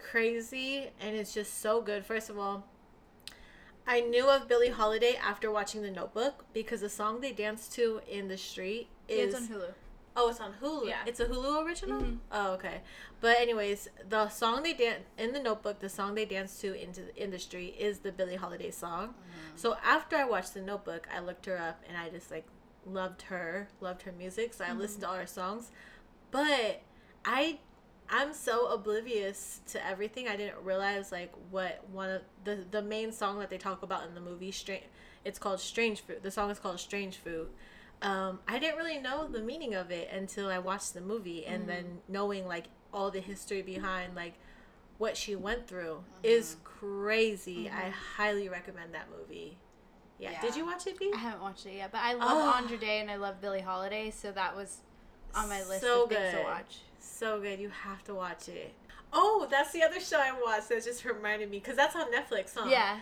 crazy, 0.00 0.90
and 1.00 1.16
it's 1.16 1.32
just 1.32 1.60
so 1.60 1.80
good. 1.80 2.04
First 2.04 2.28
of 2.30 2.38
all, 2.38 2.66
I 3.86 4.00
knew 4.00 4.28
of 4.28 4.48
Billie 4.48 4.68
Holiday 4.70 5.14
after 5.16 5.50
watching 5.50 5.82
The 5.82 5.90
Notebook 5.90 6.44
because 6.52 6.80
the 6.82 6.88
song 6.90 7.20
they 7.20 7.32
dance 7.32 7.68
to 7.70 8.00
in 8.08 8.28
the 8.28 8.36
street 8.36 8.88
Yeah, 9.08 9.16
is 9.16 9.34
it's 9.34 9.50
on 9.50 9.56
Hulu. 9.56 9.72
Oh, 10.18 10.28
it's 10.28 10.40
on 10.40 10.52
Hulu. 10.60 10.88
Yeah. 10.88 10.96
It's 11.06 11.20
a 11.20 11.26
Hulu 11.26 11.64
original. 11.64 12.00
Mhm. 12.00 12.18
Oh, 12.32 12.52
okay. 12.54 12.80
But 13.20 13.38
anyways, 13.38 13.88
the 14.08 14.28
song 14.28 14.62
they 14.62 14.74
dance 14.74 15.04
in 15.16 15.32
the 15.32 15.40
Notebook, 15.40 15.78
the 15.80 15.88
song 15.88 16.14
they 16.14 16.24
dance 16.24 16.60
to 16.60 16.74
into 16.74 17.02
the 17.02 17.16
industry 17.16 17.66
is 17.78 18.00
the 18.00 18.12
Billie 18.12 18.36
Holiday 18.36 18.70
song. 18.70 19.14
So 19.56 19.76
after 19.84 20.16
I 20.16 20.24
watched 20.24 20.54
the 20.54 20.60
Notebook, 20.60 21.08
I 21.14 21.20
looked 21.20 21.46
her 21.46 21.56
up 21.58 21.82
and 21.88 21.96
I 21.96 22.08
just 22.10 22.30
like 22.30 22.46
loved 22.84 23.22
her, 23.22 23.68
loved 23.80 24.02
her 24.02 24.12
music. 24.12 24.54
So 24.54 24.64
I 24.64 24.72
listened 24.72 25.02
to 25.02 25.08
all 25.08 25.16
her 25.16 25.26
songs, 25.26 25.70
but 26.30 26.82
I 27.24 27.58
I'm 28.10 28.32
so 28.32 28.68
oblivious 28.68 29.60
to 29.72 29.84
everything. 29.86 30.28
I 30.28 30.36
didn't 30.36 30.62
realize 30.64 31.12
like 31.12 31.32
what 31.50 31.84
one 31.92 32.10
of 32.10 32.22
the 32.44 32.64
the 32.70 32.82
main 32.82 33.12
song 33.12 33.38
that 33.40 33.50
they 33.50 33.58
talk 33.58 33.82
about 33.82 34.06
in 34.06 34.14
the 34.14 34.20
movie. 34.20 34.50
Strange. 34.50 34.84
It's 35.24 35.38
called 35.38 35.60
Strange 35.60 36.00
Fruit. 36.00 36.22
The 36.22 36.30
song 36.30 36.50
is 36.50 36.58
called 36.58 36.80
Strange 36.80 37.16
Fruit. 37.16 37.52
Um, 38.00 38.38
I 38.46 38.58
didn't 38.58 38.76
really 38.76 38.98
know 38.98 39.26
the 39.26 39.40
meaning 39.40 39.74
of 39.74 39.90
it 39.90 40.08
until 40.12 40.48
I 40.48 40.58
watched 40.58 40.94
the 40.94 41.00
movie, 41.00 41.44
and 41.44 41.68
then 41.68 41.84
mm. 41.84 41.98
knowing 42.08 42.46
like 42.46 42.66
all 42.92 43.10
the 43.10 43.20
history 43.20 43.62
behind 43.62 44.14
like 44.14 44.34
what 44.98 45.16
she 45.16 45.36
went 45.36 45.66
through 45.66 46.02
mm-hmm. 46.04 46.24
is 46.24 46.56
crazy. 46.64 47.68
I 47.68 47.72
mm-hmm. 47.72 47.90
highly 48.16 48.48
recommend 48.48 48.94
that 48.94 49.06
movie. 49.16 49.58
Yeah. 50.18 50.40
Did 50.40 50.56
you 50.56 50.66
watch 50.66 50.86
it, 50.86 50.98
B? 50.98 51.12
I 51.14 51.18
haven't 51.18 51.40
watched 51.40 51.66
it 51.66 51.74
yet, 51.74 51.92
but 51.92 52.00
I 52.02 52.14
love 52.14 52.28
Oh. 52.30 52.52
Andra 52.56 52.76
Day 52.76 53.00
and 53.00 53.10
I 53.10 53.16
love 53.16 53.40
Billie 53.40 53.60
Holiday, 53.60 54.10
so 54.10 54.32
that 54.32 54.54
was 54.54 54.78
on 55.34 55.48
my 55.48 55.62
list 55.64 55.80
So 55.80 56.04
of 56.04 56.08
things 56.08 56.30
to 56.30 56.36
good. 56.38 56.44
watch. 56.44 56.78
So 56.98 57.40
good. 57.40 57.60
You 57.60 57.68
have 57.68 58.02
to 58.04 58.14
watch 58.14 58.48
it. 58.48 58.74
Oh, 59.12 59.46
that's 59.50 59.72
the 59.72 59.82
other 59.82 60.00
show 60.00 60.18
I 60.18 60.32
watched 60.32 60.68
that 60.70 60.84
just 60.84 61.04
reminded 61.04 61.50
me 61.50 61.60
because 61.60 61.76
that's 61.76 61.94
on 61.94 62.12
Netflix, 62.12 62.54
huh? 62.54 62.68
Yeah. 62.68 62.98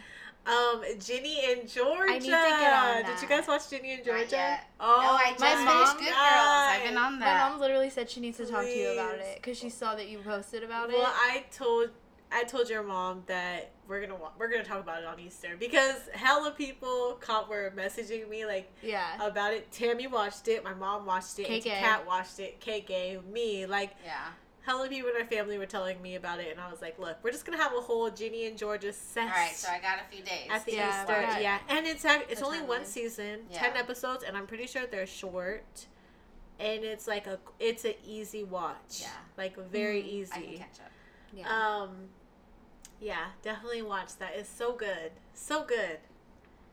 Um, 0.46 0.82
Ginny 1.00 1.40
and 1.52 1.68
Georgia. 1.68 2.12
I 2.12 2.18
need 2.18 2.24
to 2.24 2.30
get 2.30 2.72
on 2.72 3.02
that. 3.02 3.18
Did 3.18 3.22
you 3.22 3.28
guys 3.36 3.48
watch 3.48 3.68
Ginny 3.68 3.94
and 3.94 4.04
Georgia? 4.04 4.60
Oh, 4.78 5.00
no, 5.02 5.10
I 5.12 5.30
just 5.30 5.40
my 5.40 5.48
finished 5.48 5.66
mom- 5.66 5.96
Good 5.96 6.04
Girls. 6.04 6.14
I've 6.16 6.82
been 6.84 6.96
on 6.98 7.18
that. 7.18 7.42
My 7.44 7.50
mom 7.50 7.60
literally 7.60 7.90
said 7.90 8.08
she 8.08 8.20
needs 8.20 8.36
to 8.38 8.46
talk 8.46 8.62
to 8.62 8.68
you 8.70 8.92
about 8.92 9.14
it 9.16 9.36
because 9.36 9.58
she 9.58 9.70
saw 9.70 9.94
that 9.96 10.08
you 10.08 10.18
posted 10.18 10.62
about 10.62 10.88
Well, 10.88 10.98
it. 10.98 11.00
Well, 11.02 11.12
I 11.14 11.44
told 11.50 11.90
I 12.30 12.42
told 12.44 12.68
your 12.68 12.82
mom 12.82 13.22
that 13.26 13.70
we're 13.88 14.00
gonna 14.00 14.16
wa- 14.16 14.32
we're 14.38 14.48
gonna 14.50 14.64
talk 14.64 14.80
about 14.80 15.00
it 15.00 15.06
on 15.06 15.18
Easter 15.20 15.56
because 15.58 16.08
hella 16.12 16.50
people 16.50 17.16
caught 17.20 17.48
were 17.48 17.72
messaging 17.76 18.28
me 18.28 18.44
like 18.44 18.70
yeah. 18.82 19.14
about 19.24 19.52
it. 19.54 19.70
Tammy 19.70 20.06
watched 20.08 20.48
it, 20.48 20.64
my 20.64 20.74
mom 20.74 21.06
watched 21.06 21.38
it, 21.38 21.46
KK. 21.46 21.62
Kat 21.78 22.04
watched 22.06 22.40
it, 22.40 22.60
KK, 22.60 23.24
me 23.32 23.66
like 23.66 23.94
yeah. 24.04 24.26
Hella 24.66 24.88
people 24.88 25.08
in 25.10 25.16
our 25.16 25.24
family 25.26 25.56
were 25.58 25.64
telling 25.66 26.02
me 26.02 26.16
about 26.16 26.40
it, 26.40 26.50
and 26.50 26.60
I 26.60 26.70
was 26.70 26.82
like, 26.82 26.98
look, 26.98 27.16
we're 27.22 27.30
just 27.30 27.46
gonna 27.46 27.56
have 27.62 27.72
a 27.72 27.80
whole 27.80 28.10
Ginny 28.10 28.46
and 28.46 28.58
Georgia 28.58 28.92
set 28.92 29.22
All 29.24 29.28
right, 29.30 29.54
so 29.54 29.68
I 29.70 29.78
got 29.78 29.98
a 30.00 30.14
few 30.14 30.24
days. 30.24 30.48
at 30.50 30.64
the 30.66 30.72
Yeah, 30.74 31.02
Easter. 31.02 31.14
okay. 31.16 31.42
Yeah, 31.42 31.58
and 31.68 31.86
it's 31.86 32.04
it's 32.04 32.40
The 32.40 32.46
only 32.46 32.60
one 32.62 32.82
timeline. 32.82 32.86
season, 32.86 33.46
Yeah. 33.50 33.58
ten 33.60 33.76
episodes, 33.76 34.24
and 34.24 34.36
I'm 34.36 34.46
pretty 34.46 34.66
sure 34.66 34.86
they're 34.86 35.06
short. 35.06 35.86
And 36.58 36.84
it's 36.84 37.06
like 37.06 37.26
a 37.26 37.38
it's 37.60 37.84
an 37.84 37.94
easy 38.06 38.42
watch. 38.42 39.00
Yeah. 39.02 39.08
like 39.36 39.56
very 39.70 40.02
Mm, 40.02 40.28
I 40.32 40.34
can 40.34 40.44
easy. 40.44 40.58
catch 40.58 40.80
up. 40.80 40.90
yeah. 41.32 41.48
Um, 41.48 42.08
yeah, 43.00 43.26
definitely 43.42 43.82
watch 43.82 44.16
that. 44.18 44.32
It's 44.34 44.48
so 44.50 44.72
good, 44.72 45.12
so 45.34 45.64
good. 45.64 45.98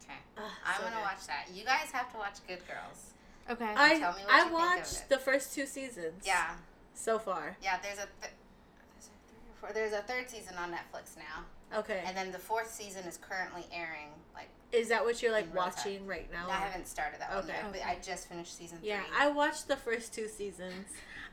Okay. 0.04 0.20
Ugh, 0.38 0.44
I'm 0.66 0.76
so 0.78 0.84
gonna 0.84 0.96
good. 0.96 1.02
watch 1.02 1.28
that. 1.28 1.48
You 1.54 1.66
guys 1.66 1.92
have 1.92 2.10
to 2.14 2.18
watch 2.18 2.36
Good 2.48 2.62
Girls. 2.68 3.12
Okay. 3.50 3.74
I 3.76 4.00
Tell 4.00 4.14
me 4.14 4.24
what 4.24 4.32
I 4.32 4.38
you 4.38 4.44
think 4.44 4.46
of 4.48 4.52
watched 4.54 4.98
it. 5.02 5.10
the 5.10 5.18
first 5.20 5.54
two 5.54 5.66
seasons. 5.66 6.24
Yeah. 6.26 6.56
So 6.94 7.20
far. 7.20 7.58
Yeah, 7.62 7.78
there's 7.82 7.98
a 7.98 8.08
th- 8.22 8.34
there's 8.94 9.08
a 9.08 9.30
three 9.30 9.40
or 9.50 9.56
four. 9.60 9.74
There's 9.74 9.94
a 9.94 10.02
third 10.02 10.30
season 10.30 10.56
on 10.58 10.72
Netflix 10.72 11.18
now, 11.18 11.80
Okay. 11.80 12.04
and 12.06 12.16
then 12.16 12.32
the 12.32 12.40
fourth 12.40 12.72
season 12.72 13.04
is 13.06 13.18
currently 13.18 13.66
airing. 13.74 14.10
Like 14.34 14.50
Is 14.72 14.90
that 14.90 15.04
what 15.04 15.22
you're 15.22 15.32
like 15.32 15.46
In 15.46 15.52
real 15.54 15.64
time. 15.64 15.74
watching 15.76 16.08
right 16.08 16.32
now? 16.32 16.48
I 16.50 16.56
haven't 16.56 16.88
started 16.88 17.20
that 17.22 17.30
one 17.30 17.40
Okay. 17.40 17.48
yet, 17.54 17.64
but 17.72 17.80
Okay. 17.82 17.90
I 17.90 18.00
just 18.02 18.28
finished 18.30 18.58
season 18.58 18.80
Yeah, 18.82 19.02
three. 19.04 19.16
I 19.18 19.28
watched 19.30 19.68
the 19.68 19.76
first 19.76 20.14
two 20.14 20.28
seasons. 20.28 20.88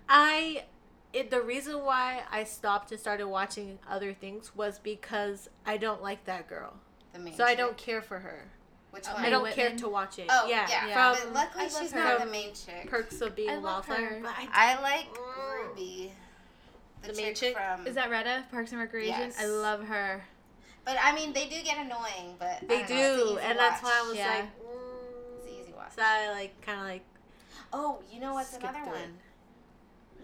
I 0.08 0.64
it, 1.12 1.30
the 1.30 1.40
reason 1.40 1.82
why 1.84 2.22
I 2.30 2.44
stopped 2.44 2.92
and 2.92 3.00
started 3.00 3.26
watching 3.26 3.78
other 3.88 4.14
things 4.14 4.54
was 4.54 4.78
because 4.78 5.48
I 5.66 5.76
don't 5.76 6.00
like 6.02 6.24
that 6.26 6.48
girl. 6.48 6.74
the 7.12 7.18
main. 7.18 7.34
So 7.34 7.44
I 7.44 7.54
don't 7.56 7.76
care 7.76 8.00
for 8.00 8.20
her. 8.20 8.44
Which 8.91 9.05
Oh, 9.09 9.14
one? 9.14 9.24
I 9.24 9.30
don't 9.30 9.43
Whitman? 9.43 9.68
care 9.68 9.76
to 9.78 9.88
watch 9.88 10.18
it. 10.18 10.26
Oh 10.30 10.47
yeah, 10.49 10.66
yeah, 10.68 10.86
yeah. 10.88 11.14
But 11.24 11.32
luckily 11.32 11.64
she's 11.68 11.93
her. 11.93 12.01
not 12.03 12.20
the 12.20 12.26
main 12.26 12.53
chick. 12.55 12.88
Perks 12.91 13.20
of 13.20 13.36
Being 13.36 13.51
I 13.51 13.55
a 13.55 13.61
love 13.61 13.86
Wallflower. 13.88 14.07
her. 14.09 14.20
But 14.22 14.32
I, 14.36 14.74
I 14.76 14.82
like. 14.82 15.07
Ruby, 15.16 16.12
the, 17.03 17.09
The 17.09 17.14
chick, 17.14 17.24
main 17.24 17.34
chick? 17.34 17.57
from. 17.57 17.86
Is 17.86 17.95
that 17.95 18.11
Retta, 18.11 18.45
Parks 18.51 18.72
and 18.72 18.80
Recreation? 18.80 19.14
Yes. 19.18 19.36
I 19.41 19.47
love 19.47 19.84
her. 19.84 20.24
But 20.84 20.97
I 21.01 21.14
mean, 21.14 21.32
they 21.32 21.45
do 21.47 21.62
get 21.62 21.78
annoying. 21.78 22.34
But 22.38 22.66
they 22.68 22.78
I 22.82 22.86
don't 22.86 22.88
do, 22.88 22.95
know, 22.95 23.01
it's 23.03 23.20
an 23.22 23.28
easy 23.36 23.47
and 23.51 23.59
that's 23.59 23.82
why 23.82 24.01
I 24.05 24.09
was 24.09 24.16
Yeah. 24.16 24.28
like, 24.28 24.45
It's 24.45 25.47
an 25.47 25.53
mm. 25.53 25.62
easy 25.62 25.72
watch. 25.72 25.93
So 25.95 26.03
I 26.05 26.30
like 26.32 26.61
kind 26.62 26.80
of 26.80 26.86
like 26.86 27.05
Oh, 27.72 28.01
you 28.12 28.18
know 28.20 28.34
what's 28.34 28.49
skip 28.51 28.62
another 28.62 28.78
through 28.84 28.95
it. 28.95 28.99
one? 28.99 29.18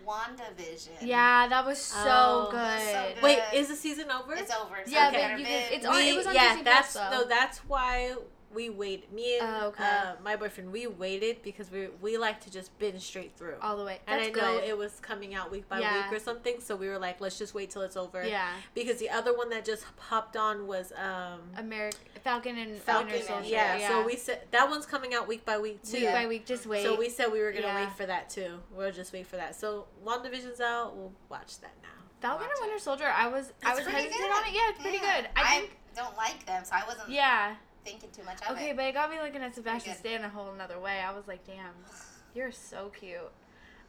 WandaVision. 0.06 0.88
Yeah, 1.02 1.48
that 1.48 1.64
was 1.66 1.78
so 1.78 1.98
Oh. 1.98 2.48
good. 2.50 2.80
So 2.80 3.08
good. 3.14 3.22
Wait, 3.22 3.38
is 3.54 3.68
the 3.68 3.76
season 3.76 4.10
over? 4.10 4.34
It's 4.34 4.52
over. 4.54 4.76
So 4.84 4.90
Yeah, 4.90 5.08
it 5.08 5.12
but 5.12 5.38
you 5.40 5.44
can- 5.46 5.72
it's 5.72 5.86
on- 5.86 6.00
it 6.00 6.16
was 6.16 6.26
on 6.26 6.34
yeah, 6.34 6.48
Disney 6.48 6.62
Plus, 6.62 6.74
that's 6.74 6.94
though. 6.94 7.10
no, 7.10 7.24
that's 7.24 7.58
why 7.58 8.14
we 8.54 8.70
waited. 8.70 9.12
Me 9.12 9.38
and 9.38 9.46
Oh, 9.62 9.66
okay. 9.68 9.84
uh, 9.84 10.12
my 10.24 10.34
boyfriend, 10.36 10.72
we 10.72 10.86
waited 10.86 11.42
because 11.42 11.70
we 11.70 11.88
we 12.00 12.16
like 12.16 12.40
to 12.42 12.50
just 12.50 12.76
binge 12.78 13.02
straight 13.02 13.36
through. 13.36 13.56
all 13.60 13.76
the 13.76 13.84
way. 13.84 14.00
and 14.06 14.20
That's 14.20 14.28
I 14.36 14.40
know 14.40 14.58
good. 14.60 14.68
it 14.68 14.78
was 14.78 14.98
coming 15.00 15.34
out 15.34 15.50
week 15.50 15.68
by 15.68 15.80
Yeah. 15.80 16.08
week 16.10 16.16
or 16.16 16.22
something, 16.22 16.60
so 16.60 16.74
we 16.76 16.88
were 16.88 16.98
like, 16.98 17.20
let's 17.20 17.36
just 17.38 17.54
wait 17.54 17.70
till 17.70 17.82
it's 17.82 17.96
over. 17.96 18.24
yeah, 18.24 18.48
Because 18.74 18.98
the 18.98 19.10
other 19.10 19.36
one 19.36 19.50
that 19.50 19.64
just 19.64 19.84
popped 19.96 20.36
on 20.36 20.66
was 20.66 20.92
um 20.96 21.40
American 21.56 22.00
Falcon 22.24 22.56
and 22.58 22.76
Falcon 22.78 23.12
Winter 23.12 23.26
Soldier. 23.26 23.48
yeah, 23.48 23.88
So 23.88 24.04
we 24.06 24.16
said 24.16 24.42
that 24.52 24.68
one's 24.70 24.86
coming 24.86 25.12
out 25.14 25.28
week 25.28 25.44
by 25.44 25.58
week 25.58 25.82
too. 25.82 25.98
week 26.00 26.12
by 26.12 26.26
week, 26.26 26.46
just 26.46 26.66
wait. 26.66 26.82
So 26.84 26.96
we 26.96 27.08
said 27.08 27.30
we 27.32 27.40
were 27.40 27.52
gonna 27.52 27.66
Yeah. 27.66 27.84
wait 27.86 27.92
for 27.96 28.06
that 28.06 28.30
too. 28.30 28.60
We'll 28.72 28.90
just 28.92 29.12
wait 29.12 29.26
for 29.26 29.36
that. 29.36 29.54
So 29.54 29.86
WandaVision's 30.04 30.60
out. 30.60 30.96
We'll 30.96 31.12
watch 31.28 31.60
that 31.60 31.72
now. 31.82 31.88
Falcon 32.20 32.46
Watch 32.46 32.56
and 32.56 32.64
it. 32.64 32.70
Winter 32.70 32.82
Soldier. 32.82 33.06
I 33.14 33.26
was 33.28 33.52
I 33.64 33.74
was 33.74 33.84
hesitant 33.84 34.12
good. 34.16 34.30
on 34.30 34.44
it. 34.46 34.52
Yeah, 34.54 34.70
it's 34.70 34.80
pretty 34.80 34.98
Yeah. 34.98 35.20
good. 35.22 35.30
I 35.36 35.58
think. 35.60 35.76
don't 35.94 36.16
like 36.16 36.44
them, 36.46 36.62
so 36.64 36.74
I 36.74 36.84
wasn't 36.86 37.08
yeah. 37.10 37.54
Thinking 37.86 38.10
too 38.10 38.22
much 38.24 38.42
of 38.42 38.56
Okay, 38.56 38.70
it. 38.70 38.76
but 38.76 38.84
it 38.86 38.94
got 38.94 39.10
me 39.10 39.16
looking 39.22 39.42
at 39.42 39.54
Sebastian 39.54 39.92
good. 39.92 39.98
Stan 40.00 40.24
a 40.24 40.28
whole 40.28 40.50
another 40.52 40.78
way. 40.78 41.00
I 41.00 41.12
was 41.14 41.26
like, 41.28 41.46
damn, 41.46 41.72
you're 42.34 42.52
so 42.52 42.90
cute. 42.98 43.16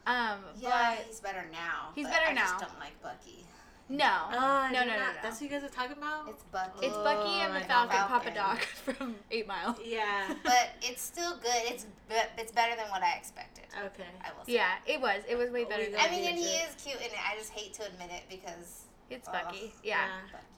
Um, 0.06 0.40
Yeah, 0.60 0.96
but 0.98 1.06
he's 1.08 1.20
better 1.20 1.46
now. 1.52 1.90
He's 1.96 2.06
but 2.06 2.14
better 2.14 2.28
I 2.30 2.34
now. 2.34 2.42
just 2.46 2.60
don't 2.60 2.80
like 2.80 3.02
Bucky. 3.02 3.46
no, 3.90 4.06
Uh, 4.06 4.70
no, 4.72 4.72
no, 4.72 4.72
you're 4.72 4.86
no, 4.86 4.98
no. 5.00 5.06
That's 5.22 5.42
what 5.42 5.50
you 5.52 5.58
guys 5.58 5.64
are 5.70 5.74
talking 5.74 5.98
about. 5.98 6.30
It's 6.30 6.44
Bucky. 6.44 6.86
It's 6.86 6.96
Bucky 6.98 7.42
and 7.42 7.52
Oh, 7.52 7.60
the 7.60 7.66
I. 7.66 7.68
Falcon, 7.68 7.98
Papa 7.98 8.10
Falcon. 8.10 8.34
Doc 8.36 8.60
from 8.62 9.16
Eight 9.32 9.48
Mile. 9.48 9.78
yeah. 9.84 10.34
but 10.44 10.70
it's 10.82 11.02
still 11.02 11.36
good. 11.38 11.52
It's 11.66 11.86
be- 12.08 12.16
it's 12.38 12.52
better 12.54 12.76
than 12.78 12.90
what 12.90 13.02
I 13.04 13.16
expected. 13.18 13.66
okay. 13.78 14.08
I 14.24 14.30
will 14.38 14.46
say. 14.46 14.54
Yeah, 14.54 14.76
it 14.86 15.02
was. 15.02 15.24
It 15.28 15.36
was 15.38 15.50
way 15.52 15.66
Oh, 15.66 15.70
better 15.70 15.84
we 15.84 15.92
than 15.92 16.00
I 16.00 16.10
mean, 16.10 16.26
and 16.30 16.38
he 16.38 16.46
is 16.46 16.74
cute, 16.82 17.02
and 17.02 17.12
I 17.30 17.38
just 17.38 17.52
hate 17.52 17.74
to 17.76 17.86
admit 17.86 18.10
it 18.12 18.24
because 18.30 18.84
it's 19.10 19.28
Ugh. 19.28 19.34
Bucky. 19.44 19.74
Yeah. 19.84 20.08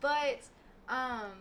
But 0.01 0.41
um 0.89 1.31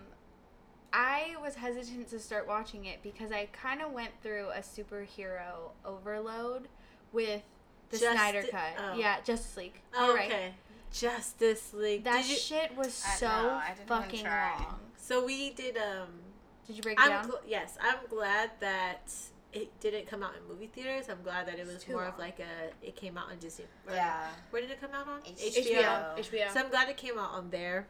I 0.92 1.34
was 1.42 1.54
hesitant 1.56 2.08
to 2.10 2.18
start 2.18 2.46
watching 2.48 2.86
it 2.86 3.02
because 3.02 3.30
I 3.30 3.46
kind 3.52 3.82
of 3.82 3.92
went 3.92 4.10
through 4.22 4.48
a 4.50 4.60
superhero 4.60 5.70
overload 5.84 6.68
with 7.12 7.42
the 7.90 7.98
Just- 7.98 8.12
Snyder 8.12 8.42
cut. 8.50 8.72
oh. 8.78 8.94
Yeah, 8.96 9.20
Justice 9.22 9.56
League. 9.56 9.80
Oh, 9.94 10.06
You're 10.08 10.16
right. 10.16 10.30
okay. 10.30 10.54
Justice 10.92 11.72
League. 11.74 12.04
That 12.04 12.26
you, 12.28 12.34
shit 12.36 12.74
was 12.76 12.94
so 12.94 13.26
no, 13.26 13.32
I 13.50 13.68
didn't 13.68 13.76
even 13.76 13.86
fucking 13.88 14.24
try. 14.24 14.54
long. 14.58 14.80
so 14.96 15.24
we 15.24 15.50
did. 15.50 15.76
Um, 15.76 16.08
Did 16.66 16.76
you 16.76 16.82
break 16.82 16.98
it 16.98 17.02
I'm 17.04 17.10
down? 17.10 17.28
gl- 17.30 17.40
yes. 17.46 17.76
I'm 17.80 17.98
glad 18.08 18.50
that 18.60 19.12
it 19.52 19.68
didn't 19.80 20.06
come 20.06 20.22
out 20.22 20.32
in 20.40 20.48
movie 20.48 20.66
theaters. 20.68 21.08
I'm 21.10 21.22
glad 21.22 21.46
that 21.46 21.58
it 21.58 21.66
was 21.66 21.82
too 21.82 21.92
more 21.92 22.02
long. 22.02 22.12
of 22.12 22.18
like 22.18 22.40
a. 22.40 22.86
It 22.86 22.96
came 22.96 23.18
out 23.18 23.30
on 23.30 23.38
Disney. 23.38 23.66
or- 23.86 23.94
yeah, 23.94 24.28
Where 24.50 24.62
did 24.62 24.70
it 24.70 24.80
come 24.80 24.92
out 24.94 25.06
on? 25.08 25.20
HBO. 25.20 26.16
HBO. 26.18 26.52
So 26.52 26.60
I'm 26.60 26.70
glad 26.70 26.88
it 26.88 26.96
came 26.96 27.18
out 27.18 27.32
on 27.32 27.50
there 27.50 27.86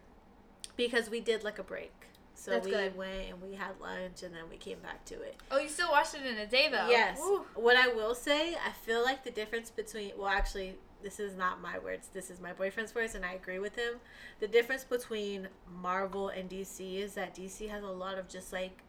because 0.77 1.09
we 1.09 1.21
did 1.21 1.45
like 1.45 1.61
a 1.61 1.65
break. 1.65 1.93
So 2.39 2.53
That's 2.53 2.67
we 2.67 2.71
good. 2.71 2.97
went 2.97 3.31
and 3.31 3.43
we 3.43 3.55
had 3.57 3.73
lunch 3.81 4.23
and 4.23 4.33
then 4.33 4.45
we 4.49 4.57
came 4.59 4.79
back 4.79 5.05
to 5.07 5.15
it. 5.23 5.35
oh, 5.51 5.59
you 5.59 5.69
still 5.69 5.91
watched 5.91 6.15
it 6.15 6.25
in 6.25 6.37
a 6.39 6.47
day 6.47 6.69
though. 6.71 6.89
Yes. 6.89 7.19
Woo. 7.21 7.45
What 7.57 7.77
I 7.77 7.89
will 7.89 8.15
say, 8.15 8.55
I 8.55 8.71
feel 8.87 9.03
like 9.03 9.25
the 9.25 9.33
difference 9.33 9.71
between 9.71 10.13
well, 10.17 10.29
actually, 10.29 10.77
this 11.03 11.19
is 11.19 11.35
not 11.37 11.61
my 11.61 11.81
words. 11.81 12.09
This 12.15 12.31
is 12.31 12.41
my 12.41 12.53
boyfriend's 12.53 12.95
words, 12.95 13.17
and 13.17 13.25
I 13.25 13.33
agree 13.33 13.59
with 13.59 13.75
him. 13.75 13.95
The 14.39 14.47
difference 14.47 14.85
between 14.85 15.49
Marvel 15.83 16.29
and 16.29 16.49
DC 16.49 16.99
is 17.01 17.15
that 17.15 17.35
DC 17.35 17.69
has 17.71 17.83
a 17.83 17.89
lot 17.91 18.19
of 18.19 18.29
just 18.29 18.53
like 18.53 18.83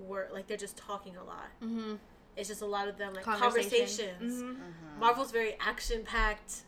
work, 0.00 0.30
like 0.32 0.48
they're 0.48 0.56
just 0.56 0.76
talking 0.76 1.16
a 1.16 1.22
lot. 1.22 1.50
Mhm. 1.62 1.98
It's 2.36 2.48
just 2.48 2.62
a 2.62 2.66
lot 2.66 2.88
of 2.88 2.98
them 2.98 3.14
like 3.14 3.22
Conversation. 3.24 3.70
conversations. 4.18 4.42
Mhm. 4.42 4.56
Mhm. 4.56 4.98
Marvel's 4.98 5.30
very 5.30 5.56
action 5.60 6.02
packed. 6.04 6.62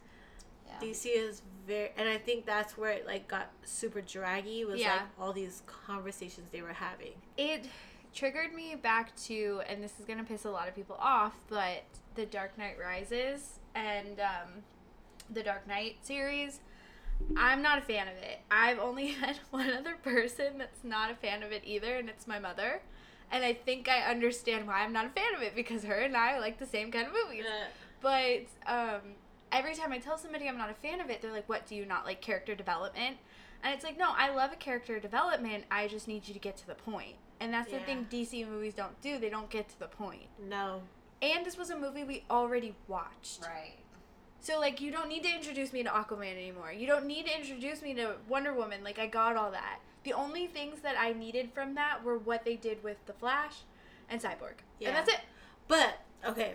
Yeah. 0.67 0.79
DC 0.81 1.11
is 1.11 1.43
very, 1.67 1.91
and 1.97 2.09
I 2.09 2.19
think 2.19 2.47
that's 2.47 2.77
where 2.77 2.91
it 2.91 3.07
like 3.07 3.29
got 3.29 3.51
super 3.65 4.01
draggy. 4.01 4.65
Was 4.65 4.81
Yeah. 4.81 4.93
like 4.93 5.03
all 5.19 5.33
these 5.33 5.63
conversations 5.67 6.51
they 6.51 6.63
were 6.63 6.73
having. 6.73 7.13
It 7.37 7.67
triggered 8.15 8.53
me 8.55 8.75
back 8.77 9.15
to, 9.25 9.63
and 9.69 9.83
this 9.83 9.99
is 9.99 10.05
gonna 10.05 10.25
piss 10.25 10.45
a 10.45 10.51
lot 10.51 10.69
of 10.69 10.75
people 10.75 10.97
off, 11.01 11.35
but 11.49 11.83
the 12.15 12.27
Dark 12.27 12.57
Knight 12.59 12.77
Rises 12.81 13.59
and 13.75 14.21
um, 14.21 14.63
the 15.31 15.43
Dark 15.43 15.67
Knight 15.67 15.97
series. 16.03 16.61
I'm 17.37 17.63
not 17.63 17.79
a 17.79 17.81
fan 17.81 18.09
of 18.09 18.15
it. 18.17 18.41
I've 18.51 18.79
only 18.79 19.07
had 19.13 19.39
one 19.51 19.71
other 19.71 19.95
person 20.03 20.59
that's 20.59 20.83
not 20.85 21.11
a 21.11 21.15
fan 21.15 21.43
of 21.43 21.53
it 21.53 21.63
either, 21.65 21.97
and 21.97 22.09
it's 22.09 22.27
my 22.27 22.39
mother. 22.39 22.83
And 23.31 23.45
I 23.45 23.55
think 23.55 23.89
I 23.89 24.01
understand 24.11 24.67
why 24.67 24.83
I'm 24.85 24.93
not 24.93 25.07
a 25.07 25.09
fan 25.09 25.35
of 25.35 25.43
it 25.43 25.55
because 25.57 25.85
her 25.85 25.95
and 25.95 26.17
I 26.17 26.39
like 26.39 26.59
the 26.59 26.67
same 26.67 26.93
kind 26.93 27.07
of 27.07 27.13
movies. 27.13 27.45
But 28.01 28.43
um, 28.67 29.01
every 29.55 29.75
time 29.75 29.93
I 29.93 29.99
tell 29.99 30.19
somebody 30.19 30.49
I'm 30.49 30.59
not 30.59 30.71
a 30.71 30.75
fan 30.75 31.01
of 31.01 31.09
it, 31.09 31.23
they're 31.23 31.33
like, 31.33 31.49
"What 31.49 31.67
do 31.67 31.75
you 31.75 31.87
not 31.87 32.05
like 32.05 32.21
character 32.21 32.55
development?" 32.55 33.17
And 33.63 33.73
it's 33.73 33.83
like, 33.83 33.97
no, 33.97 34.13
I 34.15 34.29
love 34.29 34.53
a 34.53 34.57
character 34.57 35.01
development. 35.01 35.65
I 35.71 35.89
just 35.89 36.07
need 36.07 36.29
you 36.29 36.35
to 36.35 36.41
get 36.41 36.55
to 36.59 36.67
the 36.67 36.75
point. 36.75 37.17
And 37.41 37.53
that's 37.53 37.71
the 37.71 37.79
thing 37.79 38.07
DC 38.11 38.47
movies 38.47 38.75
don't 38.75 39.01
do. 39.01 39.19
They 39.19 39.31
don't 39.31 39.49
get 39.49 39.71
to 39.71 39.79
the 39.79 39.89
point. 39.89 40.27
no. 40.39 40.83
And 41.23 41.47
this 41.47 41.57
was 41.57 41.71
a 41.71 41.79
movie 41.79 42.05
we 42.05 42.25
already 42.31 42.75
watched. 42.87 43.41
Right. 43.43 43.77
So 44.41 44.61
like 44.61 44.83
you 44.83 44.91
don't 44.93 45.09
need 45.09 45.23
to 45.23 45.35
introduce 45.35 45.73
me 45.73 45.83
to 45.83 45.89
Aquaman 45.89 46.33
anymore. 46.37 46.71
You 46.71 46.87
don't 46.87 47.07
need 47.07 47.25
to 47.27 47.35
introduce 47.35 47.81
me 47.81 47.95
to 47.95 48.17
Wonder 48.29 48.53
Woman. 48.53 48.85
Like 48.85 48.99
I 48.99 49.07
got 49.07 49.35
all 49.37 49.51
that. 49.53 49.79
The 50.03 50.13
only 50.13 50.47
things 50.47 50.81
that 50.83 50.97
I 50.99 51.15
needed 51.15 51.51
from 51.55 51.75
that 51.77 52.05
were 52.05 52.19
what 52.19 52.45
they 52.45 52.57
did 52.57 52.85
with 52.85 52.99
the 53.07 53.15
Flash 53.15 53.61
and 54.11 54.21
Cyborg. 54.21 54.61
Yeah. 54.79 54.89
And 54.89 54.97
that's 54.99 55.09
it. 55.09 55.21
But 55.67 56.01
okay, 56.27 56.55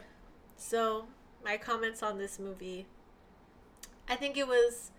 so 0.55 1.07
my 1.43 1.57
comments 1.57 2.01
on 2.03 2.17
this 2.17 2.39
movie, 2.39 2.85
I 4.07 4.15
think 4.15 4.37
it 4.37 4.47
was, 4.47 4.91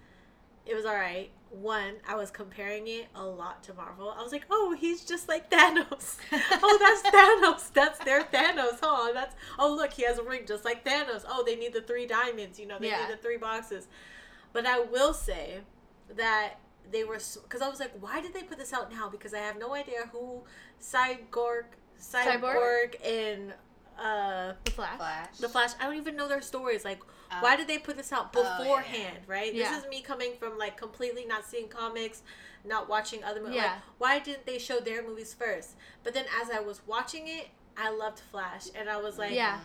it 0.67 0.75
was 0.75 0.85
all 0.85 0.95
right. 0.95 1.31
One, 1.51 1.95
I 2.09 2.15
was 2.15 2.31
comparing 2.31 2.87
it 2.87 3.09
a 3.15 3.25
lot 3.25 3.65
to 3.65 3.75
Marvel. 3.75 4.15
I 4.17 4.23
was 4.23 4.31
like, 4.31 4.45
oh, 4.51 4.77
he's 4.79 5.05
just 5.05 5.29
like 5.29 5.51
Thanos. 5.51 6.17
oh, 6.33 6.79
that's 6.81 7.03
Thanos. 7.17 7.73
That's 7.73 7.99
their 8.05 8.23
Thanos, 8.23 8.79
huh? 8.81 9.11
That's 9.13 9.35
oh 9.59 9.75
look, 9.75 9.93
he 9.93 10.05
has 10.05 10.19
a 10.19 10.23
ring 10.23 10.43
just 10.47 10.65
like 10.65 10.85
Thanos. 10.85 11.25
Oh, 11.29 11.43
they 11.45 11.57
need 11.57 11.73
the 11.73 11.81
three 11.81 12.07
diamonds. 12.07 12.61
You 12.61 12.67
know, 12.67 12.79
they 12.79 12.87
Yeah. 12.89 13.09
need 13.09 13.13
the 13.17 13.21
three 13.21 13.37
boxes. 13.37 13.89
But 14.53 14.65
I 14.65 14.79
will 14.79 15.13
say 15.13 15.59
that 16.17 16.55
they 16.89 17.03
were 17.03 17.19
because 17.43 17.63
I 17.63 17.69
was 17.69 17.81
like, 17.81 17.93
why 18.01 18.21
did 18.21 18.33
they 18.33 18.43
put 18.45 18.59
this 18.59 18.73
out 18.73 18.93
now? 18.93 19.09
Because 19.09 19.35
I 19.35 19.39
have 19.39 19.59
no 19.59 19.75
idea 19.75 20.09
who 20.13 20.43
Cyborg, 20.81 21.65
Cyborg, 22.01 22.41
Cyborg? 22.41 22.95
and 23.05 23.55
uh, 24.01 24.55
The 24.65 24.71
Flash. 24.71 24.97
Flash. 24.97 25.37
the 25.39 25.49
Flash. 25.49 25.71
I 25.81 25.85
don't 25.85 25.97
even 25.97 26.17
know 26.17 26.29
their 26.29 26.43
stories. 26.43 26.85
Like, 26.85 27.01
Oh. 27.33 27.37
why 27.43 27.55
did 27.57 27.69
they 27.69 27.79
put 27.79 27.97
this 27.97 28.13
out 28.13 28.31
Oh, 28.35 28.43
yeah, 28.43 28.49
yeah. 28.51 28.59
beforehand? 28.59 29.19
Right. 29.29 29.55
Yeah. 29.55 29.71
This 29.75 29.85
is 29.85 29.91
me 29.91 30.01
coming 30.03 30.33
from 30.39 30.59
like 30.59 30.77
completely 30.77 31.25
not 31.27 31.45
seeing 31.45 31.69
comics, 31.69 32.23
not 32.65 32.89
watching 32.89 33.23
other 33.23 33.41
movies. 33.41 33.57
Yeah. 33.57 33.73
Like, 33.75 33.83
why 33.99 34.19
didn't 34.19 34.47
they 34.47 34.59
show 34.59 34.81
their 34.81 35.03
movies 35.07 35.33
first? 35.33 35.77
But 36.03 36.13
then 36.15 36.25
as 36.43 36.51
I 36.51 36.59
was 36.61 36.81
watching 36.87 37.29
it, 37.29 37.49
I 37.77 37.91
loved 37.91 38.21
Flash, 38.33 38.67
and 38.75 38.89
I 38.91 38.97
was 38.97 39.17
like, 39.17 39.33
Yeah. 39.33 39.61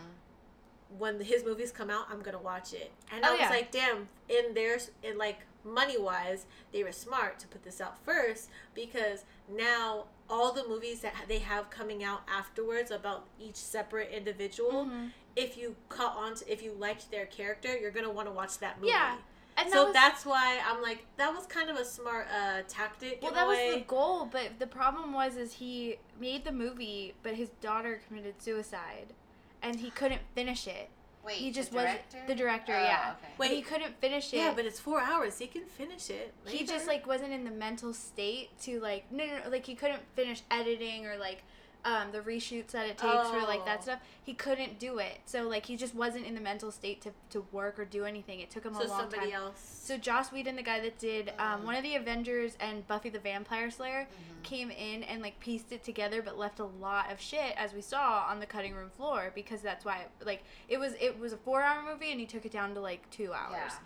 when 0.98 1.20
his 1.20 1.44
movies 1.44 1.72
come 1.72 1.90
out, 1.90 2.06
I'm 2.12 2.22
gonna 2.22 2.40
watch 2.40 2.74
it. 2.74 2.92
And 3.12 3.26
Oh, 3.26 3.30
I 3.30 3.32
was 3.32 3.40
yeah. 3.42 3.50
like, 3.50 3.72
damn, 3.72 4.08
in 4.30 4.54
their 4.54 4.78
in 5.04 5.18
like 5.18 5.40
money 5.64 5.98
wise, 6.00 6.46
they 6.72 6.84
were 6.84 6.92
smart 6.92 7.40
to 7.40 7.48
put 7.48 7.64
this 7.64 7.82
out 7.82 7.98
first 8.06 8.50
because 8.76 9.24
now 9.50 10.06
all 10.30 10.52
the 10.52 10.68
movies 10.68 11.02
that 11.02 11.14
they 11.28 11.40
have 11.40 11.70
coming 11.70 12.04
out 12.04 12.22
afterwards 12.28 12.90
about 12.92 13.28
each 13.40 13.56
separate 13.56 14.10
individual, 14.12 14.86
Mhm. 14.86 15.12
if 15.36 15.58
you 15.58 15.76
caught 15.90 16.16
on 16.18 16.36
to, 16.36 16.52
if 16.52 16.64
you 16.64 16.72
liked 16.74 17.12
their 17.12 17.26
character, 17.26 17.78
you're 17.78 17.92
gonna 17.92 18.10
want 18.10 18.28
to 18.28 18.32
watch 18.34 18.58
that 18.60 18.78
movie. 18.80 18.90
Yeah. 18.90 19.18
And 19.58 19.68
that 19.68 19.74
so 19.74 19.86
was- 19.86 19.94
that's 19.94 20.26
why 20.26 20.60
I'm 20.66 20.82
like, 20.82 21.06
that 21.18 21.34
was 21.34 21.46
kind 21.46 21.70
of 21.70 21.78
a 21.78 21.86
smart 21.86 22.28
uh, 22.30 22.64
tactic. 22.68 23.22
Well, 23.22 23.32
that 23.32 23.48
was 23.48 23.58
the 23.58 23.82
goal, 23.88 24.26
but 24.26 24.60
the 24.60 24.68
problem 24.68 25.14
was 25.14 25.38
is 25.38 25.54
he 25.54 25.98
made 26.20 26.44
the 26.44 26.52
movie, 26.52 27.14
but 27.24 27.36
his 27.36 27.50
daughter 27.62 28.02
committed 28.08 28.42
suicide, 28.42 29.14
and 29.62 29.80
he 29.80 29.92
couldn't 29.92 30.22
finish 30.34 30.68
it. 30.68 30.90
Wait, 31.26 31.36
he 31.38 31.52
just 31.52 31.72
the 31.72 31.78
was 31.78 31.86
director? 31.86 32.18
the 32.28 32.36
director, 32.36 32.74
Oh, 32.76 32.84
yeah. 32.84 33.14
Okay. 33.18 33.32
But 33.38 33.48
he 33.48 33.62
couldn't 33.62 34.00
finish 34.00 34.32
it. 34.34 34.38
Yeah, 34.38 34.54
but 34.56 34.66
it's 34.66 34.80
four 34.80 35.02
hours. 35.02 35.40
He 35.40 35.48
can 35.48 35.64
finish 35.66 36.10
it. 36.10 36.34
he 36.46 36.66
just 36.66 36.88
like 36.88 37.08
wasn't 37.08 37.34
in 37.34 37.44
the 37.44 37.52
mental 37.52 37.94
state 37.94 38.50
to 38.62 38.80
like 38.80 39.12
no, 39.12 39.26
no 39.26 39.40
no 39.44 39.50
like 39.50 39.66
he 39.66 39.76
couldn't 39.76 40.02
finish 40.16 40.42
editing 40.52 41.06
or 41.06 41.18
like 41.18 41.44
um 41.86 42.12
the 42.12 42.20
reshoots 42.20 42.72
that 42.72 42.88
it 42.88 42.98
takes 42.98 43.30
for 43.30 43.40
like 43.42 43.64
that 43.66 43.78
Oh. 43.80 43.84
stuff. 43.84 44.00
He 44.24 44.34
couldn't 44.34 44.80
do 44.80 44.98
it. 44.98 45.20
So 45.26 45.44
like 45.44 45.68
he 45.68 45.78
just 45.78 45.94
wasn't 45.96 46.26
in 46.26 46.34
the 46.36 46.42
mental 46.42 46.72
state 46.72 47.00
to 47.02 47.12
to 47.30 47.46
work 47.52 47.78
or 47.80 47.86
do 47.86 48.04
anything. 48.06 48.40
It 48.42 48.50
took 48.50 48.66
him 48.66 48.74
so 48.74 48.82
a 48.82 48.88
long 48.88 49.00
somebody 49.02 49.32
time. 49.32 49.42
else. 49.42 49.60
So 49.84 49.98
Joss 49.98 50.32
Whedon, 50.32 50.56
the 50.56 50.64
guy 50.64 50.80
that 50.82 50.98
did 50.98 51.30
um, 51.38 51.62
Mhm. 51.62 51.66
one 51.66 51.76
of 51.76 51.84
the 51.84 51.96
Avengers 51.96 52.58
and 52.60 52.86
Buffy 52.88 53.10
the 53.10 53.20
Vampire 53.20 53.70
Slayer, 53.70 54.08
Mhm. 54.10 54.44
came 54.44 54.72
in 54.72 55.04
and 55.04 55.22
like 55.22 55.40
pieced 55.40 55.72
it 55.72 55.84
together, 55.84 56.22
but 56.24 56.38
left 56.38 56.60
a 56.60 56.66
lot 56.66 57.12
of 57.12 57.22
shit, 57.22 57.54
as 57.56 57.72
we 57.74 57.82
saw 57.82 58.26
on 58.28 58.40
the 58.40 58.46
cutting 58.48 58.74
room 58.74 58.90
floor, 58.90 59.32
because 59.36 59.62
that's 59.62 59.86
why 59.86 60.06
like 60.24 60.44
it 60.68 60.80
was 60.80 60.94
it 61.00 61.20
was 61.20 61.32
a 61.34 61.38
four 61.38 61.62
hour 61.62 61.84
movie 61.84 62.12
and 62.12 62.20
he 62.20 62.26
took 62.26 62.46
it 62.46 62.52
down 62.52 62.74
to 62.74 62.80
like 62.82 63.08
two 63.12 63.32
hours, 63.32 63.54
Yeah. 63.74 63.78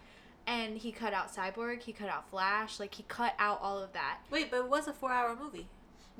and 0.47 0.77
he 0.77 0.91
cut 0.93 1.13
out 1.13 1.33
Cyborg, 1.35 1.81
he 1.81 1.91
cut 1.91 2.07
out 2.09 2.29
Flash, 2.29 2.79
like 2.79 2.93
he 2.95 3.03
cut 3.03 3.33
out 3.37 3.59
all 3.61 3.77
of 3.83 3.91
that. 3.91 4.19
Wait, 4.29 4.49
but 4.49 4.57
it 4.61 4.67
was 4.69 4.87
a 4.87 4.93
four-hour 4.93 5.35
movie. 5.35 5.67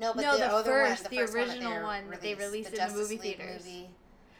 No, 0.00 0.14
but 0.14 0.22
No, 0.22 0.32
the, 0.32 0.38
the 0.38 0.52
other 0.52 0.70
first- 0.72 1.02
one, 1.04 1.10
the 1.10 1.16
the, 1.16 1.22
first 1.22 1.34
original 1.34 1.72
one 1.74 1.82
one 1.82 2.10
that 2.10 2.20
they 2.22 2.34
released 2.34 2.72
in 2.72 2.88
the 2.88 2.94
movie 2.94 3.18
League 3.18 3.36
theaters. 3.36 3.64
Movie, 3.64 3.90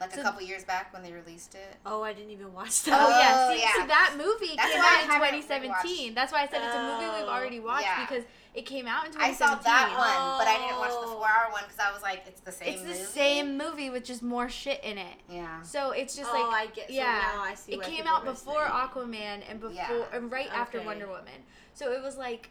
like 0.01 0.15
So- 0.15 0.21
a 0.21 0.25
couple 0.25 0.41
years 0.43 0.65
back 0.65 0.93
when 0.95 1.03
they 1.03 1.13
released 1.13 1.55
it. 1.55 1.77
Oh, 1.85 2.03
I 2.03 2.15
didn't 2.15 2.31
even 2.31 2.53
watch 2.55 2.83
Oh, 2.87 2.91
that. 2.91 3.21
yeah, 3.21 3.47
Oh, 3.51 3.55
see, 3.55 3.61
yeah. 3.61 3.73
so 3.77 3.87
that 3.87 4.15
movie 4.17 4.57
That's 4.57 4.73
came 4.73 4.81
out 4.81 5.03
in 5.05 5.11
haven't 5.11 5.43
2017. 5.43 6.15
That's 6.15 6.33
why 6.33 6.43
I 6.45 6.47
said 6.49 6.63
it's 6.65 6.75
a 6.75 6.83
movie 6.83 7.05
we've 7.21 7.29
Oh, 7.29 7.33
already 7.33 7.61
watched 7.61 7.85
yeah. 7.85 8.07
because 8.07 8.25
it 8.55 8.65
came 8.65 8.89
out 8.89 9.05
in 9.05 9.13
2017. 9.13 9.21
I 9.31 9.37
saw 9.37 9.63
that 9.63 9.89
one, 9.93 10.39
but 10.41 10.49
I 10.49 10.57
didn't 10.67 10.79
watch 10.81 10.91
the 10.91 11.07
Oh. 11.13 11.19
four-hour 11.19 11.53
one 11.53 11.63
because 11.65 11.79
I 11.79 11.93
was 11.93 12.01
like, 12.03 12.25
it's 12.27 12.41
the 12.41 12.51
same 12.53 12.69
It's 12.73 12.81
the 12.83 12.89
movie. 12.89 13.05
same 13.05 13.59
movie 13.59 13.91
with 13.91 14.05
just 14.05 14.23
more 14.23 14.49
shit 14.49 14.83
in 14.83 14.97
it. 14.97 15.17
Yeah. 15.29 15.61
So 15.61 15.91
it's 15.91 16.17
just 16.17 16.31
oh, 16.33 16.49
like 16.51 16.71
I 16.71 16.73
get. 16.73 16.89
So 16.89 16.95
yeah, 16.95 17.21
now 17.35 17.43
I 17.43 17.55
see. 17.55 17.75
it 17.75 17.83
came 17.83 18.07
out 18.07 18.25
before 18.25 18.67
saying. 18.67 18.73
Aquaman 18.73 19.43
and 19.49 19.61
before 19.61 19.75
Yeah. 19.77 20.05
and 20.15 20.33
right 20.33 20.49
after 20.51 20.81
Wonder 20.81 21.07
Woman. 21.07 21.45
So 21.75 21.93
it 21.93 22.03
was 22.03 22.17
like 22.17 22.49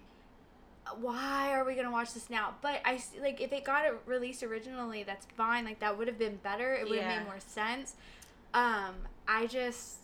why 1.00 1.52
are 1.52 1.64
we 1.64 1.74
going 1.74 1.86
to 1.86 1.92
watch 1.92 2.14
this 2.14 2.30
now? 2.30 2.56
But 2.62 2.82
I 2.86 2.96
s- 2.96 3.12
like 3.22 3.40
if 3.42 3.52
it 3.54 3.64
got 3.64 3.86
it 3.86 3.94
released 4.06 4.42
originally, 4.44 5.04
that's 5.04 5.26
fine. 5.38 5.66
Like 5.66 5.80
that 5.80 5.98
would 5.98 6.08
have 6.08 6.18
been 6.18 6.38
better. 6.38 6.74
It 6.74 6.90
would 6.90 7.00
have 7.00 7.12
Yeah. 7.12 7.20
made 7.20 7.26
more 7.26 7.40
sense. 7.40 7.96
Um 8.54 8.96
I 9.28 9.46
just 9.48 9.98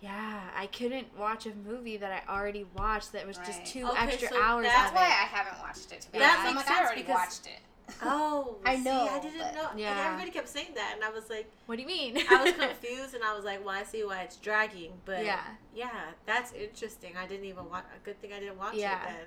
yeah, 0.00 0.40
I 0.56 0.66
couldn't 0.66 1.16
watch 1.18 1.46
a 1.46 1.52
movie 1.66 1.96
that 1.96 2.12
I 2.28 2.32
already 2.32 2.66
watched 2.76 3.12
that 3.12 3.26
was 3.26 3.38
just 3.38 3.64
two 3.64 3.86
Okay, 3.88 3.98
extra 3.98 4.28
so 4.28 4.42
hours 4.42 4.66
That's 4.66 4.90
of 4.90 4.94
why 4.96 5.06
it. 5.06 5.10
I 5.10 5.26
haven't 5.26 5.58
watched 5.60 5.90
it. 5.90 6.02
To 6.02 6.12
be 6.12 6.18
That 6.18 6.38
honest. 6.38 6.48
I'm 6.50 6.54
makes 6.54 6.66
like, 6.68 6.70
I 6.70 6.78
sense 6.78 6.86
already 6.86 7.02
because- 7.02 7.16
watched 7.16 7.46
it. 7.46 7.60
Oh, 8.02 8.56
I 8.66 8.76
see, 8.76 8.82
know, 8.82 9.08
I 9.08 9.20
didn't 9.20 9.38
but- 9.38 9.54
know. 9.54 9.68
Yeah. 9.76 9.90
And 9.92 10.00
everybody 10.00 10.30
kept 10.32 10.48
saying 10.48 10.74
that, 10.74 10.92
and 10.96 11.04
I 11.04 11.10
was 11.10 11.30
like, 11.30 11.48
What 11.66 11.76
do 11.76 11.82
you 11.82 11.86
mean? 11.88 12.18
I 12.28 12.42
was 12.42 12.52
confused, 12.66 13.14
and 13.14 13.22
I 13.24 13.34
was 13.34 13.44
like, 13.44 13.64
well, 13.64 13.74
I 13.76 13.84
see 13.84 14.02
why 14.04 14.22
it's 14.22 14.36
dragging, 14.36 14.90
but 15.04 15.24
Yeah. 15.24 15.40
yeah, 15.74 15.90
that's 16.26 16.52
interesting. 16.52 17.16
I 17.16 17.26
didn't 17.28 17.46
even 17.46 17.70
watch. 17.70 17.84
A 17.94 18.04
good 18.04 18.20
thing 18.20 18.32
I 18.32 18.40
didn't 18.40 18.58
watch 18.58 18.74
Yeah. 18.74 19.00
it 19.02 19.06
then. 19.06 19.26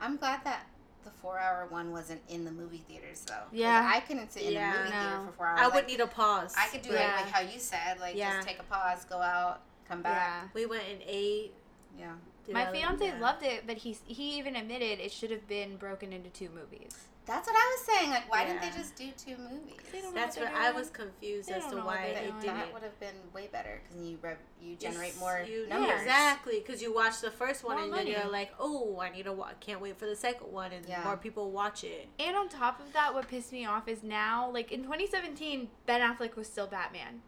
I'm 0.00 0.16
glad 0.16 0.44
that 0.44 0.66
the 1.04 1.10
four-hour 1.10 1.66
one 1.70 1.92
wasn't 1.92 2.20
in 2.28 2.44
the 2.44 2.50
movie 2.50 2.82
theaters 2.88 3.24
though. 3.26 3.44
Yeah. 3.52 3.90
I 3.92 4.00
couldn't 4.00 4.32
sit 4.32 4.42
in 4.44 4.52
Yeah. 4.52 4.72
the 4.72 4.78
movie 4.78 4.90
theater 4.90 5.26
for 5.26 5.32
four 5.32 5.46
hours. 5.48 5.60
I 5.60 5.66
would 5.66 5.74
like, 5.74 5.86
need 5.86 6.00
a 6.00 6.06
pause. 6.06 6.54
I 6.58 6.68
could 6.68 6.82
do 6.82 6.92
Yeah. 6.92 7.12
it 7.20 7.22
like 7.24 7.32
how 7.32 7.40
you 7.40 7.58
said, 7.58 8.00
like 8.00 8.16
Yeah. 8.16 8.36
just 8.36 8.48
take 8.48 8.58
a 8.58 8.62
pause, 8.64 9.04
go 9.04 9.20
out, 9.20 9.60
come 9.88 10.02
back. 10.02 10.12
yeah. 10.16 10.40
back. 10.44 10.54
We 10.54 10.66
went 10.66 10.84
and 10.90 11.02
ate. 11.06 11.52
Yeah. 11.98 12.12
My 12.52 12.64
developed- 12.66 12.72
fiance 12.76 13.06
yeah. 13.06 13.20
loved 13.20 13.42
it, 13.42 13.66
but 13.66 13.76
he 13.78 13.96
he 14.06 14.36
even 14.38 14.56
admitted 14.56 14.98
it 15.00 15.12
should 15.12 15.30
have 15.30 15.46
been 15.48 15.76
broken 15.76 16.12
into 16.12 16.30
two 16.30 16.48
movies. 16.50 17.06
That's 17.26 17.46
what 17.48 17.56
I 17.56 17.76
was 17.78 17.86
saying. 17.86 18.10
Like, 18.10 18.30
why 18.30 18.44
didn't 18.44 18.60
they 18.60 18.68
just 18.76 18.96
do 18.96 19.10
two 19.16 19.36
movies? 19.38 19.78
They 19.90 20.00
don't 20.02 20.14
know 20.14 20.20
That's 20.20 20.36
what 20.36 20.44
what 20.46 20.54
they're 20.54 20.62
I 20.62 20.72
was 20.72 20.90
confused 20.90 21.48
They 21.48 21.54
as 21.54 21.66
to 21.68 21.76
why 21.76 22.12
they're 22.14 22.24
it 22.24 22.40
didn't. 22.40 22.56
That 22.58 22.72
would 22.74 22.82
have 22.82 23.00
been 23.00 23.14
way 23.32 23.48
better 23.50 23.80
because 23.82 24.06
you 24.06 24.18
rev- 24.20 24.36
you 24.60 24.76
generate 24.76 25.12
Yes, 25.14 25.20
more 25.20 25.42
you- 25.48 25.66
numbers. 25.66 25.88
Yeah, 25.90 26.00
exactly, 26.02 26.60
because 26.60 26.82
you 26.82 26.94
watch 26.94 27.20
the 27.22 27.30
first 27.30 27.64
one 27.64 27.76
More 27.76 27.84
and 27.84 27.92
then 27.94 28.06
you're 28.06 28.30
like, 28.30 28.52
oh, 28.58 28.98
I 29.00 29.08
need 29.08 29.22
to 29.24 29.32
wa- 29.32 29.48
can't 29.60 29.80
wait 29.80 29.98
for 29.98 30.04
the 30.06 30.16
second 30.16 30.52
one, 30.52 30.72
and 30.72 30.86
Yeah. 30.86 31.02
more 31.02 31.16
people 31.16 31.50
watch 31.50 31.82
it. 31.82 32.08
And 32.18 32.36
on 32.36 32.50
top 32.50 32.78
of 32.80 32.92
that, 32.92 33.14
what 33.14 33.26
pissed 33.28 33.52
me 33.52 33.64
off 33.64 33.88
is 33.88 34.02
now, 34.02 34.50
like 34.50 34.70
in 34.70 34.82
2017, 34.82 35.70
Ben 35.86 36.02
Affleck 36.02 36.36
was 36.36 36.46
still 36.46 36.66
Batman. 36.66 37.22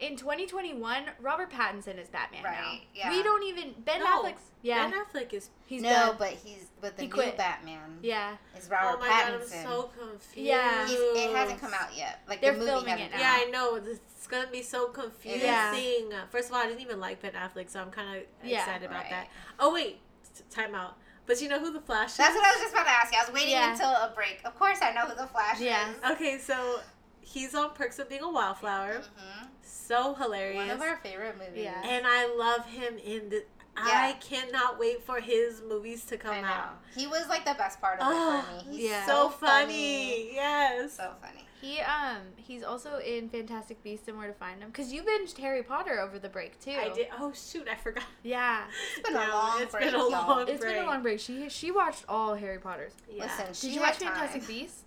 In 0.00 0.16
2021, 0.16 1.04
Robert 1.20 1.50
Pattinson 1.50 1.98
is 1.98 2.08
Batman 2.08 2.42
now. 2.42 2.48
Right, 2.50 2.80
yeah. 2.94 3.10
We 3.10 3.22
don't 3.22 3.42
even 3.42 3.74
Ben 3.84 4.00
No, 4.00 4.22
Affleck's 4.24 4.40
yeah. 4.62 4.88
Ben 4.90 4.98
Affleck 4.98 5.34
is. 5.34 5.50
he's 5.66 5.82
no, 5.82 5.90
done. 5.90 6.16
but 6.18 6.30
he's 6.30 6.68
but 6.80 6.96
the 6.96 7.02
He 7.02 7.08
new 7.08 7.12
quit. 7.14 7.36
Batman 7.36 7.98
yeah. 8.02 8.36
is 8.56 8.70
Robert 8.70 8.84
Oh 8.86 8.90
Robert 8.94 9.00
my 9.00 9.08
god, 9.08 9.32
I'm 9.34 9.40
Pattinson. 9.40 9.62
so 9.62 9.90
confused. 10.00 10.36
Yeah. 10.36 10.86
He's, 10.86 10.98
it 10.98 11.36
hasn't 11.36 11.60
come 11.60 11.74
out 11.74 11.94
yet. 11.94 12.20
Like 12.26 12.40
They're 12.40 12.52
the 12.54 12.60
movie 12.60 12.70
filming 12.70 12.88
hasn't 12.88 13.08
it 13.08 13.12
come 13.12 13.20
Yeah, 13.20 13.32
out. 13.42 13.46
I 13.46 13.50
know. 13.50 13.74
It's 13.76 14.26
gonna 14.26 14.46
be 14.50 14.62
so 14.62 14.86
confusing. 14.88 15.42
Yeah. 15.42 16.24
First 16.30 16.48
of 16.48 16.54
all, 16.54 16.62
I 16.62 16.66
didn't 16.66 16.80
even 16.80 16.98
like 16.98 17.20
Ben 17.20 17.32
Affleck, 17.32 17.68
so 17.68 17.80
I'm 17.80 17.90
kind 17.90 18.16
of 18.18 18.22
Yeah. 18.42 18.60
excited 18.60 18.86
about 18.86 19.02
Right. 19.02 19.10
that. 19.10 19.28
Oh 19.58 19.74
wait, 19.74 19.98
t- 20.34 20.44
time 20.50 20.74
out. 20.74 20.96
But 21.26 21.42
you 21.42 21.48
know 21.50 21.58
who 21.60 21.72
the 21.74 21.80
Flash 21.80 22.12
is? 22.12 22.16
That's 22.16 22.34
what 22.34 22.44
I 22.46 22.52
was 22.52 22.60
just 22.62 22.72
about 22.72 22.84
to 22.84 22.90
ask 22.90 23.12
you. 23.12 23.18
I 23.20 23.24
was 23.24 23.34
waiting 23.34 23.50
Yeah. 23.50 23.72
until 23.72 23.90
a 23.90 24.12
break. 24.14 24.40
Of 24.46 24.58
course, 24.58 24.78
I 24.80 24.92
know 24.92 25.02
who 25.02 25.14
the 25.14 25.26
Flash 25.26 25.60
Yeah. 25.60 25.90
is. 25.90 25.96
Okay, 26.12 26.38
so 26.38 26.80
he's 27.20 27.54
on 27.54 27.74
Perks 27.74 27.98
of 27.98 28.08
Being 28.08 28.22
a 28.22 28.30
Wallflower. 28.30 29.02
hmm 29.16 29.46
So 29.90 30.14
hilarious. 30.14 30.56
One 30.56 30.70
of 30.70 30.80
our 30.80 30.96
favorite 30.98 31.36
movies. 31.38 31.64
Yeah. 31.64 31.82
and 31.84 32.06
I 32.06 32.32
love 32.36 32.64
him 32.66 32.96
in 33.04 33.28
the. 33.28 33.44
Yeah. 33.76 33.84
I 33.86 34.12
cannot 34.20 34.78
wait 34.78 35.02
for 35.04 35.20
his 35.20 35.62
movies 35.66 36.04
to 36.06 36.16
come 36.18 36.32
I 36.34 36.40
know. 36.42 36.46
out. 36.48 36.82
He 36.94 37.06
was 37.06 37.28
like 37.28 37.44
the 37.46 37.54
best 37.54 37.80
part 37.80 37.98
of 38.00 38.06
Oh, 38.08 38.38
it 38.38 38.62
for 38.64 38.68
me. 38.70 38.76
He's 38.76 38.90
yeah. 38.90 39.06
So 39.06 39.28
funny. 39.30 40.34
Yes. 40.34 40.96
So 40.96 41.12
funny. 41.20 41.46
He 41.62 41.78
um 41.80 42.18
he's 42.36 42.62
also 42.62 42.98
in 42.98 43.28
Fantastic 43.30 43.82
Beasts 43.82 44.06
and 44.08 44.16
Where 44.18 44.26
to 44.28 44.32
Find 44.34 44.60
Them 44.62 44.68
because 44.70 44.92
you 44.92 45.02
binged 45.02 45.36
Harry 45.38 45.62
Potter 45.62 45.98
over 46.00 46.18
the 46.18 46.28
break 46.28 46.58
too. 46.60 46.72
I 46.72 46.88
did. 46.90 47.08
Oh 47.18 47.32
shoot, 47.34 47.66
I 47.70 47.74
forgot. 47.76 48.04
Yeah, 48.22 48.64
It's 48.96 49.08
been 49.08 49.16
a 49.16 49.20
Yeah, 49.20 49.32
long 49.34 49.62
it's 49.62 49.72
break, 49.72 49.84
been 49.84 49.94
a 49.94 49.98
y'all. 49.98 50.10
long- 50.10 50.48
it's 50.48 50.64
been 50.64 50.84
a 50.84 50.86
long 50.86 51.02
break. 51.02 51.20
She 51.20 51.48
she 51.48 51.70
watched 51.70 52.04
all 52.08 52.34
Harry 52.34 52.58
Potter's. 52.58 52.94
Yeah. 53.10 53.24
Listen, 53.24 53.46
Did 53.68 53.74
you 53.74 53.80
had 53.82 53.88
watch 53.94 53.98
Fantastic. 53.98 54.46
Beasts? 54.46 54.84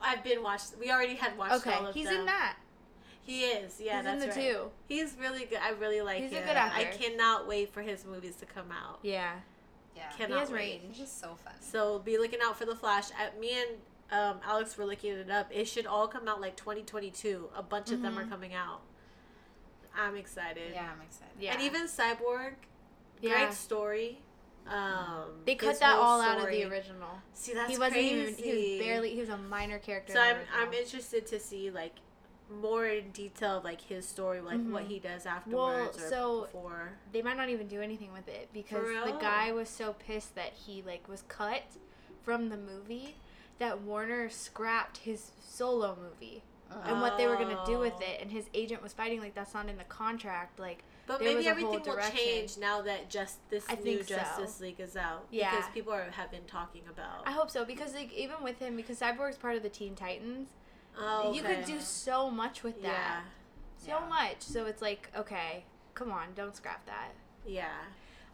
I've 0.00 0.22
been 0.22 0.42
watched. 0.42 0.72
We 0.78 0.90
already 0.90 1.14
had 1.14 1.36
watched 1.38 1.54
Okay, 1.66 1.72
all 1.74 1.86
of 1.86 1.94
he's 1.94 2.06
them. 2.08 2.20
in 2.20 2.26
that. 2.26 2.56
He 3.26 3.44
is. 3.44 3.80
Yeah, 3.80 3.96
he's 3.96 4.04
that's 4.04 4.22
in 4.22 4.28
the 4.30 4.34
right. 4.34 4.52
two. 4.52 4.70
He's 4.88 5.16
really 5.20 5.44
good. 5.46 5.58
I 5.60 5.70
really 5.70 6.00
like 6.00 6.22
He's 6.22 6.32
a 6.32 6.36
him. 6.36 6.46
good 6.46 6.56
actor. 6.56 6.78
I 6.78 6.84
cannot 6.84 7.48
wait 7.48 7.72
for 7.72 7.82
his 7.82 8.04
movies 8.04 8.36
to 8.36 8.46
come 8.46 8.70
out. 8.70 9.00
Yeah, 9.02 9.32
Yeah. 9.96 10.08
Cannot 10.16 10.34
he 10.34 10.40
has 10.40 10.50
wait. 10.50 10.56
range. 10.58 10.82
He's 10.88 10.98
just 10.98 11.20
so 11.20 11.34
fun. 11.44 11.54
So 11.60 11.98
be 11.98 12.18
looking 12.18 12.38
out 12.42 12.56
for 12.56 12.64
the 12.66 12.76
Flash. 12.76 13.06
At 13.20 13.38
me 13.40 13.50
and 13.60 13.70
um, 14.12 14.40
Alex 14.44 14.78
were 14.78 14.84
looking 14.86 15.12
it 15.14 15.28
up. 15.30 15.48
It 15.52 15.66
should 15.66 15.86
all 15.86 16.06
come 16.06 16.28
out 16.28 16.40
like 16.40 16.56
2022. 16.56 17.48
A 17.56 17.62
bunch 17.62 17.90
of 17.90 18.00
them 18.02 18.16
are 18.16 18.24
Mhm. 18.24 18.30
coming 18.30 18.54
out. 18.54 18.80
I'm 19.98 20.14
excited. 20.16 20.72
Yeah, 20.72 20.90
I'm 20.94 21.00
excited. 21.02 21.34
Yeah. 21.40 21.54
And 21.54 21.62
even 21.62 21.86
Cyborg, 21.86 22.54
Yeah. 23.20 23.44
great 23.46 23.54
story. 23.54 24.22
Um, 24.68 25.42
They 25.44 25.54
cut 25.54 25.78
that 25.80 25.94
whole 25.94 26.02
all 26.04 26.20
out 26.20 26.38
of 26.38 26.48
the 26.50 26.64
original. 26.64 27.20
See, 27.32 27.54
that's 27.54 27.70
he 27.70 27.78
wasn't 27.78 27.94
crazy. 27.94 28.14
even. 28.20 28.34
He 28.34 28.76
was 28.78 28.86
barely. 28.86 29.10
He 29.14 29.20
was 29.20 29.28
a 29.28 29.36
minor 29.38 29.78
character. 29.78 30.12
So 30.12 30.20
I'm 30.20 30.38
I'm 30.54 30.72
interested 30.72 31.26
to 31.28 31.38
see 31.40 31.70
like 31.70 31.94
more 32.50 32.86
in 32.86 33.10
detail 33.10 33.60
like 33.64 33.80
his 33.80 34.06
story, 34.06 34.40
like 34.40 34.60
what 34.66 34.84
Mhm. 34.84 34.88
he 34.88 34.98
does 35.00 35.26
afterwards 35.26 35.96
or 35.98 36.08
so- 36.08 36.40
before. 36.42 36.92
They 37.12 37.22
might 37.22 37.36
not 37.36 37.48
even 37.48 37.66
do 37.68 37.80
anything 37.80 38.12
with 38.12 38.28
it 38.28 38.48
because 38.52 38.86
the 38.86 39.18
guy 39.20 39.50
was 39.52 39.68
so 39.68 39.94
pissed 39.94 40.34
that 40.36 40.52
he 40.52 40.82
like 40.82 41.08
was 41.08 41.22
cut 41.28 41.62
from 42.22 42.48
the 42.48 42.56
movie 42.56 43.16
that 43.58 43.80
Warner 43.80 44.28
scrapped 44.28 44.98
his 44.98 45.32
solo 45.40 45.96
movie 45.96 46.42
and 46.84 47.00
what 47.00 47.16
they 47.16 47.26
were 47.26 47.36
gonna 47.36 47.62
do 47.64 47.78
with 47.78 47.94
Oh. 47.96 48.02
it, 48.02 48.20
and 48.20 48.30
his 48.32 48.48
agent 48.52 48.82
was 48.82 48.92
fighting 48.92 49.20
like 49.20 49.34
that's 49.34 49.54
not 49.54 49.68
in 49.68 49.78
the 49.78 49.84
contract. 49.84 50.58
Like 50.58 50.82
But 51.06 51.20
There 51.20 51.28
was 51.28 51.36
maybe 51.36 51.48
everything 51.48 51.82
will 51.84 52.00
change 52.10 52.58
now 52.58 52.82
that 52.82 53.08
just 53.08 53.38
this 53.48 53.64
I 53.68 53.76
new 53.76 53.98
think 53.98 54.08
so. 54.08 54.16
Justice 54.16 54.60
League 54.60 54.80
is 54.80 54.96
out. 54.96 55.24
Yeah. 55.30 55.54
Because 55.54 55.70
people 55.72 55.92
are 55.92 56.10
have 56.10 56.32
been 56.32 56.44
talking 56.46 56.82
about. 56.88 57.22
I 57.24 57.30
hope 57.30 57.48
so 57.48 57.64
because 57.64 57.94
like 57.94 58.12
even 58.12 58.42
with 58.42 58.58
him 58.58 58.76
because 58.76 58.98
Cyborg's 58.98 59.36
part 59.38 59.54
of 59.54 59.62
the 59.62 59.68
Teen 59.68 59.94
Titans, 59.94 60.48
oh, 60.98 61.32
you 61.32 61.42
could 61.42 61.64
do 61.64 61.80
so 61.80 62.30
much 62.30 62.62
with 62.62 62.76
Yeah. 62.82 62.90
that, 62.90 63.22
so 63.78 63.88
Yeah. 64.00 64.08
much. 64.08 64.40
So 64.40 64.66
it's 64.66 64.82
like 64.82 65.10
okay, 65.16 65.64
come 65.94 66.10
on, 66.12 66.34
don't 66.34 66.54
scrap 66.56 66.84
that. 66.86 67.12
Yeah. 67.46 67.68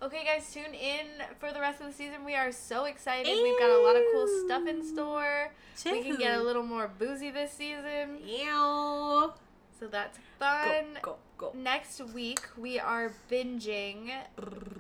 Okay, 0.03 0.25
guys, 0.25 0.53
tune 0.53 0.75
in 0.75 1.07
for 1.39 1.53
the 1.53 1.61
rest 1.61 1.81
of 1.81 1.87
the 1.87 1.93
season. 1.93 2.25
We 2.25 2.35
are 2.35 2.51
so 2.51 2.87
excited. 2.87 3.33
We've 3.41 3.59
got 3.59 3.71
a 3.71 3.79
lot 3.83 3.95
of 3.95 4.03
cool 4.13 4.27
stuff 4.47 4.67
in 4.67 4.83
store. 4.85 5.53
We 5.85 6.03
can 6.03 6.17
get 6.17 6.37
a 6.39 6.43
little 6.43 6.65
more 6.65 6.89
boozy 6.89 7.31
this 7.31 7.53
season. 7.53 8.19
Ew. 8.27 9.33
So 9.79 9.87
that's 9.89 10.19
fun. 10.41 10.99
Go, 11.03 11.19
go, 11.39 11.53
go. 11.53 11.59
Next 11.59 12.01
week, 12.13 12.41
we 12.57 12.81
are 12.81 13.13
binging, 13.31 14.11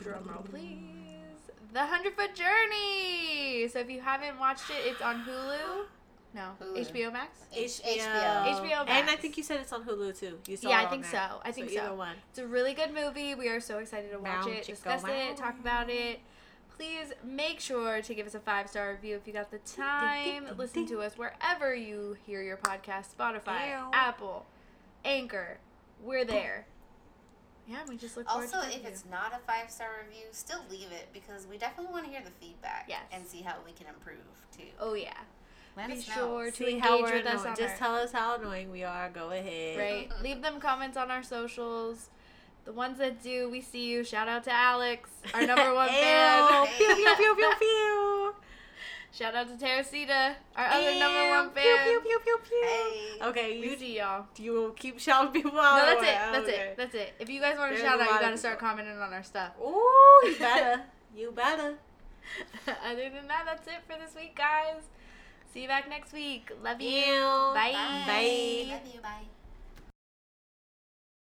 drumroll 0.01 0.45
please, 0.45 1.51
The 1.73 1.87
Hundred 1.87 2.15
Foot 2.15 2.35
Journey. 2.35 3.69
So 3.69 3.79
if 3.79 3.91
you 3.91 4.01
haven't 4.01 4.39
watched 4.41 4.71
it, 4.71 4.83
it's 4.87 5.01
on 5.03 5.23
Hulu. 5.25 5.85
No. 6.35 6.53
Hulu. 6.61 6.79
HBO 6.91 7.13
Max? 7.13 7.39
H- 7.53 7.83
HBO. 7.85 8.47
HBO 8.47 8.89
And 8.89 9.11
I 9.11 9.17
think 9.17 9.37
you 9.37 9.43
said 9.43 9.61
it's 9.61 9.73
on 9.73 9.85
Hulu 9.85 10.19
too. 10.19 10.39
You 10.47 10.57
saw 10.57 10.71
Yeah, 10.71 10.83
it 10.83 10.87
I 10.87 10.91
think 10.91 11.03
there. 11.11 11.29
so. 11.31 11.41
I 11.45 11.53
think 11.53 11.71
so. 11.71 11.81
Either 11.81 11.95
one. 11.95 12.17
It's 12.31 12.39
a 12.39 12.47
really 12.47 12.73
good 12.75 12.95
movie. 12.95 13.35
We 13.35 13.49
are 13.49 13.61
so 13.61 13.79
excited 13.79 14.11
to 14.13 14.19
watch 14.19 14.47
Wow, 14.47 14.53
it, 14.53 14.65
discuss 14.67 15.03
wow. 15.03 15.11
it, 15.11 15.37
talk 15.37 15.59
about 15.61 15.91
it. 15.91 16.21
Please 16.77 17.13
make 17.23 17.61
sure 17.61 18.01
to 18.01 18.15
give 18.15 18.27
us 18.27 18.35
a 18.35 18.41
five 18.41 18.69
star 18.69 18.91
review 18.93 19.15
if 19.17 19.27
you 19.27 19.33
got 19.35 19.51
the 19.51 19.59
time. 19.59 20.47
ding, 20.47 20.57
Listen 20.57 20.87
to 20.87 21.03
us 21.03 21.19
wherever 21.19 21.75
you 21.75 22.17
hear 22.27 22.43
your 22.43 22.57
podcast 22.57 23.15
Spotify, 23.17 23.69
Ew. 23.79 23.91
Apple, 23.93 24.47
Anchor. 25.05 25.59
We're 26.03 26.25
there. 26.25 26.67
Yeah, 27.69 27.79
we 27.89 27.97
just 27.97 28.17
look 28.17 28.27
forward 28.29 28.45
Also, 28.47 28.57
to 28.57 28.63
talking 28.65 28.79
if 28.79 28.85
to 28.87 28.89
it's 28.91 29.05
not 29.09 29.33
a 29.35 29.39
five 29.47 29.71
star 29.71 29.89
review, 30.05 30.25
still 30.33 30.61
leave 30.71 30.91
it 30.91 31.09
because 31.13 31.47
we 31.47 31.59
definitely 31.59 31.93
want 31.93 32.07
to 32.07 32.11
hear 32.11 32.23
the 32.25 32.33
feedback 32.45 32.87
Yes. 32.89 33.03
and 33.13 33.25
see 33.27 33.43
how 33.43 33.55
we 33.65 33.73
can 33.73 33.87
improve 33.87 34.17
too. 34.57 34.65
Oh, 34.81 34.95
yeah. 34.95 35.13
Let 35.77 35.87
Be 35.89 35.95
us 35.95 36.09
know. 36.09 36.15
sure 36.15 36.51
to 36.51 36.53
See 36.57 36.79
how 36.79 36.97
engage 36.99 37.11
we're 37.11 37.17
with 37.19 37.27
us 37.27 37.33
annoying. 37.41 37.49
on 37.49 37.57
Just 37.57 37.73
our- 37.73 37.79
tell 37.79 37.95
us 37.97 38.13
how 38.13 38.35
annoying 38.37 38.71
we 38.71 38.85
are. 38.85 39.09
Go 39.11 39.31
ahead. 39.31 39.79
Right. 39.79 40.09
Leave 40.23 40.43
them 40.43 40.61
comments 40.61 40.97
on 40.97 41.11
our 41.11 41.23
socials. 41.23 42.11
The 42.65 42.73
ones 42.73 42.99
that 42.99 43.23
do, 43.23 43.49
we 43.51 43.61
see 43.61 43.87
you. 43.87 44.05
Shout 44.05 44.29
out 44.29 44.45
to 44.45 44.53
Alex, 44.53 45.09
our 45.35 45.45
number 45.47 45.75
one 45.75 45.89
fan. 45.89 46.67
Pew 46.77 46.95
pew 46.95 47.15
pew 47.17 47.35
pew 47.37 47.53
pew. 47.59 48.35
Shout 49.11 49.35
out 49.35 49.47
to 49.49 49.63
Teresita, 49.63 50.35
our 50.57 50.67
other 50.69 50.99
number 50.99 51.29
one 51.29 51.51
fan. 51.51 51.85
pew 51.85 52.01
pew 52.01 52.19
pew 52.25 52.39
pew. 52.39 52.39
pew. 52.49 52.63
Hey. 52.67 53.29
Okay, 53.29 53.61
We 53.61 53.71
you 53.71 53.77
see 53.77 53.97
y'all. 53.99 54.27
you 54.39 54.53
will 54.53 54.71
keep 54.71 54.99
shouting 55.01 55.33
people 55.33 55.59
out. 55.59 55.77
No, 55.77 55.87
that's 55.87 56.03
it. 56.03 56.33
That's 56.33 56.49
Okay. 56.49 56.61
it. 56.69 56.77
That's 56.77 56.95
it. 56.95 57.13
If 57.19 57.29
you 57.29 57.41
guys 57.41 57.59
want 57.59 57.75
to 57.75 57.81
shout 57.83 58.01
out, 58.01 58.07
you 58.11 58.21
gotta 58.21 58.39
start 58.39 58.59
people. 58.59 58.69
commenting 58.69 58.99
on 59.01 59.13
our 59.13 59.23
stuff. 59.23 59.53
Ooh, 59.61 60.21
you 60.25 60.37
better. 60.39 60.83
you 61.17 61.31
better. 61.33 61.75
Other 62.87 63.11
than 63.11 63.27
that, 63.29 63.43
that's 63.45 63.67
it 63.67 63.83
for 63.87 63.99
this 63.99 64.15
week, 64.15 64.37
guys. 64.37 64.83
See 65.53 65.63
you 65.63 65.69
back 65.69 65.89
next 65.89 66.13
week. 66.13 66.51
Love 66.63 66.81
you. 66.81 66.89
Ew. 66.89 67.53
Bye. 67.55 67.73
Bye. 67.73 68.05
Bye. 68.07 68.73
Love 68.73 68.95
you. 68.95 69.01
Bye. 69.03 69.32